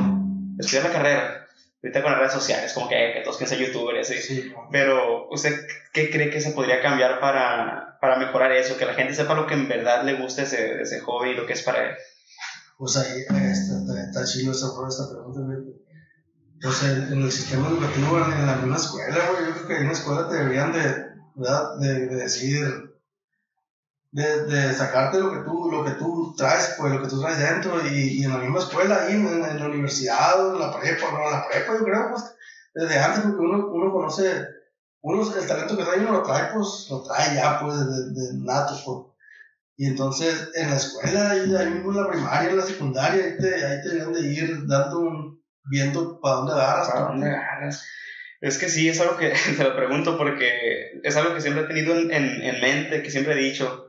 estudiar 0.59 0.85
la 0.85 0.91
carrera. 0.91 1.45
Ahorita 1.81 2.01
con 2.01 2.11
las 2.11 2.19
redes 2.19 2.33
sociales, 2.33 2.73
como 2.73 2.89
que, 2.89 3.13
que 3.13 3.21
todos 3.21 3.37
quieren 3.37 3.57
ser 3.57 3.67
youtubers, 3.67 4.07
sí. 4.09 4.51
Pero, 4.69 5.29
¿usted 5.29 5.65
qué 5.93 6.09
cree 6.09 6.29
que 6.29 6.41
se 6.41 6.51
podría 6.51 6.81
cambiar 6.81 7.21
para, 7.21 7.97
para 8.01 8.17
mejorar 8.17 8.51
eso? 8.51 8.75
Que 8.77 8.85
la 8.85 8.95
gente 8.95 9.13
sepa 9.13 9.33
lo 9.33 9.47
que 9.47 9.53
en 9.53 9.69
verdad 9.69 10.03
le 10.03 10.15
gusta 10.15 10.41
ese, 10.41 10.81
ese 10.81 10.99
hobby 10.99 11.29
y 11.29 11.35
lo 11.35 11.45
que 11.45 11.53
es 11.53 11.63
para 11.63 11.89
él. 11.89 11.95
Pues 12.77 12.97
ahí 12.97 13.21
está, 13.21 14.03
está, 14.03 14.25
chido 14.25 14.51
esa, 14.51 14.67
esta 14.87 15.09
pregunta, 15.09 15.39
güey. 15.39 15.57
Pues 16.61 16.83
en, 16.83 17.23
el 17.23 17.31
sistema 17.31 17.69
educativo, 17.69 18.17
en, 18.17 18.45
la 18.45 18.57
misma 18.57 18.75
escuela, 18.75 19.29
güey, 19.31 19.45
yo 19.47 19.53
creo 19.53 19.67
que 19.67 19.75
en 19.77 19.83
una 19.83 19.93
escuela 19.93 20.27
te 20.27 20.35
deberían 20.35 20.73
de, 20.73 21.05
¿verdad? 21.35 21.77
de, 21.79 22.07
de 22.07 22.15
decir 22.15 22.88
de, 24.11 24.45
de, 24.45 24.73
sacarte 24.73 25.19
lo 25.19 25.31
que 25.31 25.39
tú 25.39 25.69
lo 25.71 25.85
que 25.85 25.91
tú 25.91 26.33
traes 26.35 26.75
pues 26.77 26.91
lo 26.91 27.01
que 27.01 27.07
tú 27.07 27.21
traes 27.21 27.37
dentro 27.37 27.85
y, 27.85 28.19
y 28.19 28.23
en 28.23 28.31
la 28.31 28.39
misma 28.39 28.59
escuela 28.59 29.03
ahí 29.03 29.13
en, 29.13 29.27
en, 29.27 29.59
la 29.59 29.67
universidad 29.67 30.53
en 30.53 30.59
la 30.59 30.79
prepa 30.79 31.11
no 31.11 31.25
en 31.25 31.31
la 31.31 31.47
prepa 31.47 31.73
yo 31.77 31.83
creo 31.83 32.09
pues 32.09 32.35
desde 32.73 32.99
antes 32.99 33.21
porque 33.21 33.41
uno, 33.41 33.67
uno 33.67 33.91
conoce 33.91 34.47
uno 35.01 35.35
el 35.37 35.47
talento 35.47 35.77
que 35.77 35.83
trae 35.83 35.99
uno 35.99 36.13
lo 36.13 36.23
trae 36.23 36.51
pues 36.53 36.87
lo 36.89 37.03
trae 37.03 37.35
ya 37.35 37.59
pues 37.59 37.77
de, 37.77 38.09
de 38.09 38.33
nato 38.43 38.75
pues. 38.83 39.05
Y 39.77 39.85
entonces 39.85 40.49
en 40.55 40.71
la 40.71 40.75
escuela 40.75 41.29
ahí, 41.29 41.55
ahí 41.55 41.69
mismo 41.69 41.91
en 41.91 42.01
la 42.03 42.09
primaria 42.09 42.49
en 42.49 42.57
la 42.57 42.65
secundaria 42.65 43.23
ahí 43.23 43.37
te 43.37 43.65
ahí 43.65 43.81
te 43.81 43.89
deben 43.89 44.11
de 44.11 44.21
ir 44.21 44.67
dando 44.67 44.99
un, 44.99 45.43
viendo 45.65 46.19
para 46.19 46.35
dónde 46.35 46.53
agarras 46.53 46.89
para 46.89 47.05
dónde 47.05 47.29
agarras. 47.29 47.85
Es 48.41 48.57
que 48.57 48.69
sí, 48.69 48.89
es 48.89 48.99
algo 48.99 49.17
que 49.17 49.33
te 49.57 49.63
lo 49.63 49.75
pregunto 49.75 50.17
porque 50.17 50.99
es 51.03 51.15
algo 51.15 51.35
que 51.35 51.41
siempre 51.41 51.63
he 51.63 51.67
tenido 51.67 51.95
en, 51.95 52.11
en, 52.11 52.41
en 52.41 52.59
mente, 52.59 53.03
que 53.03 53.11
siempre 53.11 53.33
he 53.33 53.43
dicho 53.43 53.88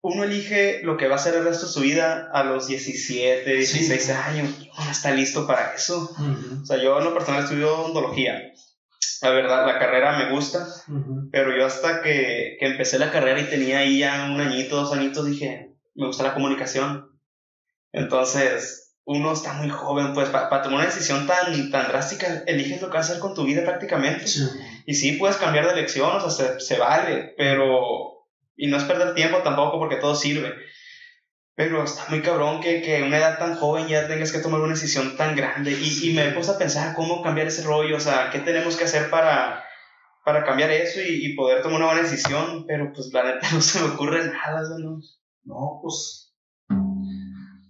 uno 0.00 0.24
elige 0.24 0.80
lo 0.82 0.96
que 0.96 1.08
va 1.08 1.14
a 1.14 1.18
hacer 1.18 1.34
el 1.34 1.44
resto 1.44 1.66
de 1.66 1.72
su 1.72 1.80
vida 1.80 2.30
a 2.32 2.44
los 2.44 2.68
17, 2.68 3.52
16 3.52 4.10
años. 4.10 4.68
Uno 4.78 4.90
está 4.90 5.10
listo 5.10 5.46
para 5.46 5.74
eso. 5.74 6.14
O 6.62 6.64
sea, 6.64 6.80
yo 6.80 6.98
en 6.98 7.04
lo 7.04 7.14
personal 7.14 7.42
estudio 7.42 7.76
odontología. 7.76 8.52
La 9.22 9.30
verdad, 9.30 9.66
la 9.66 9.78
carrera 9.80 10.16
me 10.18 10.30
gusta, 10.30 10.68
pero 11.32 11.56
yo 11.56 11.66
hasta 11.66 12.02
que, 12.02 12.56
que, 12.60 12.66
empecé 12.66 13.00
la 13.00 13.10
carrera 13.10 13.40
y 13.40 13.50
tenía 13.50 13.80
ahí 13.80 13.98
ya 13.98 14.30
un 14.32 14.40
añito, 14.40 14.76
dos 14.76 14.92
añitos, 14.92 15.26
dije, 15.26 15.74
me 15.96 16.06
gusta 16.06 16.22
la 16.22 16.34
comunicación. 16.34 17.18
Entonces, 17.90 18.96
uno 19.04 19.32
está 19.32 19.54
muy 19.54 19.70
joven, 19.70 20.14
pues 20.14 20.28
para 20.28 20.62
tomar 20.62 20.80
una 20.80 20.86
decisión 20.86 21.26
tan, 21.26 21.70
tan 21.72 21.88
drástica, 21.88 22.44
eliges 22.46 22.80
lo 22.80 22.90
que 22.90 22.98
vas 22.98 23.08
a 23.08 23.12
hacer 23.12 23.20
con 23.20 23.34
tu 23.34 23.44
vida 23.44 23.64
prácticamente. 23.64 24.26
Y 24.86 24.94
sí, 24.94 25.12
puedes 25.12 25.38
cambiar 25.38 25.66
de 25.66 25.72
elección, 25.72 26.12
o 26.14 26.30
sea, 26.30 26.30
se, 26.30 26.60
se 26.60 26.78
vale, 26.78 27.34
pero 27.36 28.17
y 28.58 28.66
no 28.66 28.76
es 28.76 28.84
perder 28.84 29.14
tiempo 29.14 29.38
tampoco 29.38 29.78
porque 29.78 29.96
todo 29.96 30.14
sirve. 30.14 30.52
Pero 31.54 31.84
está 31.84 32.06
muy 32.10 32.20
cabrón 32.22 32.60
que, 32.60 32.82
que 32.82 33.02
una 33.02 33.18
edad 33.18 33.38
tan 33.38 33.56
joven 33.56 33.86
ya 33.88 34.06
tengas 34.06 34.32
que 34.32 34.40
tomar 34.40 34.60
una 34.60 34.74
decisión 34.74 35.16
tan 35.16 35.34
grande. 35.34 35.72
Y, 35.72 36.10
y 36.10 36.14
me 36.14 36.30
puesto 36.32 36.52
a 36.52 36.58
pensar 36.58 36.94
cómo 36.94 37.22
cambiar 37.22 37.46
ese 37.46 37.62
rollo. 37.62 37.96
O 37.96 38.00
sea, 38.00 38.30
¿qué 38.30 38.40
tenemos 38.40 38.76
que 38.76 38.84
hacer 38.84 39.10
para, 39.10 39.64
para 40.24 40.44
cambiar 40.44 40.70
eso 40.70 41.00
y, 41.00 41.24
y 41.24 41.34
poder 41.34 41.62
tomar 41.62 41.78
una 41.78 41.86
buena 41.86 42.02
decisión? 42.02 42.64
Pero 42.66 42.92
pues 42.92 43.12
la 43.12 43.24
neta 43.24 43.48
no 43.52 43.60
se 43.60 43.80
me 43.80 43.88
ocurre 43.88 44.26
nada, 44.26 44.62
¿no? 44.78 45.00
No, 45.44 45.78
pues 45.82 46.34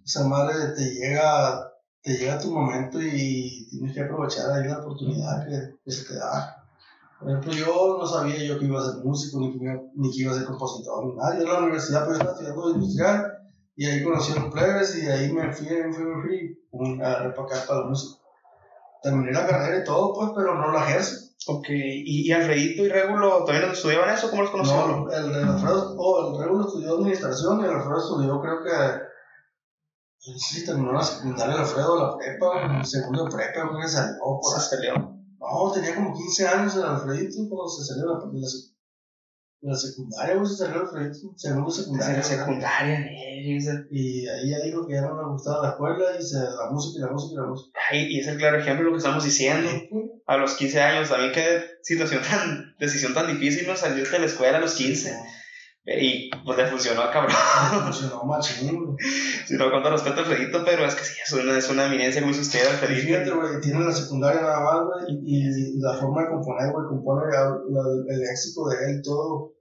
esa 0.05 0.27
madre 0.27 0.75
te 0.75 0.95
llega, 0.95 1.71
te 2.03 2.17
llega 2.17 2.39
tu 2.41 2.51
momento 2.51 2.99
y 3.01 3.69
tienes 3.71 3.95
que 3.95 4.01
aprovechar 4.01 4.51
ahí 4.51 4.67
la 4.67 4.79
oportunidad 4.79 5.47
que, 5.47 5.77
que 5.85 5.91
se 5.91 6.07
te 6.07 6.15
da. 6.15 6.58
Por 7.19 7.31
ejemplo, 7.31 7.53
yo 7.53 7.97
no 7.99 8.07
sabía 8.07 8.45
yo 8.45 8.59
que 8.59 8.67
iba 8.67 8.81
a 8.81 8.85
ser 8.85 9.05
músico, 9.05 9.41
ni 9.41 9.53
que 9.53 9.65
iba, 9.65 9.75
ni 9.95 10.11
que 10.11 10.23
iba 10.23 10.33
a 10.33 10.37
ser 10.37 10.45
compositor, 10.45 11.07
ni 11.07 11.17
nada. 11.17 11.37
Yo 11.37 11.43
en 11.43 11.53
la 11.53 11.59
universidad 11.59 12.05
pues 12.05 12.19
estaba 12.19 12.33
estudiando 12.33 12.71
industrial 12.71 13.33
y 13.75 13.87
ahí 13.87 14.05
conocí 14.05 14.33
a 14.33 14.41
los 14.41 14.53
plebes 14.53 14.97
y 14.97 15.09
ahí 15.09 15.33
me 15.33 15.53
fui, 15.53 15.67
me 15.67 15.93
fui, 15.93 16.05
me 16.05 16.23
fui 16.71 17.03
a 17.03 17.19
repacar 17.25 17.67
para 17.67 17.81
la 17.81 17.87
música. 17.87 18.21
Terminé 19.03 19.33
la 19.33 19.47
carrera 19.47 19.79
y 19.79 19.85
todo, 19.85 20.13
pues, 20.15 20.31
pero 20.37 20.55
no 20.55 20.73
la 20.73 20.85
ejerzo. 20.89 21.29
Ok, 21.47 21.67
¿y, 21.71 22.29
y 22.29 22.33
Alfredito 22.33 22.85
y 22.85 22.89
Regulo 22.89 23.45
también 23.45 23.71
estudiaban 23.71 24.11
eso? 24.11 24.31
¿Cómo 24.31 24.43
los 24.43 24.51
conocieron? 24.51 25.05
No, 25.05 25.11
el, 25.11 25.35
el 25.35 25.49
Alfredo, 25.49 25.95
oh, 25.97 26.35
el 26.35 26.43
Regulo 26.43 26.67
estudió 26.67 26.95
administración 26.95 27.61
y 27.61 27.65
el 27.65 27.71
Alfredo 27.71 27.99
estudió, 27.99 28.41
creo 28.41 28.63
que. 28.63 29.09
Sí, 30.19 30.65
terminó 30.65 30.93
la 30.93 31.03
secundaria 31.03 31.55
el 31.55 31.61
Alfredo, 31.61 31.97
la 31.97 32.17
prepa, 32.17 32.79
el 32.79 32.85
segundo 32.85 33.25
de 33.25 33.31
prepa, 33.31 33.53
creo 33.53 33.81
que 33.81 33.89
salió. 33.89 34.19
Por 34.19 34.61
Se 34.61 34.77
salió. 34.77 35.18
No, 35.39 35.73
tenía 35.73 35.95
como 35.95 36.17
15 36.17 36.49
años 36.49 36.77
el 36.77 36.83
Alfredito 36.83 37.49
cuando 37.49 37.69
se 37.69 37.85
salió 37.85 38.07
de 38.07 38.13
la, 38.13 38.41
de 39.61 39.71
la, 39.71 39.77
secundaria, 39.77 40.35
güey, 40.35 40.47
se 40.47 40.57
salió 40.57 40.81
Alfredito, 40.81 41.33
segundo 41.37 41.71
secundaria. 41.71 42.13
De 42.15 42.19
la 42.19 42.25
secundaria, 42.25 43.07
Y 43.91 44.27
ahí 44.27 44.51
ya 44.51 44.59
dijo 44.65 44.87
que 44.87 44.95
ya 44.95 45.03
no 45.03 45.15
me 45.15 45.33
gustaba 45.33 45.63
la 45.63 45.71
escuela 45.71 46.05
y 46.19 46.23
se, 46.23 46.39
la 46.39 46.71
música 46.71 46.99
y 46.99 47.03
la 47.03 47.13
música 47.13 47.33
y 47.35 47.37
la 47.37 47.47
música. 47.47 47.79
Ay, 47.91 48.07
y 48.11 48.21
es 48.21 48.27
el 48.27 48.39
claro 48.39 48.59
ejemplo 48.59 48.85
de 48.85 48.91
lo 48.91 48.93
que 48.93 48.99
estamos 48.99 49.25
diciendo. 49.25 49.71
A 50.27 50.37
los 50.37 50.55
15 50.55 50.81
años, 50.81 51.09
también 51.09 51.33
qué 51.33 51.63
situación 51.83 52.23
tan, 52.23 52.75
decisión 52.79 53.15
tan 53.15 53.29
difícil, 53.29 53.67
¿no? 53.67 53.77
Salirte 53.77 54.11
de 54.11 54.19
la 54.19 54.27
escuela 54.27 54.59
a 54.59 54.61
los 54.61 54.75
15. 54.75 55.17
Y 55.97 56.31
pues 56.45 56.59
le 56.59 56.67
funcionó, 56.67 57.11
cabrón. 57.11 57.35
Le 57.73 57.81
funcionó 57.81 58.25
machín, 58.25 58.97
Si 59.47 59.55
no, 59.55 59.71
todo 59.71 59.91
respeto 59.91 60.21
al 60.21 60.27
Fredito, 60.27 60.63
pero 60.65 60.85
es 60.85 60.95
que 60.95 61.05
sí, 61.05 61.15
es 61.25 61.33
una, 61.33 61.57
es 61.57 61.71
una 61.71 61.87
eminencia, 61.87 62.21
como 62.21 62.35
dice 62.35 62.43
usted, 62.43 62.69
al 62.69 62.77
Fredito. 62.77 63.07
Fíjate, 63.07 63.31
güey, 63.31 63.61
tiene 63.63 63.85
la 63.85 63.93
secundaria 63.93 64.43
nada 64.43 64.61
más, 64.61 64.81
güey, 64.85 65.19
y, 65.25 65.81
la 65.81 65.95
forma 65.95 66.23
de 66.23 66.29
componer, 66.29 66.73
güey, 66.73 66.87
compone 66.89 67.23
el 68.09 68.23
éxito 68.23 68.69
de 68.69 68.91
él, 68.91 69.03
todo, 69.03 69.55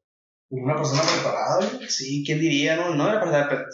una 0.49 0.75
persona 0.75 1.01
preparada, 1.01 1.65
güey. 1.77 1.89
Sí, 1.89 2.23
¿quién 2.25 2.41
diría, 2.41 2.75
no? 2.75 2.93
No 2.93 3.08
era 3.08 3.21
para 3.21 3.65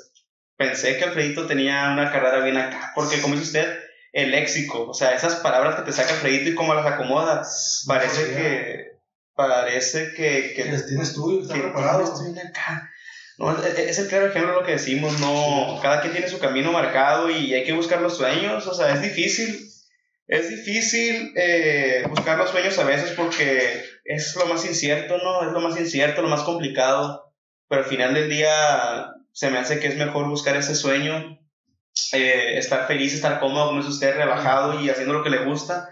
Pensé 0.56 0.98
que 0.98 1.06
Alfredito 1.06 1.48
tenía 1.48 1.90
una 1.92 2.12
carrera 2.12 2.44
bien 2.44 2.58
acá, 2.58 2.92
porque 2.94 3.20
como 3.20 3.34
dice 3.34 3.48
usted, 3.48 3.80
el 4.12 4.30
léxico, 4.30 4.88
o 4.88 4.94
sea, 4.94 5.16
esas 5.16 5.38
palabras 5.38 5.76
que 5.76 5.82
te 5.82 5.92
saca 5.92 6.14
Alfredito 6.14 6.52
y 6.52 6.56
cómo 6.56 6.76
las 6.76 6.86
acomoda, 6.86 7.42
parece 7.88 8.26
que 8.36 8.93
parece 9.36 10.14
que... 10.14 10.54
Que, 10.56 10.64
tiene 10.64 11.04
estudio, 11.04 11.42
está 11.42 11.56
preparado. 11.56 12.04
acá. 12.04 12.90
No, 13.38 13.52
es 13.64 13.98
el 13.98 14.08
claro 14.08 14.28
ejemplo 14.28 14.54
de 14.54 14.60
lo 14.60 14.66
que 14.66 14.74
decimos, 14.74 15.20
no, 15.20 15.80
cada 15.82 16.02
quien 16.02 16.14
tiene 16.14 16.28
su 16.28 16.38
camino 16.38 16.72
marcado 16.72 17.32
y 17.32 17.54
hay 17.54 17.64
que 17.64 17.74
buscar 17.74 18.00
los 18.00 18.16
sueños, 18.16 18.68
o 18.68 18.74
sea, 18.76 18.94
es 18.94 19.02
difícil, 19.02 19.60
es 20.28 20.50
difícil 20.50 21.34
eh, 21.36 22.06
buscar 22.10 22.38
los 22.38 22.52
sueños 22.52 22.78
a 22.78 22.84
veces 22.84 23.12
porque 23.18 23.84
es 24.06 24.36
lo 24.36 24.46
más 24.46 24.64
incierto, 24.66 25.18
¿no? 25.18 25.48
Es 25.48 25.52
lo 25.52 25.62
más 25.62 25.80
incierto, 25.80 26.22
lo 26.22 26.28
más 26.28 26.44
complicado, 26.44 27.34
pero 27.68 27.82
al 27.82 27.90
final 27.90 28.14
del 28.14 28.30
día 28.30 29.14
se 29.32 29.50
me 29.50 29.58
hace 29.58 29.80
que 29.80 29.88
es 29.88 29.98
mejor 29.98 30.28
buscar 30.30 30.56
ese 30.56 30.76
sueño 30.76 31.40
eh, 32.12 32.58
estar 32.58 32.88
feliz, 32.88 33.14
estar 33.14 33.40
cómodo, 33.40 33.68
como 33.68 33.82
es 33.82 33.88
usted, 33.88 34.16
relajado 34.16 34.80
y 34.80 34.90
haciendo 34.90 35.14
lo 35.14 35.24
que 35.24 35.32
le 35.32 35.46
gusta, 35.46 35.90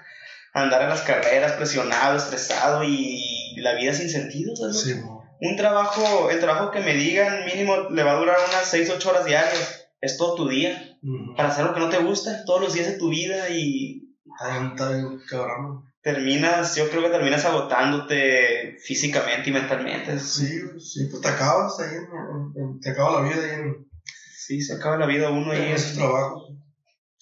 andar 0.54 0.82
en 0.84 0.90
las 0.90 1.02
carreras 1.02 1.54
presionado, 1.54 2.18
estresado 2.18 2.84
y 2.84 3.56
la 3.58 3.74
vida 3.76 3.94
sin 3.94 4.10
sentido, 4.10 4.56
¿sabes? 4.56 4.82
Sí, 4.82 4.94
Un 5.40 5.56
trabajo, 5.56 6.30
el 6.30 6.40
trabajo 6.40 6.72
que 6.72 6.82
me 6.82 6.94
digan 6.94 7.46
mínimo 7.46 7.90
le 7.90 8.04
va 8.04 8.12
a 8.14 8.20
durar 8.20 8.38
unas 8.50 8.66
6, 8.66 8.90
8 8.90 9.10
horas 9.10 9.26
diarias, 9.26 9.88
es 10.02 10.18
todo 10.18 10.36
tu 10.36 10.48
día, 10.50 10.98
para 11.38 11.50
hacer 11.50 11.66
lo 11.66 11.74
que 11.74 11.80
no 11.80 11.90
te 11.90 12.00
gusta, 12.00 12.44
todos 12.46 12.62
los 12.62 12.74
días 12.74 12.88
de 12.88 12.98
tu 12.98 13.10
vida 13.10 13.50
y 13.50 14.02
bien, 14.40 15.20
cabrón. 15.30 15.86
terminas, 16.02 16.76
yo 16.76 16.90
creo 16.90 17.04
que 17.04 17.10
terminas 17.10 17.46
agotándote 17.46 18.78
físicamente 18.84 19.50
y 19.50 19.54
mentalmente. 19.54 20.20
Sí, 20.20 20.60
sí, 20.80 21.06
pues 21.10 21.22
te 21.22 21.28
acabas 21.30 21.80
ahí, 21.80 21.96
en, 21.96 22.04
en- 22.04 22.64
en- 22.64 22.80
te 22.80 22.90
acaba 22.92 23.22
la 23.22 23.30
vida 23.30 23.44
ahí 23.44 23.52
en, 23.62 23.88
Sí, 24.36 24.62
se 24.62 24.74
acaba 24.74 24.98
la 24.98 25.06
vida 25.06 25.30
uno 25.30 25.54
en 25.54 25.62
ahí. 25.62 25.72
esos 25.72 25.94
trabajos. 25.94 26.52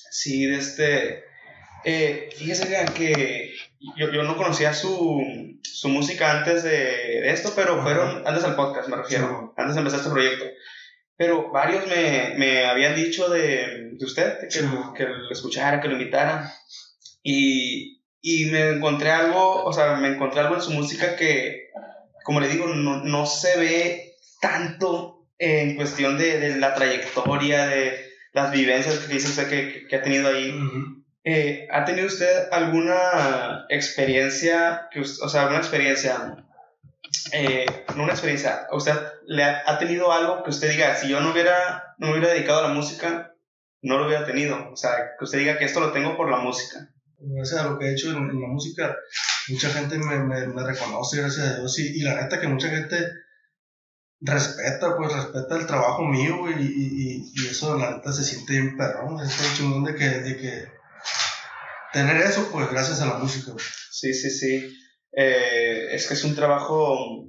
Sí, 0.10 0.46
de 0.46 0.58
este. 0.58 1.24
Eh, 1.86 2.30
fíjese 2.38 2.68
que 2.96 3.54
yo, 3.98 4.12
yo 4.12 4.24
no 4.24 4.36
conocía 4.36 4.74
su, 4.74 5.58
su 5.64 5.90
música 5.90 6.40
antes 6.40 6.64
de, 6.64 6.72
de 6.72 7.32
esto, 7.32 7.54
pero 7.56 7.82
fueron 7.82 8.24
antes 8.28 8.44
del 8.44 8.56
podcast, 8.56 8.90
me 8.90 8.98
refiero, 8.98 9.28
Sí. 9.28 9.54
antes 9.62 9.76
de 9.76 9.80
empezar 9.80 10.00
este 10.00 10.12
proyecto. 10.12 10.46
Pero 11.18 11.52
varios 11.52 11.86
me, 11.88 12.36
me 12.38 12.66
habían 12.66 12.96
dicho 12.96 13.30
de, 13.30 13.92
de 13.94 14.06
usted, 14.06 14.40
que, 14.40 14.52
Sí. 14.52 14.66
que 14.96 15.04
lo 15.04 15.32
escuchara, 15.32 15.82
que 15.82 15.88
lo 15.88 15.94
invitara. 15.94 16.54
Y, 17.24 18.02
y 18.22 18.46
me 18.46 18.70
encontré 18.70 19.12
algo, 19.12 19.64
o 19.64 19.74
sea, 19.74 19.96
me 19.96 20.08
encontré 20.10 20.40
algo 20.42 20.56
en 20.56 20.62
su 20.62 20.72
música 20.72 21.16
que, 21.16 21.70
como 22.24 22.40
le 22.40 22.48
digo, 22.48 22.68
no, 22.68 23.04
no 23.04 23.26
se 23.26 23.58
ve 23.58 24.16
tanto 24.42 25.28
en 25.38 25.76
cuestión 25.76 26.18
de, 26.18 26.40
de 26.40 26.58
la 26.58 26.74
trayectoria, 26.74 27.68
de 27.68 28.06
las 28.34 28.52
vivencias 28.52 29.00
que 29.00 29.14
dice 29.14 29.30
usted 29.30 29.50
que, 29.50 29.88
que 29.88 29.96
ha 29.96 30.02
tenido 30.02 30.30
ahí. 30.30 30.52
Ujú. 30.52 30.99
Eh, 31.32 31.68
¿Ha 31.70 31.86
tenido 31.86 32.08
usted 32.08 32.48
alguna 32.52 33.68
experiencia, 33.70 34.88
que, 34.92 35.02
o 35.02 35.30
sea, 35.30 35.42
alguna 35.42 35.60
experiencia, 35.60 36.44
eh, 37.32 37.68
no 37.96 38.06
una 38.06 38.14
experiencia, 38.14 38.66
usted 38.72 38.94
le 39.28 39.44
ha, 39.44 39.62
ha 39.68 39.78
tenido 39.78 40.12
algo 40.12 40.42
que 40.44 40.50
usted 40.50 40.72
diga, 40.72 40.96
si 40.96 41.08
yo 41.08 41.20
no 41.20 41.32
hubiera, 41.32 41.94
no 42.00 42.08
me 42.08 42.14
hubiera 42.14 42.34
dedicado 42.34 42.66
a 42.66 42.68
la 42.70 42.74
música, 42.74 43.36
no 43.84 44.00
lo 44.00 44.08
hubiera 44.08 44.26
tenido? 44.26 44.72
O 44.72 44.76
sea, 44.76 44.92
que 45.20 45.24
usted 45.24 45.38
diga 45.38 45.60
que 45.60 45.66
esto 45.66 45.80
lo 45.80 45.92
tengo 45.92 46.18
por 46.18 46.32
la 46.32 46.38
música. 46.38 46.90
Gracias 47.20 47.62
a 47.62 47.68
lo 47.68 47.78
que 47.78 47.86
he 47.86 47.92
hecho 47.94 48.10
en, 48.10 48.18
en 48.18 48.42
la 48.42 48.48
música, 48.48 48.96
mucha 49.50 49.70
gente 49.70 50.00
me, 50.00 50.18
me, 50.18 50.48
me 50.48 50.64
reconoce, 50.64 51.22
gracias 51.22 51.46
a 51.46 51.60
Dios. 51.60 51.78
Y, 51.78 52.00
y 52.00 52.02
la 52.02 52.16
neta 52.16 52.40
que 52.40 52.48
mucha 52.48 52.70
gente 52.70 52.98
respeta, 54.20 54.98
pues 54.98 55.14
respeta 55.14 55.58
el 55.58 55.68
trabajo 55.68 56.06
mío, 56.06 56.50
y, 56.50 56.64
y, 56.64 57.32
y 57.36 57.48
eso 57.48 57.78
la 57.78 57.92
neta 57.92 58.12
se 58.14 58.24
siente 58.24 58.54
bien 58.54 58.78
perrón. 58.78 59.20
Es 59.20 59.40
un 59.40 59.56
chingón 59.56 59.84
de 59.84 59.94
que, 59.94 60.10
de 60.10 60.38
que 60.38 60.79
tener 61.94 62.18
eso, 62.18 62.50
pues 62.52 62.70
gracias 62.70 63.02
a 63.02 63.08
la 63.08 63.16
música. 63.16 63.54
Sí, 63.92 64.14
sí, 64.14 64.30
sí. 64.30 64.74
Eh, 65.12 65.88
es 65.92 66.08
que 66.08 66.14
es 66.14 66.24
un 66.24 66.36
trabajo, 66.36 67.26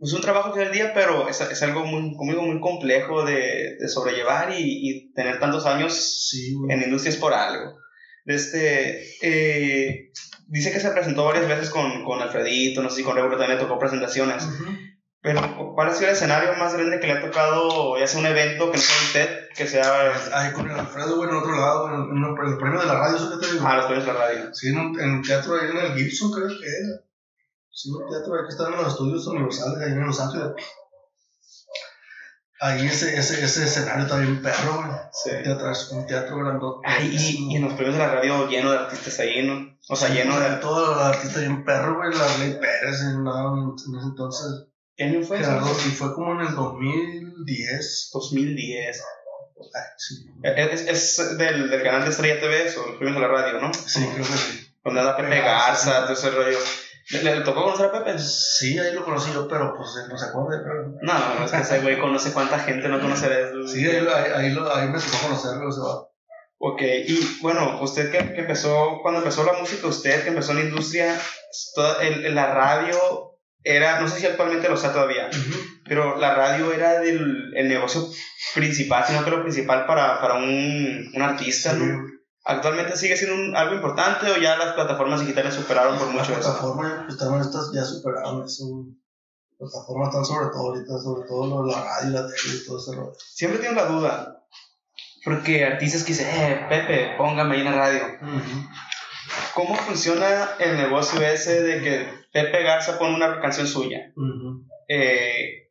es 0.00 0.12
un 0.12 0.20
trabajo 0.20 0.52
final 0.52 0.68
del 0.68 0.76
día, 0.76 0.94
pero 0.94 1.28
es, 1.28 1.40
es 1.40 1.62
algo 1.62 1.84
muy, 1.84 2.14
conmigo 2.16 2.42
muy 2.42 2.60
complejo 2.60 3.24
de, 3.24 3.76
de 3.78 3.88
sobrellevar 3.88 4.52
y, 4.52 4.62
y 4.90 5.12
tener 5.12 5.40
tantos 5.40 5.66
años 5.66 6.28
Sí, 6.30 6.54
en 6.68 6.80
la 6.80 6.84
industria 6.84 7.10
es 7.10 7.16
por 7.16 7.32
algo. 7.32 7.78
Desde, 8.24 9.02
eh, 9.22 10.12
dice 10.46 10.70
que 10.72 10.80
se 10.80 10.90
presentó 10.90 11.24
varias 11.24 11.48
veces 11.48 11.70
con, 11.70 12.04
con 12.04 12.20
Alfredito, 12.20 12.82
no 12.82 12.90
sé 12.90 12.96
si 12.96 13.02
con 13.02 13.16
Regulo 13.16 13.36
también 13.38 13.58
tocó 13.58 13.78
presentaciones, 13.78 14.44
Ujú. 14.44 14.76
Pero 15.22 15.72
¿cuál 15.74 15.88
ha 15.88 15.94
sido 15.94 16.08
el 16.10 16.16
escenario 16.16 16.54
más 16.54 16.74
grande 16.74 16.98
que 16.98 17.06
le 17.06 17.12
ha 17.12 17.20
tocado, 17.20 17.96
ya 17.96 18.08
sea 18.08 18.18
un 18.18 18.26
evento 18.26 18.72
que 18.72 18.76
no 18.76 18.82
sea 18.82 18.96
usted, 19.06 19.48
que 19.54 19.66
sea 19.68 20.12
Ahí 20.32 20.52
con 20.52 20.68
el 20.68 20.76
Alfredo, 20.76 21.16
güey, 21.16 21.30
en 21.30 21.36
otro 21.36 21.52
lado, 21.52 21.88
en, 21.88 21.94
en 21.94 22.24
en 22.24 22.52
el 22.52 22.58
premio 22.58 22.80
de 22.80 22.86
la 22.86 22.94
radio, 22.94 23.16
¿eso 23.16 23.30
que 23.30 23.46
te 23.46 23.52
digo? 23.52 23.64
a 23.64 23.76
los 23.76 23.86
premios 23.86 24.04
de 24.04 24.12
la 24.12 24.18
radio? 24.18 24.52
Sí, 24.52 24.68
en 24.70 24.78
un, 24.78 25.00
en 25.00 25.10
un 25.10 25.22
teatro 25.22 25.54
ahí 25.54 25.70
en 25.70 25.76
el 25.76 25.94
Gibson, 25.94 26.32
creo 26.32 26.48
que 26.48 26.54
era. 26.54 27.04
Sí, 27.70 27.90
un 27.90 28.10
teatro 28.10 28.34
ahí 28.34 28.42
que 28.42 28.48
está 28.48 28.66
en 28.66 28.76
los 28.76 28.88
estudios 28.88 29.26
universales, 29.28 29.78
ahí 29.78 29.92
en 29.92 30.06
Los 30.06 30.20
Ángeles. 30.20 30.48
Ahí 32.60 32.86
ese, 32.86 33.16
ese, 33.16 33.44
ese 33.44 33.64
escenario 33.64 34.04
está 34.04 34.18
bien 34.18 34.42
perro, 34.42 34.76
güey. 34.76 34.90
Sí. 35.12 35.30
Un 35.30 35.42
teatro, 35.42 35.72
un 35.92 36.06
teatro 36.06 36.38
grandote. 36.38 36.88
Ay, 36.88 37.10
y, 37.12 37.52
y 37.52 37.56
en 37.56 37.62
los 37.64 37.74
premios 37.74 37.96
de 37.96 38.02
la 38.02 38.14
radio 38.14 38.48
lleno 38.48 38.70
de 38.70 38.78
artistas 38.78 39.18
ahí, 39.20 39.46
¿no? 39.46 39.78
O 39.88 39.96
sea, 39.96 40.10
lleno 40.10 40.38
de... 40.38 40.56
Todo 40.56 40.92
el 40.92 41.06
artista 41.06 41.40
bien 41.40 41.64
perro, 41.64 41.96
güey. 41.96 42.10
La 42.16 42.38
Ley 42.38 42.58
Pérez, 42.60 43.00
en, 43.02 43.26
en 43.26 43.98
ese 43.98 44.06
entonces. 44.06 44.71
¿Qué 44.96 45.04
año 45.04 45.22
fue 45.22 45.38
Gerardo, 45.38 45.70
eso? 45.70 45.88
y 45.88 45.90
fue 45.92 46.14
como 46.14 46.32
en 46.40 46.46
el 46.46 46.54
2010. 46.54 48.10
2010. 48.12 49.02
Ay, 49.74 49.82
sí. 49.96 50.26
Es, 50.42 51.18
es 51.18 51.38
del, 51.38 51.70
del 51.70 51.82
canal 51.82 52.04
de 52.04 52.10
Estrella 52.10 52.40
TV, 52.40 52.74
o 52.78 52.86
los 52.88 52.96
premios 52.96 53.14
de 53.14 53.20
la 53.20 53.28
radio, 53.28 53.60
¿no? 53.60 53.72
Sí, 53.72 54.04
creo 54.12 54.26
que 54.26 54.32
sí. 54.32 54.68
Donde 54.84 55.00
anda 55.00 55.16
Pepe 55.16 55.40
Garza, 55.40 56.02
todo 56.02 56.12
ese 56.12 56.30
rollo. 56.30 56.58
¿Le, 57.10 57.22
le 57.22 57.40
tocó 57.42 57.64
conocer 57.64 57.86
a 57.86 57.92
Pepe? 58.04 58.18
Sí, 58.18 58.78
ahí 58.78 58.92
lo 58.94 59.04
conocí 59.04 59.32
yo, 59.32 59.46
pero 59.48 59.74
pues 59.76 59.90
él 60.02 60.08
no 60.08 60.18
se 60.18 60.26
acuerda, 60.26 60.62
pero... 60.62 60.94
No, 61.02 61.34
no, 61.38 61.44
es 61.44 61.50
que 61.50 61.58
ese 61.58 61.80
güey 61.80 62.00
conoce 62.00 62.32
cuánta 62.32 62.58
gente 62.58 62.88
no 62.88 63.00
conocerá. 63.00 63.50
Sí, 63.66 63.84
ahí, 63.86 63.96
ahí, 63.96 64.56
ahí, 64.74 64.88
me 64.88 64.98
tocó 64.98 65.18
conocerlo, 65.22 65.68
o 65.68 65.72
sea, 65.72 66.08
Ok, 66.64 66.80
y 67.08 67.38
bueno, 67.42 67.80
usted 67.82 68.10
que, 68.12 68.18
que 68.34 68.40
empezó, 68.42 69.00
cuando 69.02 69.18
empezó 69.18 69.42
la 69.44 69.54
música, 69.54 69.88
usted 69.88 70.22
que 70.22 70.28
empezó 70.28 70.52
en 70.52 70.58
la 70.58 70.64
industria, 70.64 71.20
toda- 71.74 72.00
el, 72.04 72.24
el- 72.24 72.34
la 72.36 72.54
radio 72.54 72.96
era, 73.64 74.00
no 74.00 74.08
sé 74.08 74.20
si 74.20 74.26
actualmente 74.26 74.68
lo 74.68 74.76
sea 74.76 74.92
todavía, 74.92 75.28
pero 75.84 76.16
la 76.18 76.34
radio 76.34 76.72
era 76.72 76.98
del, 77.00 77.52
el 77.56 77.68
negocio 77.68 78.08
principal, 78.54 79.04
sino 79.06 79.24
que 79.24 79.30
lo 79.30 79.42
principal 79.42 79.86
para, 79.86 80.20
para 80.20 80.34
un, 80.34 81.10
un 81.14 81.22
artista, 81.22 81.72
¿no? 81.74 81.84
Sí, 81.84 82.12
¿Actualmente 82.44 82.96
sigue 82.96 83.16
siendo 83.16 83.36
un- 83.36 83.54
algo 83.56 83.74
importante 83.76 84.28
o 84.28 84.36
ya 84.36 84.56
las 84.56 84.72
plataformas 84.74 85.20
digitales 85.20 85.54
superaron 85.54 85.96
por 85.96 86.08
mucho 86.08 86.30
Las 86.32 86.40
eso? 86.40 86.48
plataformas 86.50 87.04
pues, 87.06 87.16
también 87.18 87.40
estas 87.42 87.70
ya 87.72 87.84
superaron 87.84 88.44
eso. 88.44 88.64
Plataformas 89.58 90.08
están 90.08 90.24
sobre 90.24 90.46
todo 90.50 90.70
ahorita, 90.70 90.98
sobre 90.98 91.28
todo 91.28 91.64
la 91.66 91.84
radio, 91.84 92.10
la 92.10 92.26
tele 92.26 92.56
y 92.60 92.66
todo 92.66 92.78
ese 92.78 92.96
rollo. 92.96 93.12
Siempre 93.32 93.60
tengo 93.60 93.74
la 93.76 93.84
duda, 93.86 94.44
porque 95.24 95.64
artistas 95.64 96.02
que 96.02 96.14
dicen, 96.14 96.26
eh, 96.32 96.66
Pepe, 96.68 97.14
póngame 97.16 97.54
ahí 97.54 97.60
en 97.60 97.66
la 97.66 97.76
radio. 97.76 98.02
¿Cómo 99.54 99.76
funciona 99.76 100.50
el 100.58 100.76
negocio 100.78 101.20
ese 101.22 101.62
de 101.62 101.80
que 101.80 102.21
Pepe 102.32 102.62
Garza 102.62 102.98
pone 102.98 103.14
una 103.14 103.40
canción 103.40 103.66
suya? 103.66 104.12
Ujú. 104.16 104.66
Eh, 104.88 105.70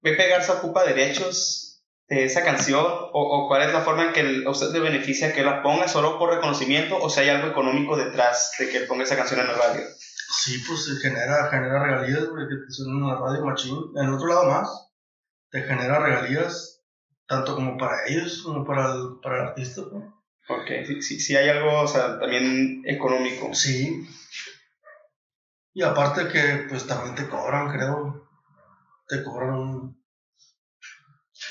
¿Pepe 0.00 0.28
Garza 0.28 0.54
ocupa 0.54 0.84
derechos 0.84 1.84
de 2.08 2.24
esa 2.24 2.42
canción? 2.44 2.84
¿O, 2.84 3.10
o 3.12 3.48
cuál 3.48 3.62
es 3.62 3.72
la 3.72 3.82
forma 3.82 4.04
en 4.06 4.12
que 4.12 4.20
el- 4.20 4.46
usted 4.46 4.72
le 4.72 4.80
beneficia 4.80 5.32
que 5.32 5.42
la 5.44 5.62
ponga 5.62 5.86
solo 5.88 6.18
por 6.18 6.30
reconocimiento 6.34 6.98
o 6.98 7.08
si 7.08 7.20
hay 7.20 7.28
algo 7.28 7.48
económico 7.48 7.96
detrás 7.96 8.52
de 8.58 8.68
que 8.68 8.80
ponga 8.80 9.04
esa 9.04 9.16
canción 9.16 9.40
en 9.40 9.46
la 9.46 9.54
radio? 9.54 9.82
Sí, 10.44 10.62
pues 10.66 10.84
se 10.86 10.96
genera, 11.08 11.48
genera 11.50 11.82
regalías, 11.84 12.24
güey, 12.28 12.48
que 12.48 12.56
te 12.66 12.72
suenan 12.72 13.02
en 13.02 13.08
la 13.08 13.20
radio 13.20 13.44
machín. 13.44 13.76
En 13.96 14.06
el 14.08 14.14
otro 14.14 14.26
lado 14.28 14.46
más, 14.50 14.90
te 15.50 15.62
genera 15.62 16.00
regalías, 16.00 16.82
tanto 17.28 17.54
como 17.54 17.76
para 17.76 18.06
ellos 18.08 18.42
como 18.42 18.64
para 18.66 18.92
el, 18.92 19.20
para 19.22 19.36
el 19.42 19.48
artista. 19.48 19.82
pues. 19.90 20.04
Ok, 20.48 20.86
sí, 20.86 21.02
sí, 21.02 21.20
sí 21.20 21.36
hay 21.36 21.48
algo, 21.50 21.80
o 21.82 21.86
sea, 21.86 22.18
también 22.18 22.82
económico. 22.86 23.54
Sí. 23.54 24.04
Y 25.74 25.82
aparte 25.82 26.28
que 26.28 26.66
pues 26.68 26.86
también 26.86 27.14
te 27.14 27.28
cobran, 27.28 27.70
creo. 27.70 28.28
Te 29.08 29.22
cobran 29.22 29.50
un- 29.54 30.02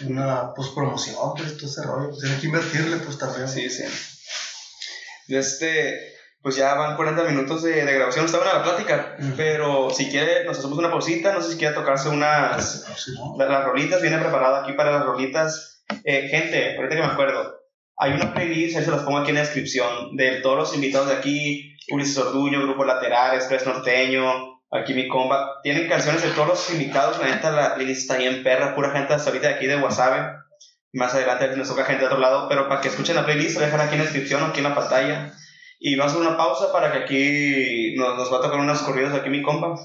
una 0.05 0.53
pues 0.53 0.69
promoción, 0.69 1.33
pues 1.35 1.57
todo 1.57 1.69
ese 1.69 1.83
rollo. 1.83 2.09
Pues, 2.09 2.21
tienes 2.21 2.39
que 2.39 2.45
invertirle 2.47 2.97
pues 2.97 3.17
también. 3.17 3.47
Sí, 3.47 3.69
sí. 3.69 3.83
Este, 5.27 6.13
pues 6.41 6.55
ya 6.55 6.73
van 6.75 6.95
40 6.95 7.23
minutos 7.23 7.61
de, 7.63 7.85
de 7.85 7.93
grabación, 7.93 8.25
está 8.25 8.37
buena 8.37 8.55
la 8.55 8.63
plática, 8.63 9.15
Ujú. 9.19 9.33
pero 9.37 9.89
si 9.91 10.09
quiere 10.09 10.43
nos 10.45 10.57
hacemos 10.57 10.77
una 10.77 10.89
pausita, 10.89 11.33
no 11.33 11.41
sé 11.41 11.51
si 11.53 11.57
quiere 11.57 11.73
tocarse 11.75 12.09
unas, 12.09 12.83
Sí, 12.97 13.13
¿no? 13.15 13.35
la- 13.37 13.45
las 13.49 13.65
rolitas, 13.65 14.01
viene 14.01 14.17
preparado 14.17 14.55
aquí 14.57 14.73
para 14.73 14.91
las 14.91 15.05
rolitas. 15.05 15.83
Eh, 16.03 16.27
gente, 16.29 16.77
ahorita 16.77 16.95
que 16.95 17.01
me 17.01 17.07
acuerdo, 17.07 17.59
hay 17.97 18.13
una 18.13 18.33
playlist, 18.33 18.77
ahí 18.77 18.83
se 18.85 18.91
las 18.91 19.03
pongo 19.03 19.19
aquí 19.19 19.29
en 19.29 19.35
la 19.35 19.41
descripción, 19.41 20.15
de 20.17 20.41
todos 20.41 20.57
los 20.57 20.73
invitados 20.75 21.09
de 21.09 21.15
aquí, 21.15 21.70
Ulises 21.91 22.17
Orduño, 22.17 22.61
Grupo 22.61 22.85
Lateral, 22.85 23.35
Express 23.35 23.65
Norteño, 23.65 24.61
aquí 24.71 24.93
mi 24.93 25.07
comba, 25.07 25.59
tienen 25.63 25.87
canciones 25.89 26.23
de 26.23 26.29
todos 26.29 26.47
los 26.47 26.69
invitados, 26.71 27.19
la 27.19 27.27
neta 27.27 27.51
la 27.51 27.75
playlist 27.75 28.01
está 28.01 28.17
bien 28.17 28.43
perra, 28.43 28.73
pura 28.73 28.91
gente 28.91 29.13
hasta 29.13 29.29
ahorita 29.29 29.49
de 29.49 29.53
aquí 29.55 29.67
de 29.67 29.77
Wasabe, 29.77 30.33
más 30.93 31.13
adelante 31.13 31.55
nos 31.55 31.67
toca 31.67 31.85
gente 31.85 32.01
de 32.01 32.07
otro 32.07 32.19
lado, 32.19 32.47
pero 32.49 32.67
para 32.67 32.81
que 32.81 32.87
escuchen 32.87 33.15
la 33.15 33.25
playlist, 33.25 33.59
la 33.59 33.65
dejan 33.65 33.81
aquí 33.81 33.93
en 33.93 33.99
la 33.99 34.05
descripción 34.05 34.43
o 34.43 34.47
aquí 34.47 34.59
en 34.59 34.65
la 34.65 34.75
pantalla, 34.75 35.33
y 35.79 35.95
vamos 35.95 36.13
a 36.13 36.15
hacer 36.15 36.27
una 36.27 36.37
pausa 36.37 36.71
para 36.71 36.91
que 36.91 36.97
aquí 36.99 37.95
nos, 37.97 38.17
nos 38.17 38.31
va 38.31 38.37
a 38.37 38.41
tocar 38.41 38.59
unas 38.59 38.81
corridas 38.81 39.13
de 39.13 39.19
aquí 39.19 39.29
mi 39.29 39.41
compa, 39.41 39.75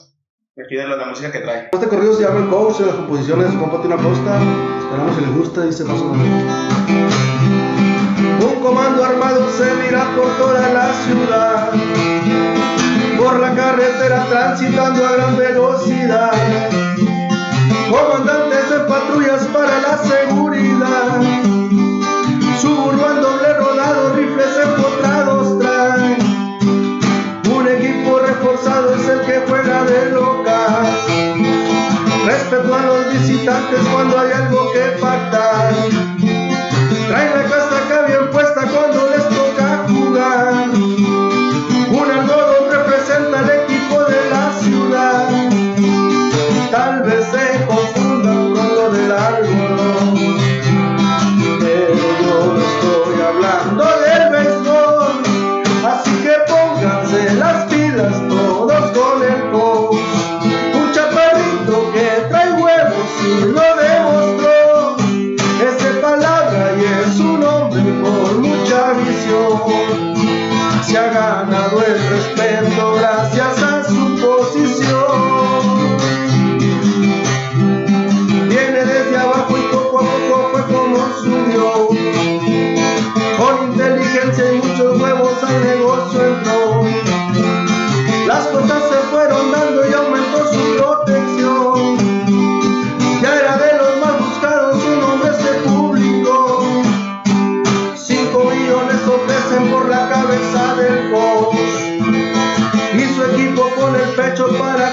aquí 0.64 0.74
de 0.76 0.86
la, 0.86 0.96
la 0.96 1.06
música 1.06 1.30
que 1.32 1.40
trae. 1.40 1.68
Este 1.72 1.88
corrido 1.88 2.14
se 2.14 2.22
llama 2.22 2.40
El 2.40 2.48
Coach, 2.48 2.80
las 2.80 2.94
composiciones 2.94 3.52
de 3.52 3.58
compa 3.58 3.82
Tina 3.82 3.96
Costa. 3.96 4.40
Esperamos 4.78 5.14
si 5.16 5.60
les 5.60 5.68
dice 5.68 5.84
más 5.84 6.00
o 6.00 6.14
menos 6.14 7.35
un 8.56 8.62
comando 8.62 9.04
armado 9.04 9.48
se 9.50 9.74
mira 9.82 10.04
por 10.14 10.28
toda 10.36 10.68
la 10.70 10.92
ciudad, 11.04 11.70
por 13.18 13.40
la 13.40 13.54
carretera 13.54 14.24
transitando 14.28 15.06
a 15.06 15.12
gran 15.12 15.36
velocidad. 15.36 16.32
Comandantes 17.90 18.70
de 18.70 18.78
patrullas 18.80 19.44
para 19.46 19.80
la 19.80 19.98
seguridad, 19.98 21.20
suburban 22.60 23.20
doble 23.20 23.54
rodado, 23.54 24.14
rifles 24.14 24.56
empotrados 24.64 25.58
traen. 25.58 26.18
Un 27.54 27.68
equipo 27.68 28.18
reforzado 28.18 28.94
es 28.94 29.08
el 29.08 29.20
que 29.20 29.42
juega 29.48 29.84
de 29.84 30.10
local. 30.10 30.86
Respeto 32.24 32.74
a 32.74 32.82
los 32.82 33.12
visitantes 33.12 33.80
cuando 33.92 34.18
hay 34.18 34.32
algo 34.32 34.72
que 34.72 35.00
pactar. 35.00 36.05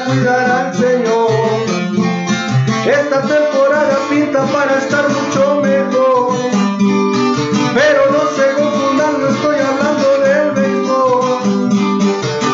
Para 0.03 0.15
cuidar 0.15 0.51
al 0.51 0.73
Señor. 0.73 1.29
Esta 2.85 3.21
temporada 3.21 3.97
pinta 4.09 4.45
para 4.45 4.77
estar 4.77 5.07
mucho 5.09 5.61
mejor. 5.61 6.33
Pero 7.73 8.11
no 8.11 8.21
se 8.35 8.53
confundan, 8.61 9.21
no 9.21 9.27
estoy 9.29 9.55
hablando 9.59 10.19
del 10.19 10.51
béisbol. 10.51 11.69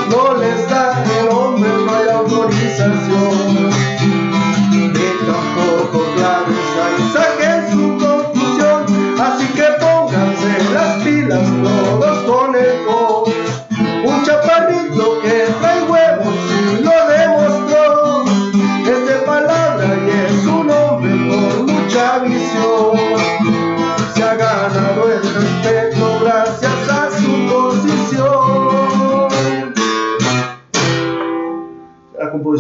No 0.10 0.38
les 0.38 0.70
da 0.70 1.04
el 1.20 1.30
hombre, 1.30 1.70
no 1.86 1.96
hay 1.96 2.10
autorización. 2.10 3.70
Ni 4.72 5.10
tampoco 5.26 6.06
claves 6.16 6.70
ahí 6.84 7.00
saquen 7.14 7.60
su 7.72 7.84
conclusión. 8.06 8.80
Así 9.20 9.48
que 9.54 9.68
pónganse 9.80 10.52
las 10.74 11.04
pilas 11.04 11.48
todos 11.64 11.99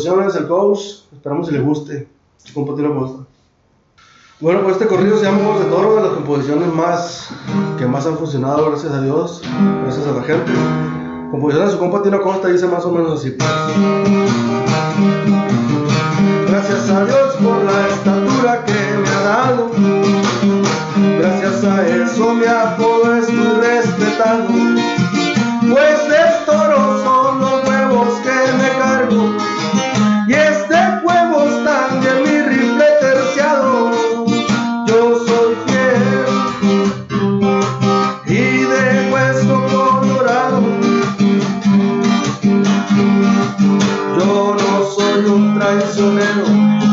La 0.10 0.16
composición 0.16 0.28
es 0.28 0.36
el 0.36 0.47
coach, 0.47 0.80
esperamos 1.14 1.47
que 1.47 1.53
le 1.53 1.62
guste. 1.62 2.07
Si 2.38 2.51
compa 2.51 2.74
tiene 2.74 2.89
gusta. 2.89 3.26
Bueno, 4.39 4.64
pues 4.64 4.78
este 4.78 4.88
corrido 4.88 5.18
se 5.18 5.26
llama 5.26 5.38
Juegos 5.39 5.60
de 5.60 5.66
Toro, 5.70 5.95
de 5.97 6.01
las 6.01 6.12
composiciones 6.14 6.74
más 6.74 7.30
que 7.78 7.86
más 7.86 8.07
han 8.07 8.18
funcionado, 8.18 8.72
gracias 8.72 8.91
a 8.91 9.01
Dios, 9.01 9.41
gracias 9.84 10.07
a 10.07 10.12
la 10.14 10.24
gente. 10.24 10.51
Composición 11.30 11.68
de 11.68 11.72
su 11.74 11.78
compa 11.78 12.01
Tino 12.01 12.22
Costa 12.22 12.47
dice 12.47 12.66
más 12.66 12.86
o 12.86 12.91
menos 12.91 13.20
así. 13.20 13.36
Gracias 16.47 16.89
a 16.89 17.05
Dios 17.05 17.36
por 17.36 17.64
la 17.64 17.88
estatura 17.89 18.66
que 18.66 18.74
me 18.74 19.10
ha 19.10 19.22
dado. 19.22 19.70
Gracias 21.20 21.64
a 21.66 21.88
eso 21.88 22.34
mi 22.34 22.45
apodo 22.45 23.16
es 23.16 23.32
muy 23.32 23.62
respetado. 23.62 24.68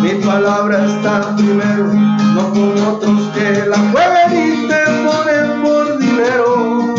Mi 0.03 0.11
palabra 0.22 0.85
está 0.85 1.35
primero, 1.35 1.87
no 2.35 2.51
como 2.51 2.91
otros 2.91 3.33
que 3.35 3.64
la 3.66 3.79
juegan 3.91 4.33
y 4.37 4.68
te 4.68 4.85
ponen 5.07 5.62
por 5.62 5.99
dinero. 5.99 6.95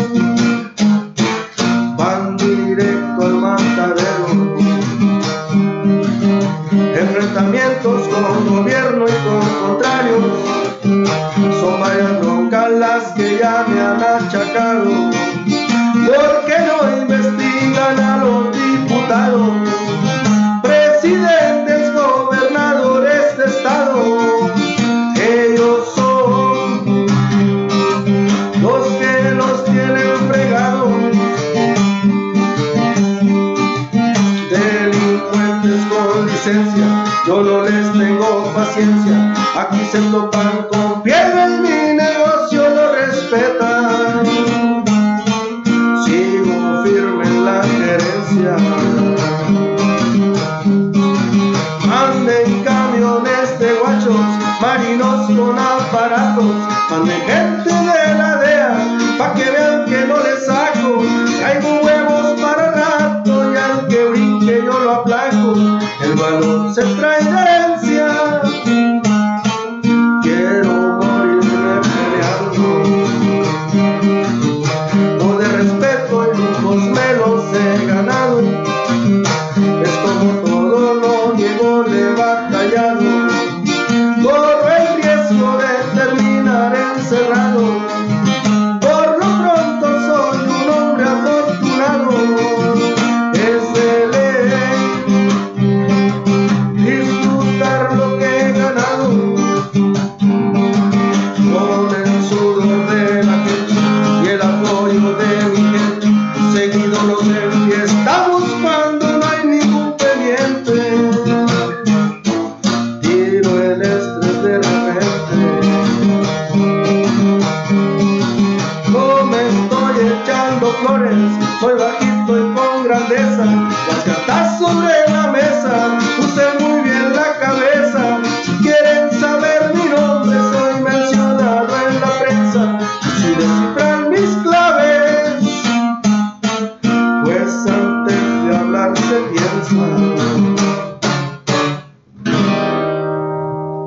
Van 1.96 2.36
directo 2.36 3.22
al 3.22 3.34
matadero. 3.34 4.56
Enfrentamientos 6.98 8.08
con 8.08 8.56
gobierno 8.56 9.04
y 9.06 9.12
con 9.24 9.68
contrarios. 9.68 10.24
Son 11.60 11.80
varias 11.80 12.18
broncas 12.18 12.70
las 12.72 13.12
que 13.12 13.38
ya 13.38 13.64
me 13.68 13.80
han 13.80 14.02
achacado. 14.02 14.90
¿Por 16.06 16.44
qué 16.46 16.58
no 16.66 17.02
investigan 17.02 18.00
a 18.00 18.16
los 18.24 18.50
diputados? 18.52 19.67
Paciencia. 38.58 39.34
Aquí 39.56 39.78
se 39.92 40.00
topan 40.10 40.66
con 40.70 41.02
piedra 41.02 41.47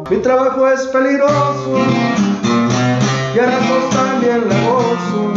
Mi 0.09 0.17
trabajo 0.17 0.67
es 0.67 0.81
peligroso 0.87 1.77
y 3.33 3.39
a 3.39 3.45
también 3.91 4.49
la 4.49 4.69
gozo. 4.69 5.31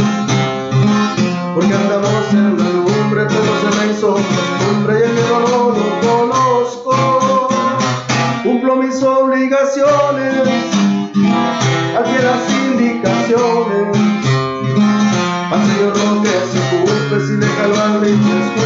Porque 1.55 1.72
andamos 1.72 2.32
en 2.32 2.59
la 2.59 2.64
lumbre, 2.64 3.26
todo 3.26 3.53
se 3.61 3.68
me 3.78 3.93
hizo 3.93 4.14
costumbre 4.14 4.99
y 4.99 5.03
el 5.05 5.12
miedo 5.12 5.39
no 5.39 5.70
lo 5.70 5.87
conozco. 6.01 7.49
Cumplo 8.43 8.76
mis 8.76 9.01
obligaciones, 9.05 10.49
aquí 11.97 12.16
las 12.24 12.51
indicaciones. 12.51 14.03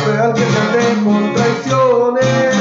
Y 0.09 0.13
te 0.13 0.17
escupe 0.17 0.19
al 0.19 0.35
que 0.35 0.43
te 0.43 0.59
ande 0.59 1.05
con 1.05 1.35
traiciones. 1.35 2.58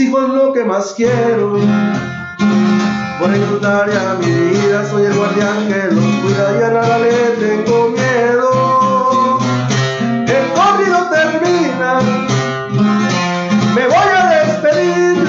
Hijos 0.00 0.28
lo 0.30 0.52
que 0.52 0.64
más 0.64 0.94
quiero. 0.96 1.58
Por 3.18 3.34
ellos 3.34 3.60
daría 3.60 4.16
mi 4.18 4.26
vida, 4.26 4.88
soy 4.88 5.04
el 5.06 5.14
guardián 5.14 5.68
que 5.68 5.94
los 5.94 6.04
cuida 6.04 6.58
y 6.58 6.62
a 6.62 6.70
nada 6.70 6.98
le 6.98 7.12
tengo 7.38 7.90
miedo. 7.90 9.38
El 10.26 10.46
corrido 10.54 11.08
termina, 11.10 12.00
me 13.74 13.86
voy 13.86 14.08
a 14.16 14.44
despedir, 14.44 15.28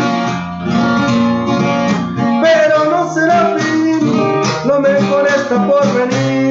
pero 2.41 2.85
no 2.91 3.13
será 3.13 3.57
fin, 3.57 3.99
lo 4.65 4.79
mejor 4.79 5.27
está 5.27 5.67
por 5.67 5.85
venir. 5.93 6.50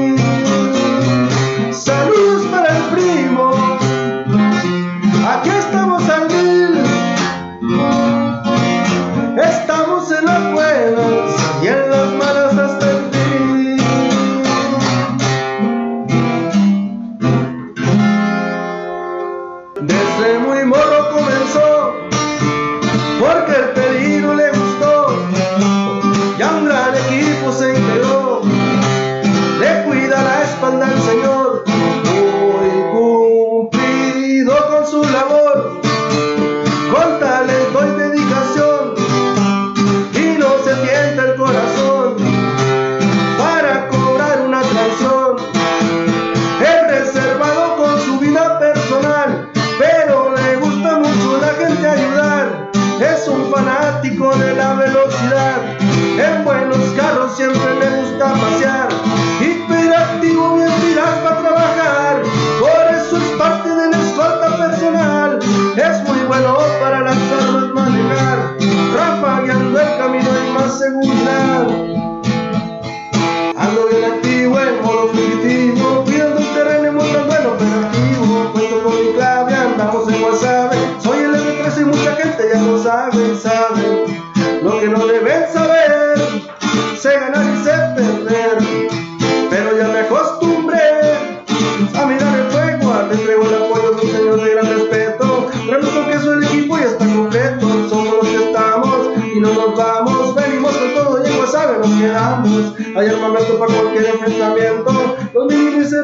Nos 99.60 99.76
vamos. 99.76 100.34
Venimos 100.34 100.76
con 100.76 100.94
todo 100.94 101.22
y 101.22 101.28
en 101.28 101.38
WhatsApp 101.38 101.78
nos 101.78 101.90
quedamos. 101.98 102.74
Hay 102.96 103.08
armamento 103.08 103.58
para 103.58 103.72
cualquier 103.72 104.06
enfrentamiento, 104.06 105.16
los 105.34 105.46
mínimos 105.46 105.88
se 105.88 105.96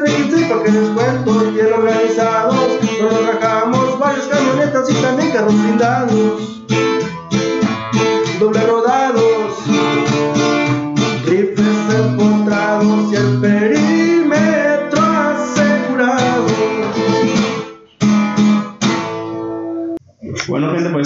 que 0.63 0.71
les 0.71 0.89
cuento. 0.89 1.51
Bien 1.51 1.73
organizados, 1.73 2.55
no 3.01 3.11
nos 3.11 3.27
rajamos, 3.27 3.99
varias 3.99 4.25
camionetas 4.27 4.89
y 4.89 4.93
también 4.95 5.31
carros 5.31 5.53
blindados. 5.53 6.57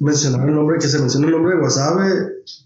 mencionar 0.00 0.48
el 0.48 0.54
nombre, 0.54 0.78
que 0.78 0.88
se 0.88 0.98
mencione 0.98 1.26
el 1.26 1.32
nombre 1.32 1.56
de 1.56 1.62
WhatsApp, 1.62 1.98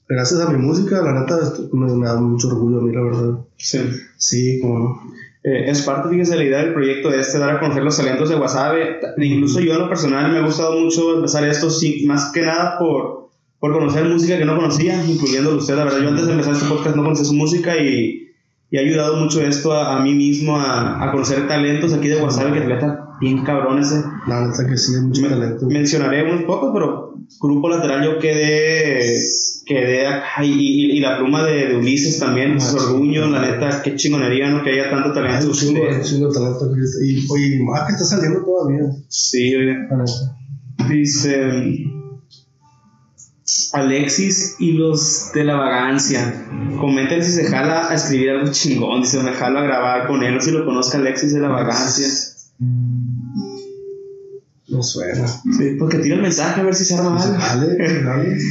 gracias 0.08 0.40
a 0.40 0.50
mi 0.50 0.58
música, 0.58 1.02
la 1.02 1.20
neta, 1.20 1.38
me, 1.72 2.06
da 2.06 2.16
mucho 2.16 2.48
orgullo 2.48 2.80
a 2.80 2.82
mí, 2.82 2.92
la 2.94 3.02
verdad. 3.02 3.38
Sí. 3.56 3.80
Sí, 4.16 4.60
como 4.60 4.78
no. 4.78 5.02
Eh, 5.42 5.70
es 5.70 5.82
parte, 5.82 6.08
fíjese, 6.08 6.36
la 6.36 6.44
idea 6.44 6.58
del 6.60 6.72
proyecto 6.72 7.10
de 7.10 7.20
este, 7.20 7.38
dar 7.38 7.50
a 7.50 7.60
conocer 7.60 7.82
los 7.82 7.96
talentos 7.96 8.30
de 8.30 8.36
Wasabe. 8.36 9.00
Incluso 9.18 9.60
yo 9.60 9.74
en 9.74 9.80
lo 9.80 9.88
personal 9.90 10.32
me 10.32 10.38
ha 10.38 10.46
gustado 10.46 10.78
mucho 10.80 11.16
empezar 11.16 11.44
esto, 11.44 11.68
más 12.06 12.32
que 12.32 12.40
nada 12.40 12.78
por, 12.78 13.28
por 13.60 13.72
conocer 13.74 14.06
música 14.06 14.38
que 14.38 14.46
no 14.46 14.56
conocía, 14.56 15.04
incluyéndolo 15.04 15.58
usted. 15.58 15.76
La 15.76 15.84
verdad, 15.84 16.00
yo 16.00 16.08
antes 16.08 16.26
de 16.26 16.32
empezar 16.32 16.54
este 16.54 16.66
podcast 16.66 16.96
no 16.96 17.02
conocía 17.02 17.26
su 17.26 17.34
música 17.34 17.76
y, 17.76 18.32
y 18.70 18.78
ha 18.78 18.80
ayudado 18.80 19.16
mucho 19.16 19.42
esto 19.42 19.72
a, 19.74 19.98
a 19.98 20.02
mí 20.02 20.14
mismo 20.14 20.56
a, 20.56 21.04
a, 21.04 21.12
conocer 21.12 21.46
talentos 21.46 21.92
aquí 21.92 22.08
de 22.08 22.22
Wasabe 22.22 22.54
que 22.54 22.60
bien 23.20 23.44
cabrón 23.44 23.80
ese. 23.80 24.02
La 24.26 24.46
neta 24.46 24.66
que 24.66 24.76
sí, 24.76 24.92
mucho 25.00 25.28
talento. 25.28 25.66
Mencionaré 25.66 26.24
unos 26.30 26.44
pocos, 26.44 26.70
pero 26.74 27.14
grupo 27.40 27.68
lateral 27.68 28.04
yo 28.04 28.18
quedé 28.18 29.16
quedé 29.66 30.06
acá 30.06 30.44
y, 30.44 30.96
y, 30.96 31.00
la 31.00 31.18
pluma 31.18 31.44
de, 31.44 31.68
de 31.68 31.76
Ulises 31.76 32.18
también, 32.18 32.58
ah, 32.60 32.74
orgullo, 32.74 33.26
la 33.28 33.40
neta, 33.40 33.82
qué 33.82 33.96
chingonería, 33.96 34.50
¿no? 34.50 34.62
Que 34.62 34.72
haya 34.72 34.90
tanto 34.90 35.12
talento. 35.12 35.46
Un 35.46 35.52
chingo, 35.52 36.30
talento. 36.30 36.70
Y, 37.02 37.26
oye, 37.30 37.60
más 37.62 37.86
que 37.86 37.92
está 37.92 38.04
saliendo 38.04 38.44
todavía. 38.44 38.82
Sí, 39.08 39.54
oye. 39.56 39.76
Dice 40.88 41.90
Alexis 43.72 44.56
y 44.58 44.72
los 44.72 45.32
de 45.32 45.44
la 45.44 45.54
vagancia. 45.54 46.46
Comenten 46.78 47.24
si 47.24 47.32
se 47.32 47.44
jala 47.44 47.90
a 47.90 47.94
escribir 47.94 48.30
algo 48.30 48.52
chingón. 48.52 49.02
Dice, 49.02 49.22
me 49.22 49.32
jalo 49.32 49.60
a 49.60 49.62
grabar 49.62 50.06
con 50.06 50.22
él. 50.22 50.40
Sé 50.40 50.50
si 50.50 50.56
lo 50.56 50.64
conozca 50.64 50.98
Alexis 50.98 51.32
de 51.32 51.40
la 51.40 51.48
vagancia. 51.48 52.06
No 54.74 54.82
suena. 54.82 55.26
Sí, 55.26 55.76
porque 55.78 55.98
tira 55.98 56.16
el 56.16 56.22
mensaje 56.22 56.60
a 56.60 56.64
ver 56.64 56.74
si 56.74 56.84
se 56.84 56.96
arma 56.96 57.22
algo. 57.22 57.38
Dale, 57.38 58.02
dale. 58.02 58.36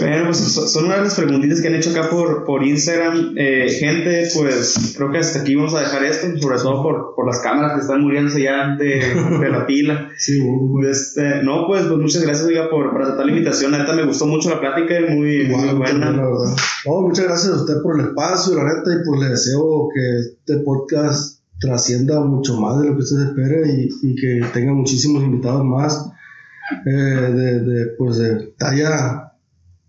Bueno, 0.00 0.24
pues 0.26 0.38
son 0.38 0.84
una 0.84 0.96
de 0.96 1.04
las 1.04 1.14
preguntitas 1.14 1.62
que 1.62 1.68
han 1.68 1.74
hecho 1.74 1.90
acá 1.90 2.10
por, 2.10 2.44
por 2.44 2.62
Instagram. 2.62 3.34
Eh, 3.36 3.70
gente, 3.70 4.28
pues 4.34 4.94
creo 4.94 5.10
que 5.10 5.18
hasta 5.18 5.40
aquí 5.40 5.54
vamos 5.54 5.74
a 5.74 5.80
dejar 5.80 6.04
esto, 6.04 6.26
sobre 6.38 6.58
todo 6.58 6.82
por, 6.82 7.14
por 7.14 7.26
las 7.26 7.38
cámaras 7.40 7.72
que 7.74 7.80
están 7.80 8.02
muriéndose 8.02 8.42
ya 8.42 8.76
de, 8.76 9.14
de 9.40 9.48
la 9.48 9.66
pila. 9.66 10.10
Sí, 10.18 10.42
este, 10.86 11.42
no, 11.42 11.66
pues, 11.66 11.84
pues 11.86 11.98
muchas 11.98 12.22
gracias, 12.22 12.46
oiga, 12.46 12.68
por, 12.68 12.90
por 12.90 13.02
aceptar 13.02 13.24
la 13.24 13.32
invitación. 13.32 13.70
Neta, 13.72 13.94
me 13.94 14.04
gustó 14.04 14.26
mucho 14.26 14.50
la 14.50 14.60
plática 14.60 14.98
y 14.98 15.14
muy, 15.14 15.46
muy 15.46 15.74
buena. 15.74 16.10
No, 16.10 17.00
muchas 17.00 17.24
gracias 17.24 17.52
a 17.52 17.56
usted 17.56 17.80
por 17.82 17.98
el 17.98 18.08
espacio, 18.08 18.56
la 18.56 18.64
neta, 18.64 18.90
y 18.92 19.06
pues 19.06 19.20
le 19.20 19.28
deseo 19.30 19.88
que 19.94 20.18
este 20.18 20.64
podcast 20.64 21.37
trascienda 21.60 22.20
mucho 22.20 22.60
más 22.60 22.80
de 22.80 22.88
lo 22.88 22.94
que 22.94 23.02
usted 23.02 23.28
espera 23.28 23.66
y, 23.66 23.88
y 24.02 24.14
que 24.14 24.46
tenga 24.52 24.72
muchísimos 24.72 25.22
invitados 25.22 25.64
más 25.64 26.10
eh, 26.86 26.90
de, 26.90 27.60
de, 27.60 27.86
pues, 27.98 28.18
de 28.18 28.52
talla 28.58 29.32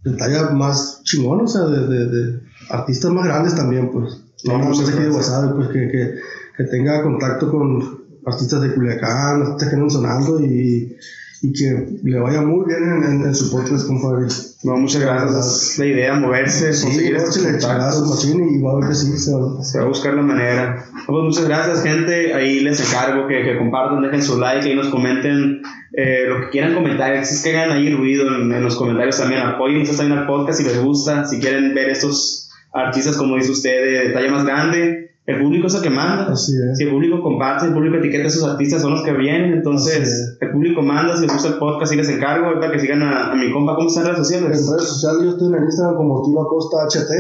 de 0.04 0.14
talla 0.14 0.52
más 0.52 1.02
chingón, 1.04 1.42
o 1.42 1.48
sea, 1.48 1.66
de, 1.66 1.88
de, 1.88 2.06
de 2.06 2.40
artistas 2.70 3.12
más 3.12 3.26
grandes 3.26 3.56
también, 3.56 3.92
pues. 3.92 4.22
No, 4.46 4.58
no, 4.58 4.74
sé 4.74 4.96
de 4.96 5.10
WhatsApp, 5.10 5.54
pues 5.54 5.68
que, 5.68 5.90
que, 5.90 6.16
que, 6.56 6.64
tenga 6.64 7.04
contacto 7.04 7.52
con 7.52 8.00
artistas 8.26 8.62
de 8.62 8.74
Culiacán, 8.74 9.42
artistas 9.42 9.68
que 9.70 9.76
andan 9.76 9.90
sonando 9.90 10.40
y, 10.40 10.96
y 11.42 11.54
que 11.54 11.88
le 12.04 12.20
vaya 12.20 12.42
muy 12.42 12.66
bien 12.66 12.84
en, 12.84 13.24
en, 13.24 13.36
su 13.36 13.50
podcast, 13.50 13.88
compadre. 13.88 14.28
No, 14.64 14.76
muchas 14.76 15.02
gracias. 15.02 15.80
La 15.80 15.86
idea, 15.86 16.14
moverse, 16.16 16.74
sí, 16.74 16.86
conseguir 16.86 17.16
estos 17.16 17.38
contactos. 17.38 18.26
y 18.26 18.62
va 18.62 18.72
a 18.72 18.76
ver 18.76 18.90
que 18.90 18.96
sí, 18.96 19.18
se 19.18 19.34
va, 19.34 19.64
se 19.64 19.80
va 19.80 19.86
a 19.86 19.88
buscar 19.88 20.16
la 20.16 20.22
manera. 20.22 20.86
Pues 21.08 21.24
muchas 21.24 21.46
gracias, 21.46 21.84
gente. 21.84 22.34
Ahí 22.34 22.60
les 22.60 22.82
encargo 22.82 23.28
que, 23.28 23.44
que 23.44 23.58
compartan, 23.58 24.02
dejen 24.02 24.22
su 24.22 24.38
like 24.38 24.70
y 24.70 24.76
nos 24.76 24.90
comenten 24.90 25.62
eh, 25.94 26.26
lo 26.28 26.42
que 26.42 26.50
quieran 26.50 26.74
comentar. 26.74 27.14
Es 27.14 27.42
que 27.42 27.58
hagan 27.58 27.72
ahí 27.78 27.94
ruido 27.94 28.28
en, 28.28 28.52
en 28.52 28.64
los 28.64 28.76
comentarios 28.76 29.18
también. 29.18 29.42
Apoyen 29.42 29.86
también 29.86 30.20
al 30.20 30.28
podcast 30.28 30.60
si 30.60 30.66
les 30.66 30.82
gusta. 30.82 31.26
Si 31.26 31.40
quieren 31.40 31.74
ver 31.74 31.90
estos 31.90 32.52
artistas, 32.74 33.16
como 33.16 33.36
dice 33.36 33.52
usted, 33.52 34.08
de 34.08 34.14
talla 34.14 34.32
más 34.32 34.44
grande 34.44 35.09
el 35.30 35.44
público 35.44 35.68
es 35.68 35.76
el 35.76 35.82
que 35.84 35.92
manda. 35.92 36.36
Si 36.36 36.54
el 36.80 36.90
público 36.90 37.22
comparte, 37.22 37.68
el 37.68 37.74
público 37.74 37.98
etiqueta 37.98 38.28
a 38.28 38.32
sus 38.32 38.44
artistas, 38.44 38.82
son 38.82 38.94
los 38.94 39.04
que 39.04 39.14
vienen. 39.14 39.54
Entonces, 39.54 40.38
el 40.42 40.50
público 40.50 40.82
manda. 40.82 41.16
Si 41.16 41.22
les 41.22 41.34
gusta 41.34 41.50
el 41.50 41.60
podcast, 41.60 41.94
y 41.94 41.98
les 41.98 42.10
encargo. 42.10 42.60
Para 42.60 42.72
que 42.72 42.80
sigan 42.80 43.04
a, 43.04 43.36
mi 43.36 43.54
compa. 43.54 43.76
¿Cómo 43.76 43.88
están 43.88 44.06
en 44.06 44.14
redes 44.14 44.28
sociales? 44.28 44.60
En 44.60 44.74
redes 44.74 44.90
sociales, 44.90 45.24
yo 45.24 45.30
estoy 45.30 45.54
en 45.54 45.64
Instagram 45.64 45.98
como 45.98 46.24
Tino 46.24 46.42
Acosta 46.42 46.78
HT. 46.88 47.12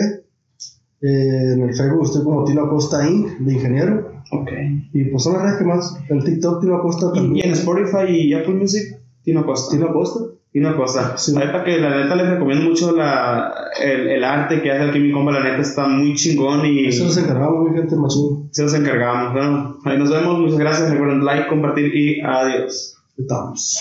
Eh, 1.01 1.53
en 1.53 1.61
el 1.61 1.75
Facebook 1.75 2.03
estoy 2.03 2.23
como 2.23 2.43
Tino 2.45 2.63
Acosta 2.63 3.07
Inc. 3.07 3.37
de 3.41 3.53
ingeniero. 3.53 4.11
Ok. 4.31 4.51
Y 4.91 5.05
pues 5.05 5.23
son 5.23 5.33
las 5.33 5.43
redes 5.43 5.57
que 5.59 5.65
más. 5.65 5.95
En 6.09 6.23
TikTok, 6.23 6.61
Tino 6.61 6.77
Acosta 6.77 7.13
también. 7.13 7.35
¿Y, 7.35 7.41
en 7.41 7.51
Spotify 7.51 8.09
y 8.09 8.33
Apple 8.33 8.55
Music? 8.55 8.99
Tino 9.21 9.41
Acosta. 9.41 9.75
Tino 9.75 9.87
Acosta. 9.87 10.19
Y 10.51 10.59
una 10.59 10.75
cosa, 10.75 11.15
sí. 11.15 11.33
para 11.33 11.63
que 11.63 11.77
la 11.77 11.89
neta 11.91 12.15
les 12.15 12.27
recomiendo 12.27 12.65
mucho 12.65 12.91
la, 12.91 13.53
el, 13.79 14.07
el, 14.07 14.23
arte 14.23 14.63
que 14.63 14.71
hace 14.71 14.89
aquí 14.89 14.99
mi 14.99 15.11
compa, 15.11 15.31
la 15.31 15.43
neta 15.43 15.61
está 15.61 15.87
muy 15.87 16.15
chingón 16.15 16.65
y... 16.65 16.87
Eso 16.87 17.03
nos 17.03 17.17
encargamos, 17.17 17.69
mi 17.69 17.77
gente, 17.77 17.95
machín. 17.95 18.49
Eso 18.51 18.63
nos 18.63 18.73
encargamos. 18.73 19.33
Bueno, 19.33 19.77
ahí 19.85 19.99
nos 19.99 20.09
vemos, 20.09 20.39
muchas 20.39 20.57
gracias, 20.57 20.89
recuerden 20.89 21.23
like, 21.23 21.47
compartir 21.47 21.95
y 21.95 22.21
adiós. 22.21 22.95
Estamos. 23.15 23.77